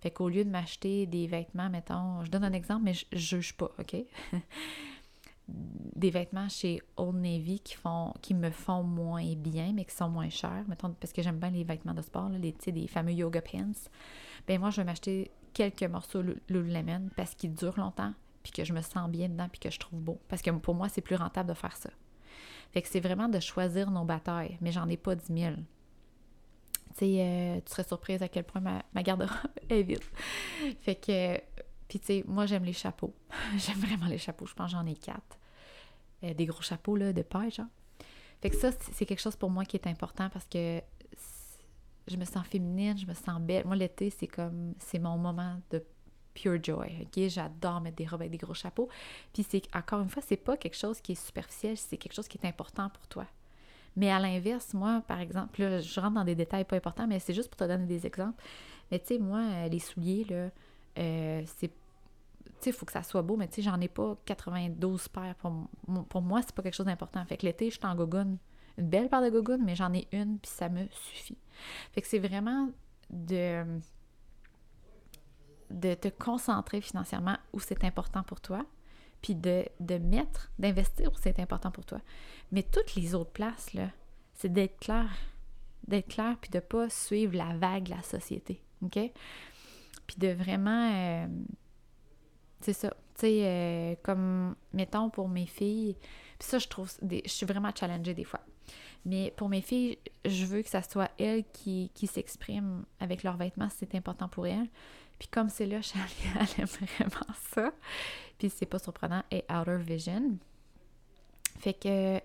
Fait 0.00 0.10
qu'au 0.10 0.28
lieu 0.28 0.44
de 0.44 0.50
m'acheter 0.50 1.06
des 1.06 1.26
vêtements, 1.26 1.70
mettons, 1.70 2.24
je 2.24 2.30
donne 2.30 2.44
un 2.44 2.52
exemple, 2.52 2.82
mais 2.84 2.94
je, 2.94 3.06
je 3.12 3.36
juge 3.36 3.56
pas, 3.56 3.70
OK? 3.78 3.96
des 5.48 6.10
vêtements 6.10 6.48
chez 6.48 6.80
Old 6.96 7.16
Navy 7.16 7.60
qui 7.60 7.74
font 7.74 8.12
qui 8.20 8.34
me 8.34 8.50
font 8.50 8.82
moins 8.82 9.34
bien 9.34 9.72
mais 9.74 9.84
qui 9.84 9.94
sont 9.94 10.08
moins 10.08 10.28
chers 10.28 10.64
mettons 10.68 10.92
parce 10.92 11.12
que 11.12 11.22
j'aime 11.22 11.38
bien 11.38 11.50
les 11.50 11.64
vêtements 11.64 11.94
de 11.94 12.02
sport 12.02 12.28
là, 12.28 12.38
les 12.38 12.52
des 12.52 12.86
fameux 12.86 13.12
yoga 13.12 13.40
pants 13.40 13.72
ben 14.46 14.60
moi 14.60 14.70
je 14.70 14.76
vais 14.76 14.84
m'acheter 14.84 15.30
quelques 15.54 15.84
morceaux 15.84 16.22
Lululemon 16.48 17.08
parce 17.16 17.34
qu'ils 17.34 17.54
durent 17.54 17.78
longtemps 17.78 18.12
puis 18.42 18.52
que 18.52 18.64
je 18.64 18.72
me 18.72 18.82
sens 18.82 19.10
bien 19.10 19.28
dedans 19.28 19.48
puis 19.48 19.58
que 19.58 19.70
je 19.70 19.78
trouve 19.78 20.00
beau 20.00 20.20
parce 20.28 20.42
que 20.42 20.50
pour 20.50 20.74
moi 20.74 20.88
c'est 20.88 21.00
plus 21.00 21.16
rentable 21.16 21.48
de 21.48 21.54
faire 21.54 21.76
ça 21.76 21.90
fait 22.70 22.82
que 22.82 22.88
c'est 22.88 23.00
vraiment 23.00 23.28
de 23.28 23.40
choisir 23.40 23.90
nos 23.90 24.04
batailles 24.04 24.58
mais 24.60 24.70
j'en 24.70 24.88
ai 24.88 24.98
pas 24.98 25.14
10 25.14 25.26
000 25.32 25.54
tu 26.96 27.04
euh, 27.04 27.60
tu 27.64 27.72
serais 27.72 27.84
surprise 27.84 28.22
à 28.22 28.28
quel 28.28 28.44
point 28.44 28.60
ma, 28.60 29.02
garde-robe 29.02 29.50
est 29.70 29.82
vide 29.82 30.04
fait 30.80 30.96
que 30.96 31.40
puis, 31.88 31.98
tu 31.98 32.06
sais, 32.06 32.24
moi, 32.26 32.44
j'aime 32.44 32.64
les 32.64 32.74
chapeaux. 32.74 33.14
j'aime 33.56 33.78
vraiment 33.78 34.06
les 34.06 34.18
chapeaux. 34.18 34.46
Je 34.46 34.54
pense 34.54 34.66
que 34.66 34.72
j'en 34.72 34.86
ai 34.86 34.94
quatre. 34.94 35.37
Euh, 36.24 36.34
des 36.34 36.46
gros 36.46 36.62
chapeaux, 36.62 36.96
là, 36.96 37.12
de 37.12 37.22
paille, 37.22 37.50
genre. 37.50 37.66
Fait 38.40 38.50
que 38.50 38.56
ça, 38.56 38.70
c'est 38.92 39.06
quelque 39.06 39.20
chose 39.20 39.36
pour 39.36 39.50
moi 39.50 39.64
qui 39.64 39.76
est 39.76 39.86
important 39.86 40.28
parce 40.30 40.46
que 40.46 40.80
je 42.06 42.16
me 42.16 42.24
sens 42.24 42.46
féminine, 42.46 42.96
je 42.96 43.06
me 43.06 43.14
sens 43.14 43.40
belle. 43.40 43.64
Moi, 43.66 43.76
l'été, 43.76 44.10
c'est 44.10 44.26
comme, 44.26 44.74
c'est 44.78 44.98
mon 44.98 45.16
moment 45.16 45.60
de 45.70 45.84
pure 46.34 46.62
joy, 46.62 47.02
ok? 47.02 47.28
J'adore 47.28 47.80
mettre 47.80 47.96
des 47.96 48.06
robes 48.06 48.22
avec 48.22 48.32
des 48.32 48.38
gros 48.38 48.54
chapeaux. 48.54 48.88
Puis, 49.32 49.44
c'est, 49.48 49.62
encore 49.74 50.00
une 50.00 50.08
fois, 50.08 50.22
c'est 50.26 50.36
pas 50.36 50.56
quelque 50.56 50.76
chose 50.76 51.00
qui 51.00 51.12
est 51.12 51.26
superficiel, 51.26 51.76
c'est 51.76 51.96
quelque 51.96 52.14
chose 52.14 52.28
qui 52.28 52.38
est 52.38 52.46
important 52.46 52.88
pour 52.90 53.06
toi. 53.08 53.26
Mais 53.96 54.10
à 54.10 54.20
l'inverse, 54.20 54.74
moi, 54.74 55.02
par 55.06 55.20
exemple, 55.20 55.60
là, 55.60 55.80
je 55.80 56.00
rentre 56.00 56.14
dans 56.14 56.24
des 56.24 56.36
détails 56.36 56.64
pas 56.64 56.76
importants, 56.76 57.06
mais 57.08 57.18
c'est 57.18 57.34
juste 57.34 57.48
pour 57.48 57.56
te 57.56 57.64
donner 57.64 57.86
des 57.86 58.06
exemples. 58.06 58.42
Mais 58.90 58.98
tu 59.00 59.06
sais, 59.06 59.18
moi, 59.18 59.66
les 59.68 59.80
souliers, 59.80 60.24
là, 60.30 60.50
euh, 60.98 61.42
c'est 61.58 61.72
il 62.66 62.72
faut 62.72 62.86
que 62.86 62.92
ça 62.92 63.02
soit 63.02 63.22
beau, 63.22 63.36
mais 63.36 63.48
tu 63.48 63.56
sais, 63.56 63.62
j'en 63.62 63.80
ai 63.80 63.88
pas 63.88 64.16
92 64.24 65.08
paires. 65.08 65.34
Pour, 65.36 65.68
pour 66.08 66.22
moi, 66.22 66.40
c'est 66.42 66.54
pas 66.54 66.62
quelque 66.62 66.74
chose 66.74 66.86
d'important. 66.86 67.24
Fait 67.24 67.36
que 67.36 67.46
l'été, 67.46 67.70
je 67.70 67.78
suis 67.78 67.86
en 67.86 67.94
gogoune. 67.94 68.38
Une 68.76 68.88
belle 68.88 69.08
paire 69.08 69.22
de 69.22 69.30
gogoune, 69.30 69.64
mais 69.64 69.74
j'en 69.74 69.92
ai 69.92 70.06
une, 70.12 70.38
puis 70.38 70.50
ça 70.50 70.68
me 70.68 70.86
suffit. 70.90 71.38
Fait 71.92 72.00
que 72.00 72.06
c'est 72.06 72.18
vraiment 72.18 72.70
de 73.10 73.64
de 75.70 75.94
te 75.94 76.08
concentrer 76.08 76.80
financièrement 76.80 77.36
où 77.52 77.60
c'est 77.60 77.84
important 77.84 78.22
pour 78.22 78.40
toi, 78.40 78.64
puis 79.20 79.34
de, 79.34 79.66
de 79.80 79.98
mettre, 79.98 80.50
d'investir 80.58 81.10
où 81.12 81.16
c'est 81.20 81.40
important 81.40 81.70
pour 81.70 81.84
toi. 81.84 82.00
Mais 82.52 82.62
toutes 82.62 82.94
les 82.94 83.14
autres 83.14 83.32
places, 83.32 83.74
là, 83.74 83.90
c'est 84.34 84.52
d'être 84.52 84.78
clair. 84.78 85.10
D'être 85.86 86.08
clair, 86.08 86.36
puis 86.40 86.50
de 86.50 86.60
pas 86.60 86.88
suivre 86.88 87.36
la 87.36 87.56
vague 87.56 87.84
de 87.84 87.90
la 87.90 88.02
société. 88.02 88.62
OK? 88.82 88.98
Puis 90.06 90.16
de 90.18 90.28
vraiment. 90.28 90.92
Euh, 90.92 91.26
c'est 92.60 92.72
ça. 92.72 92.90
Tu 93.14 93.20
sais, 93.20 93.40
euh, 93.44 93.94
comme, 94.02 94.54
mettons, 94.72 95.10
pour 95.10 95.28
mes 95.28 95.46
filles. 95.46 95.96
Puis 96.38 96.48
ça, 96.48 96.58
je 96.58 96.68
trouve. 96.68 96.90
Des, 97.02 97.22
je 97.24 97.30
suis 97.30 97.46
vraiment 97.46 97.70
challengée 97.74 98.14
des 98.14 98.24
fois. 98.24 98.40
Mais 99.04 99.32
pour 99.36 99.48
mes 99.48 99.60
filles, 99.60 99.98
je 100.24 100.44
veux 100.44 100.62
que 100.62 100.68
ça 100.68 100.82
soit 100.82 101.10
elles 101.18 101.44
qui, 101.52 101.90
qui 101.94 102.06
s'expriment 102.06 102.84
avec 103.00 103.22
leurs 103.22 103.36
vêtements 103.36 103.68
si 103.70 103.78
c'est 103.80 103.94
important 103.94 104.28
pour 104.28 104.46
elles. 104.46 104.68
Puis 105.18 105.28
comme 105.28 105.48
c'est 105.48 105.66
là, 105.66 105.82
Charlie, 105.82 106.14
elle 106.34 106.62
aime 106.62 106.66
vraiment 106.66 107.34
ça. 107.50 107.72
Puis 108.38 108.50
c'est 108.50 108.66
pas 108.66 108.78
surprenant, 108.78 109.22
est 109.30 109.50
outer 109.50 109.78
vision. 109.78 110.38
Fait 111.58 111.74
que, 111.74 112.18
tu 112.18 112.22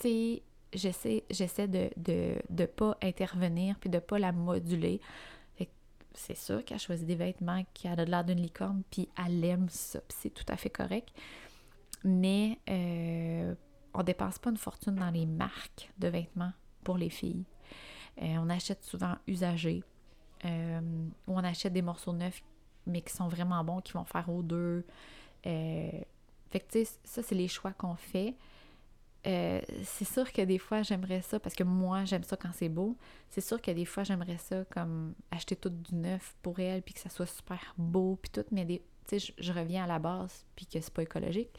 sais, 0.00 0.42
j'essaie, 0.72 1.24
j'essaie 1.30 1.68
de, 1.68 1.90
de, 1.96 2.34
de 2.50 2.66
pas 2.66 2.96
intervenir 3.02 3.76
puis 3.78 3.88
de 3.88 3.98
pas 3.98 4.18
la 4.18 4.32
moduler. 4.32 5.00
C'est 6.14 6.36
sûr 6.36 6.64
qu'elle 6.64 6.78
choisit 6.78 7.06
des 7.06 7.14
vêtements 7.14 7.64
qui 7.74 7.88
a 7.88 7.96
de 7.96 8.02
l'air 8.02 8.24
d'une 8.24 8.40
licorne 8.40 8.82
puis 8.90 9.08
elle 9.16 9.44
aime 9.44 9.68
ça. 9.68 10.00
Puis 10.00 10.18
c'est 10.20 10.30
tout 10.30 10.46
à 10.48 10.56
fait 10.56 10.70
correct. 10.70 11.08
Mais 12.04 12.58
euh, 12.68 13.54
on 13.94 14.02
dépense 14.02 14.38
pas 14.38 14.50
une 14.50 14.56
fortune 14.56 14.94
dans 14.94 15.10
les 15.10 15.26
marques 15.26 15.90
de 15.98 16.08
vêtements 16.08 16.52
pour 16.84 16.96
les 16.96 17.10
filles. 17.10 17.44
Euh, 18.22 18.36
on 18.38 18.50
achète 18.50 18.84
souvent 18.84 19.16
usagés. 19.26 19.82
Euh, 20.44 20.80
où 21.26 21.34
on 21.34 21.42
achète 21.42 21.72
des 21.72 21.82
morceaux 21.82 22.12
neufs, 22.12 22.42
mais 22.86 23.00
qui 23.02 23.12
sont 23.12 23.26
vraiment 23.26 23.62
bons, 23.64 23.80
qui 23.80 23.92
vont 23.92 24.04
faire 24.04 24.28
aux 24.28 24.42
deux. 24.42 24.86
Euh, 25.46 25.90
fait 26.50 26.60
que, 26.60 26.70
tu 26.70 26.84
sais, 26.84 26.98
ça, 27.02 27.22
c'est 27.22 27.34
les 27.34 27.48
choix 27.48 27.72
qu'on 27.72 27.96
fait. 27.96 28.36
Euh, 29.28 29.60
c'est 29.84 30.06
sûr 30.06 30.32
que 30.32 30.42
des 30.42 30.58
fois, 30.58 30.82
j'aimerais 30.82 31.22
ça, 31.22 31.38
parce 31.38 31.54
que 31.54 31.64
moi, 31.64 32.04
j'aime 32.04 32.22
ça 32.22 32.36
quand 32.36 32.50
c'est 32.52 32.68
beau. 32.68 32.96
C'est 33.30 33.40
sûr 33.40 33.60
que 33.60 33.70
des 33.70 33.84
fois, 33.84 34.02
j'aimerais 34.02 34.38
ça, 34.38 34.64
comme 34.66 35.14
acheter 35.30 35.56
tout 35.56 35.70
du 35.70 35.94
neuf 35.94 36.34
pour 36.42 36.58
elle, 36.58 36.82
puis 36.82 36.94
que 36.94 37.00
ça 37.00 37.10
soit 37.10 37.26
super 37.26 37.74
beau, 37.76 38.18
puis 38.20 38.30
tout, 38.30 38.46
mais 38.50 38.64
des, 38.64 38.82
tu 39.06 39.20
sais, 39.20 39.34
je, 39.38 39.52
reviens 39.52 39.84
à 39.84 39.86
la 39.86 39.98
base, 39.98 40.46
puis 40.56 40.66
que 40.66 40.80
c'est 40.80 40.92
pas 40.92 41.02
écologique. 41.02 41.50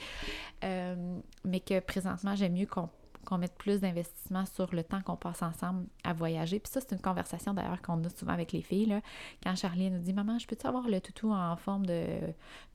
mais 0.64 1.60
que 1.60 1.80
présentement, 1.80 2.36
j'aime 2.36 2.54
mieux 2.54 2.66
qu'on 2.66 2.90
qu'on 3.26 3.38
mette 3.38 3.56
plus 3.56 3.80
d'investissement 3.80 4.46
sur 4.46 4.74
le 4.74 4.84
temps 4.84 5.02
qu'on 5.02 5.16
passe 5.16 5.42
ensemble 5.42 5.86
à 6.04 6.14
voyager. 6.14 6.60
Puis 6.60 6.72
ça, 6.72 6.82
c'est 6.82 6.94
une 6.94 7.02
conversation 7.02 7.54
d'ailleurs 7.54 7.82
qu'on 7.82 8.04
a 8.04 8.10
souvent 8.10 8.34
avec 8.34 8.52
les 8.52 8.62
filles. 8.62 8.88
Là. 8.88 9.02
Quand 9.44 9.56
Charlie 9.56 9.90
nous 9.90 10.00
dit 10.00 10.14
Maman, 10.14 10.40
je 10.40 10.48
peux-tu 10.48 10.66
avoir 10.66 10.88
le 10.88 11.00
toutou 11.02 11.32
en 11.32 11.56
forme 11.56 11.86
de, 11.86 12.06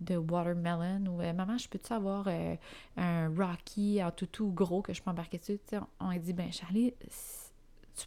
de 0.01 0.17
watermelon 0.17 1.07
ou 1.07 1.21
euh, 1.21 1.33
Maman, 1.33 1.59
je 1.59 1.69
peux-tu 1.69 1.93
avoir 1.93 2.27
euh, 2.29 2.57
un 2.97 3.29
Rocky 3.35 4.03
en 4.03 4.11
toutou 4.11 4.53
gros 4.53 4.83
que 4.83 4.93
je 4.93 5.03
peux 5.03 5.11
embarquer 5.11 5.39
dessus 5.39 5.59
On, 6.01 6.13
dit 6.17 6.33
Ben, 6.33 6.53
Charlie, 6.53 6.95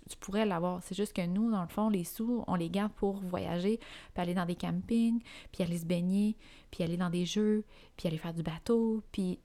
tu, 0.10 0.18
pourrais 0.18 0.46
l'avoir. 0.46 0.82
C'est 0.84 0.96
juste 0.96 1.14
que 1.14 1.26
nous, 1.26 1.52
dans 1.52 1.62
le 1.62 1.68
fond, 1.68 1.90
les 1.90 2.04
sous, 2.04 2.44
on 2.48 2.56
les 2.56 2.70
garde 2.70 2.92
pour 2.94 3.18
voyager, 3.18 3.80
puis 4.14 4.22
aller 4.22 4.34
dans 4.34 4.46
des 4.46 4.56
campings, 4.56 5.22
puis 5.52 5.64
aller 5.64 5.78
se 5.78 5.86
baigner, 5.86 6.36
puis 6.72 6.84
aller 6.84 6.98
dans 6.98 7.10
des 7.10 7.26
jeux, 7.26 7.64
puis 7.96 8.08
aller 8.08 8.18
faire 8.18 8.34
du 8.34 8.44
bateau, 8.44 9.04
puis 9.12 9.40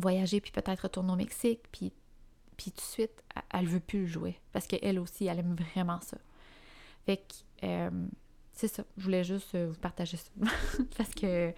voyager, 0.00 0.40
puis 0.40 0.52
peut-être 0.52 0.80
retourner 0.82 1.12
au 1.12 1.16
Mexique, 1.16 1.60
puis, 1.72 1.92
puis 2.56 2.70
tout 2.70 2.78
de 2.78 2.80
suite, 2.80 3.24
elle, 3.52 3.66
veut 3.66 3.80
plus 3.80 4.00
le 4.00 4.06
jouer. 4.06 4.40
Parce 4.52 4.66
qu'elle 4.66 4.98
aussi, 4.98 5.26
elle 5.26 5.40
aime 5.40 5.54
vraiment 5.54 6.00
ça. 6.00 6.18
Fait 7.06 7.22
euh, 7.62 7.90
c'est 8.52 8.68
ça. 8.68 8.84
Je 8.96 9.04
voulais 9.04 9.24
juste 9.24 9.54
euh, 9.54 9.68
vous 9.68 9.78
partager 9.78 10.16
ça. 10.16 10.30
parce 10.96 11.10
que, 11.10 11.52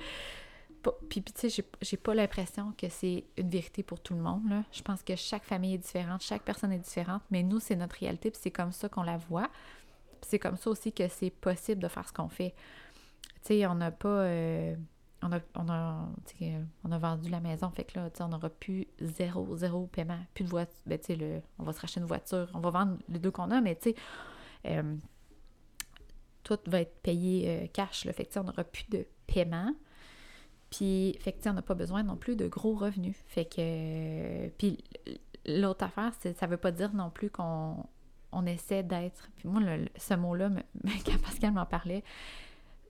puis, 1.09 1.21
puis 1.21 1.33
tu 1.33 1.51
sais, 1.51 1.65
j'ai 1.81 1.97
pas 1.97 2.15
l'impression 2.15 2.73
que 2.77 2.89
c'est 2.89 3.25
une 3.37 3.49
vérité 3.49 3.83
pour 3.83 4.01
tout 4.01 4.15
le 4.15 4.21
monde. 4.21 4.63
Je 4.73 4.83
pense 4.83 5.03
que 5.03 5.15
chaque 5.17 5.45
famille 5.45 5.75
est 5.75 5.79
différente, 5.79 6.23
chaque 6.23 6.43
personne 6.43 6.73
est 6.73 6.79
différente, 6.79 7.23
mais 7.31 7.43
nous, 7.43 7.61
c'est 7.61 7.77
notre 7.77 7.97
réalité, 7.97 8.31
puis 8.31 8.41
c'est 8.43 8.51
comme 8.51 8.73
ça 8.73 8.89
qu'on 8.89 9.03
la 9.03 9.17
voit. 9.17 9.51
c'est 10.23 10.39
comme 10.39 10.57
ça 10.57 10.71
aussi 10.71 10.93
que 10.93 11.07
c'est 11.09 11.31
possible 11.31 11.83
de 11.83 11.89
faire 11.89 12.09
ce 12.09 12.13
qu'on 12.13 12.29
fait. 12.29 12.55
Tu 13.43 13.59
sais, 13.59 13.67
on 13.67 13.75
n'a 13.75 13.91
pas... 13.91 14.09
Euh, 14.09 14.75
on 15.27 15.33
a, 15.33 15.41
on 15.55 15.69
a, 15.69 16.09
on 16.85 16.93
a 16.93 16.99
vendu 16.99 17.29
la 17.29 17.41
maison, 17.41 17.71
fait 17.71 17.85
que 17.85 17.99
là, 17.99 18.09
on 18.21 18.29
n'aura 18.29 18.51
plus 18.51 18.87
zéro, 19.01 19.57
zéro 19.57 19.87
paiement, 19.87 20.19
plus 20.35 20.45
de 20.45 20.51
voiture. 20.51 20.77
Ben, 20.87 20.99
on 21.59 21.65
va 21.65 21.73
se 21.73 21.81
racheter 21.81 22.01
une 22.01 22.07
voiture, 22.07 22.49
on 22.55 22.61
va 22.61 22.71
vendre 22.71 22.99
les 23.09 23.19
deux 23.19 23.31
qu'on 23.31 23.51
a, 23.51 23.61
mais 23.61 23.77
tu 23.77 23.91
sais, 23.91 23.97
euh, 24.67 24.97
tout 26.43 26.59
va 26.67 26.81
être 26.81 27.03
payé 27.03 27.49
euh, 27.49 27.67
cash, 27.73 28.07
fait 28.09 28.25
que 28.25 28.39
on 28.39 28.45
n'aura 28.45 28.65
plus 28.65 28.87
de 28.89 29.07
paiement. 29.27 29.75
Puis, 30.71 31.17
fait 31.21 31.37
on 31.47 31.53
n'a 31.53 31.63
pas 31.63 31.75
besoin 31.75 32.03
non 32.03 32.17
plus 32.17 32.37
de 32.37 32.49
gros 32.49 32.75
revenus. 32.75 33.17
Fait 33.27 33.45
que, 33.45 34.49
puis 34.59 34.83
l'autre 35.47 35.85
affaire, 35.85 36.13
ça 36.35 36.47
veut 36.47 36.57
pas 36.57 36.73
dire 36.73 36.93
non 36.93 37.11
plus 37.11 37.31
qu'on 37.31 37.87
on 38.33 38.47
essaie 38.47 38.83
d'être. 38.83 39.29
Puis 39.37 39.49
moi, 39.49 39.63
ce 39.97 40.15
mot-là, 40.15 40.51
quand 41.05 41.19
Pascal 41.23 41.53
m'en 41.53 41.67
parlait, 41.67 42.03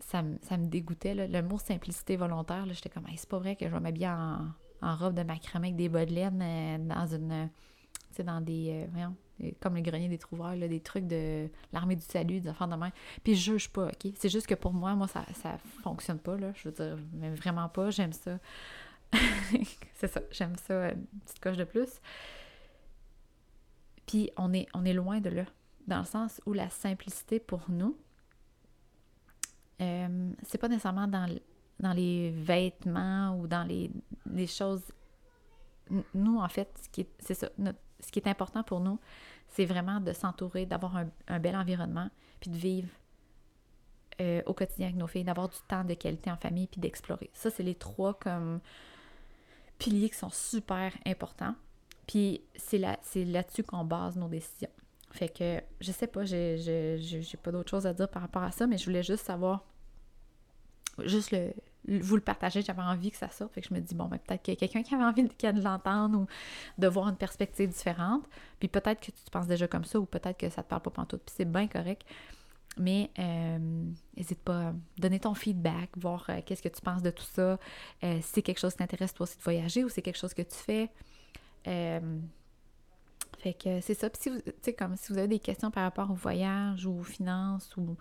ça, 0.06 0.22
me 0.22 0.66
dégoûtait. 0.66 1.14
Le 1.14 1.42
mot 1.42 1.58
simplicité 1.58 2.16
volontaire, 2.16 2.64
j'étais 2.72 2.88
comme, 2.88 3.06
c'est 3.16 3.28
pas 3.28 3.38
vrai 3.38 3.56
que 3.56 3.66
je 3.66 3.72
vais 3.72 3.80
m'habiller 3.80 4.08
en, 4.08 4.46
en 4.82 4.96
robe 4.96 5.14
de 5.14 5.22
macramé 5.22 5.68
avec 5.68 5.76
des 5.76 5.88
bas 5.88 6.06
de 6.06 6.12
laine 6.12 6.40
euh, 6.42 6.78
dans 6.78 7.06
une. 7.06 7.50
Tu 8.10 8.16
sais, 8.16 8.24
dans 8.24 8.40
des. 8.40 8.84
Euh, 8.84 8.86
voyons, 8.92 9.16
comme 9.60 9.74
le 9.74 9.82
grenier 9.82 10.08
des 10.08 10.18
trouveurs, 10.18 10.56
des 10.56 10.80
trucs 10.80 11.06
de 11.06 11.48
l'armée 11.72 11.96
du 11.96 12.02
salut, 12.02 12.40
des 12.40 12.48
enfants 12.48 12.68
de 12.68 12.76
main. 12.76 12.92
Puis 13.24 13.34
je 13.34 13.52
juge 13.52 13.68
pas, 13.68 13.86
OK? 13.86 14.12
C'est 14.16 14.28
juste 14.28 14.46
que 14.46 14.54
pour 14.54 14.72
moi, 14.72 14.94
moi, 14.94 15.08
ça, 15.08 15.24
ça 15.34 15.58
fonctionne 15.82 16.18
pas, 16.18 16.36
là. 16.36 16.52
Je 16.54 16.68
veux 16.68 16.74
dire, 16.74 16.96
mais 17.12 17.30
vraiment 17.30 17.68
pas. 17.68 17.90
J'aime 17.90 18.12
ça. 18.12 18.38
c'est 19.94 20.08
ça, 20.08 20.20
j'aime 20.30 20.56
ça, 20.56 20.92
une 20.92 21.06
petite 21.24 21.40
coche 21.40 21.56
de 21.56 21.64
plus. 21.64 22.00
Puis 24.06 24.30
on 24.36 24.52
est, 24.52 24.66
on 24.72 24.84
est 24.84 24.92
loin 24.92 25.20
de 25.20 25.30
là, 25.30 25.44
dans 25.86 25.98
le 25.98 26.04
sens 26.04 26.40
où 26.46 26.52
la 26.52 26.70
simplicité 26.70 27.40
pour 27.40 27.62
nous, 27.68 27.96
euh, 29.80 30.32
c'est 30.42 30.58
pas 30.58 30.68
nécessairement 30.68 31.06
dans, 31.06 31.28
dans 31.80 31.92
les 31.92 32.30
vêtements 32.30 33.38
ou 33.38 33.46
dans 33.46 33.64
les, 33.64 33.90
les 34.26 34.46
choses. 34.46 34.82
Nous, 36.14 36.38
en 36.38 36.48
fait, 36.48 36.68
ce 36.82 36.88
qui 36.88 37.02
est, 37.02 37.10
c'est 37.20 37.34
ça, 37.34 37.48
ce 38.00 38.10
qui 38.10 38.18
est 38.18 38.28
important 38.28 38.62
pour 38.62 38.80
nous, 38.80 38.98
c'est 39.48 39.64
vraiment 39.64 40.00
de 40.00 40.12
s'entourer, 40.12 40.66
d'avoir 40.66 41.04
un, 41.28 41.38
bel 41.38 41.56
environnement, 41.56 42.10
puis 42.40 42.50
de 42.50 42.56
vivre 42.56 42.88
euh, 44.20 44.42
au 44.46 44.54
quotidien 44.54 44.86
avec 44.88 44.98
nos 44.98 45.06
filles, 45.06 45.24
d'avoir 45.24 45.48
du 45.48 45.58
temps 45.68 45.84
de 45.84 45.94
qualité 45.94 46.30
en 46.30 46.36
famille, 46.36 46.66
puis 46.66 46.80
d'explorer. 46.80 47.30
Ça, 47.32 47.50
c'est 47.50 47.62
les 47.62 47.74
trois 47.74 48.14
comme 48.14 48.60
piliers 49.78 50.10
qui 50.10 50.16
sont 50.16 50.30
super 50.30 50.92
importants. 51.04 51.54
Puis 52.06 52.42
c'est 52.54 52.80
c'est 53.02 53.24
là-dessus 53.24 53.62
qu'on 53.62 53.84
base 53.84 54.16
nos 54.16 54.28
décisions. 54.28 54.70
Fait 55.16 55.28
que 55.28 55.60
je 55.80 55.92
sais 55.92 56.06
pas, 56.06 56.24
j'ai, 56.24 56.58
j'ai, 56.58 57.36
pas 57.42 57.50
d'autre 57.50 57.70
chose 57.70 57.86
à 57.86 57.94
dire 57.94 58.08
par 58.08 58.22
rapport 58.22 58.42
à 58.42 58.50
ça, 58.50 58.66
mais 58.66 58.78
je 58.78 58.84
voulais 58.84 59.02
juste 59.02 59.24
savoir, 59.24 59.64
juste 61.04 61.30
le, 61.30 61.52
vous 61.88 62.16
le 62.16 62.22
partager, 62.22 62.62
j'avais 62.62 62.82
envie 62.82 63.10
que 63.10 63.16
ça 63.16 63.30
sorte. 63.30 63.52
Fait 63.54 63.60
que 63.60 63.68
je 63.68 63.74
me 63.74 63.80
dis, 63.80 63.94
bon, 63.94 64.06
ben, 64.06 64.18
peut-être 64.18 64.42
qu'il 64.42 64.54
y 64.54 64.56
a 64.56 64.58
quelqu'un 64.58 64.82
qui 64.82 64.94
avait 64.94 65.04
envie 65.04 65.22
de, 65.22 65.62
l'entendre 65.62 66.20
ou 66.20 66.26
de 66.78 66.86
voir 66.88 67.08
une 67.08 67.16
perspective 67.16 67.68
différente. 67.68 68.24
Puis 68.58 68.68
peut-être 68.68 69.00
que 69.00 69.06
tu 69.06 69.22
te 69.24 69.30
penses 69.30 69.46
déjà 69.46 69.68
comme 69.68 69.84
ça 69.84 69.98
ou 69.98 70.04
peut-être 70.04 70.36
que 70.36 70.48
ça 70.48 70.62
te 70.62 70.68
parle 70.68 70.82
pas 70.82 70.90
pantoute. 70.90 71.22
Puis 71.24 71.34
c'est 71.36 71.50
bien 71.50 71.68
correct. 71.68 72.04
Mais 72.78 73.10
n'hésite 74.16 74.38
euh, 74.40 74.44
pas 74.44 74.68
à 74.68 74.74
donner 74.98 75.18
ton 75.18 75.34
feedback, 75.34 75.90
voir 75.96 76.26
euh, 76.28 76.40
qu'est-ce 76.44 76.62
que 76.62 76.68
tu 76.68 76.82
penses 76.82 77.02
de 77.02 77.10
tout 77.10 77.24
ça. 77.24 77.58
Euh, 78.04 78.20
si 78.20 78.32
c'est 78.34 78.42
quelque 78.42 78.58
chose 78.58 78.72
qui 78.72 78.78
t'intéresse 78.78 79.14
toi 79.14 79.24
aussi 79.24 79.38
de 79.38 79.42
voyager 79.42 79.82
ou 79.82 79.88
c'est 79.88 80.02
quelque 80.02 80.18
chose 80.18 80.34
que 80.34 80.42
tu 80.42 80.56
fais. 80.56 80.90
Fait 83.46 83.54
que 83.54 83.80
c'est 83.80 83.94
ça. 83.94 84.10
Puis 84.10 84.22
si 84.22 84.30
vous, 84.30 84.40
comme 84.76 84.96
si 84.96 85.12
vous 85.12 85.18
avez 85.18 85.28
des 85.28 85.38
questions 85.38 85.70
par 85.70 85.84
rapport 85.84 86.10
au 86.10 86.14
voyage 86.14 86.84
ou 86.84 86.98
aux 86.98 87.04
finances 87.04 87.76
ou 87.76 87.96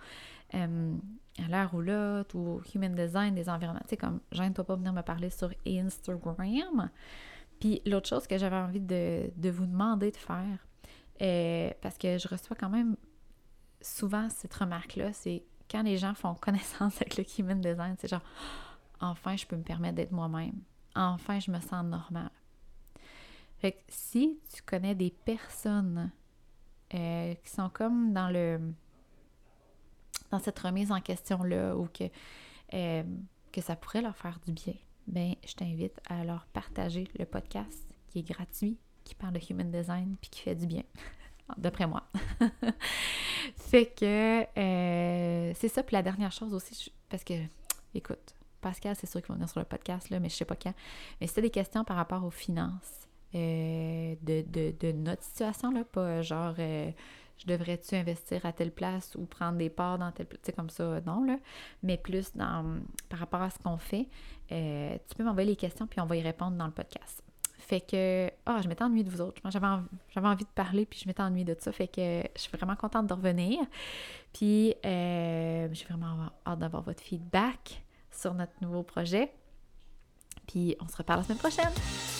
euh, 0.55 0.95
à 1.37 1.47
la 1.47 1.67
roulotte 1.67 2.33
ou 2.33 2.39
au 2.39 2.61
human 2.73 2.95
design 2.95 3.35
des 3.35 3.47
environnements, 3.47 3.83
tu 3.83 3.89
sais, 3.89 3.97
comme 3.97 4.21
gêne-toi 4.31 4.63
pas 4.63 4.75
venir 4.75 4.91
me 4.91 5.03
parler 5.03 5.29
sur 5.29 5.51
Instagram. 5.67 6.89
Puis 7.59 7.79
l'autre 7.85 8.09
chose 8.09 8.25
que 8.25 8.39
j'avais 8.39 8.55
envie 8.55 8.79
de, 8.79 9.29
vous 9.51 9.67
demander 9.67 10.09
de 10.09 10.17
faire, 10.17 10.65
euh, 11.21 11.69
parce 11.79 11.99
que 11.99 12.17
je 12.17 12.27
reçois 12.27 12.55
quand 12.55 12.69
même 12.69 12.97
souvent 13.81 14.27
cette 14.31 14.55
remarque-là, 14.55 15.13
c'est 15.13 15.43
quand 15.69 15.83
les 15.83 15.99
gens 15.99 16.15
font 16.15 16.33
connaissance 16.33 16.95
avec 17.03 17.17
le 17.17 17.23
human 17.37 17.61
design, 17.61 17.95
c'est 17.99 18.07
genre 18.07 18.23
enfin 18.99 19.35
je 19.35 19.45
peux 19.45 19.57
me 19.57 19.63
permettre 19.63 19.97
d'être 19.97 20.11
moi-même. 20.11 20.59
Enfin 20.95 21.39
je 21.39 21.51
me 21.51 21.59
sens 21.59 21.85
normale. 21.85 22.31
Fait 23.65 23.71
que 23.71 23.81
si 23.87 24.39
tu 24.53 24.61
connais 24.61 24.93
des 24.93 25.09
personnes 25.09 26.11
euh, 26.93 27.33
qui 27.33 27.49
sont 27.49 27.67
comme 27.69 28.13
dans 28.13 28.29
le 28.29 28.59
dans 30.29 30.37
cette 30.37 30.59
remise 30.59 30.91
en 30.91 31.01
question-là 31.01 31.75
ou 31.75 31.87
que, 31.87 32.03
euh, 32.75 33.03
que 33.51 33.61
ça 33.61 33.75
pourrait 33.75 34.03
leur 34.03 34.15
faire 34.15 34.39
du 34.45 34.51
bien, 34.51 34.75
ben 35.07 35.33
je 35.47 35.55
t'invite 35.55 35.99
à 36.07 36.23
leur 36.23 36.45
partager 36.53 37.07
le 37.17 37.25
podcast 37.25 37.87
qui 38.09 38.19
est 38.19 38.29
gratuit, 38.29 38.77
qui 39.03 39.15
parle 39.15 39.33
de 39.33 39.41
human 39.49 39.71
design 39.71 40.15
puis 40.21 40.29
qui 40.29 40.41
fait 40.41 40.53
du 40.53 40.67
bien. 40.67 40.83
D'après 41.57 41.87
moi. 41.87 42.03
fait 43.57 43.87
que 43.87 44.45
euh, 44.59 45.53
c'est 45.55 45.69
ça. 45.69 45.81
Puis 45.81 45.95
la 45.95 46.03
dernière 46.03 46.31
chose 46.31 46.53
aussi, 46.53 46.93
parce 47.09 47.23
que, 47.23 47.33
écoute, 47.95 48.35
Pascal, 48.61 48.95
c'est 48.95 49.07
sûr 49.07 49.21
qu'il 49.23 49.29
va 49.29 49.33
venir 49.33 49.49
sur 49.49 49.59
le 49.59 49.65
podcast, 49.65 50.11
là, 50.11 50.19
mais 50.19 50.29
je 50.29 50.35
sais 50.35 50.45
pas 50.45 50.55
quand. 50.55 50.75
Mais 51.19 51.25
c'était 51.25 51.41
des 51.41 51.49
questions 51.49 51.83
par 51.83 51.97
rapport 51.97 52.23
aux 52.23 52.29
finances 52.29 53.05
euh, 53.33 54.15
de, 54.21 54.91
notre 54.91 55.23
situation, 55.23 55.71
là, 55.71 55.83
pas 55.83 56.21
genre 56.21 56.55
euh, 56.59 56.91
je 57.37 57.45
devrais-tu 57.47 57.95
investir 57.95 58.45
à 58.45 58.53
telle 58.53 58.71
place 58.71 59.15
ou 59.15 59.25
prendre 59.25 59.57
des 59.57 59.69
parts 59.69 59.97
dans 59.97 60.11
telle 60.11 60.27
place, 60.27 60.41
tu 60.41 60.47
sais, 60.47 60.53
comme 60.53 60.69
ça, 60.69 61.01
non, 61.05 61.23
là, 61.25 61.37
mais 61.83 61.97
plus 61.97 62.33
dans, 62.33 62.79
par 63.09 63.19
rapport 63.19 63.41
à 63.41 63.49
ce 63.49 63.59
qu'on 63.59 63.77
fait. 63.77 64.07
tu 64.49 65.15
peux 65.17 65.23
m'envoyer 65.23 65.49
les 65.49 65.55
questions 65.55 65.87
puis 65.87 65.99
on 65.99 66.05
va 66.05 66.15
y 66.15 66.21
répondre 66.21 66.55
dans 66.57 66.67
le 66.67 66.71
podcast. 66.71 67.25
Fait 67.65 67.81
que, 67.81 68.29
ah, 68.45 68.61
je 68.61 68.67
m'étais 68.67 68.83
ennuyée 68.83 69.03
de 69.03 69.09
vous 69.09 69.21
autres. 69.21 69.41
J'avais 69.49 69.65
envie, 69.65 69.87
envie 70.15 70.43
de 70.43 70.49
parler, 70.49 70.85
puis 70.85 70.99
je 70.99 71.07
m'étais 71.07 71.23
ennuyée 71.23 71.45
de 71.45 71.55
ça. 71.59 71.71
Fait 71.71 71.87
que 71.87 72.21
je 72.35 72.41
suis 72.41 72.51
vraiment 72.55 72.75
contente 72.75 73.07
de 73.07 73.13
revenir. 73.13 73.59
Puis, 74.33 74.75
euh, 74.85 75.67
j'ai 75.71 75.85
vraiment 75.85 76.29
hâte 76.45 76.59
d'avoir 76.59 76.83
votre 76.83 77.01
feedback 77.01 77.83
sur 78.11 78.35
notre 78.35 78.53
nouveau 78.61 78.83
projet. 78.83 79.33
Puis, 80.47 80.75
on 80.79 80.87
se 80.87 80.95
reparle 80.95 81.21
la 81.21 81.23
semaine 81.25 81.39
prochaine. 81.39 82.14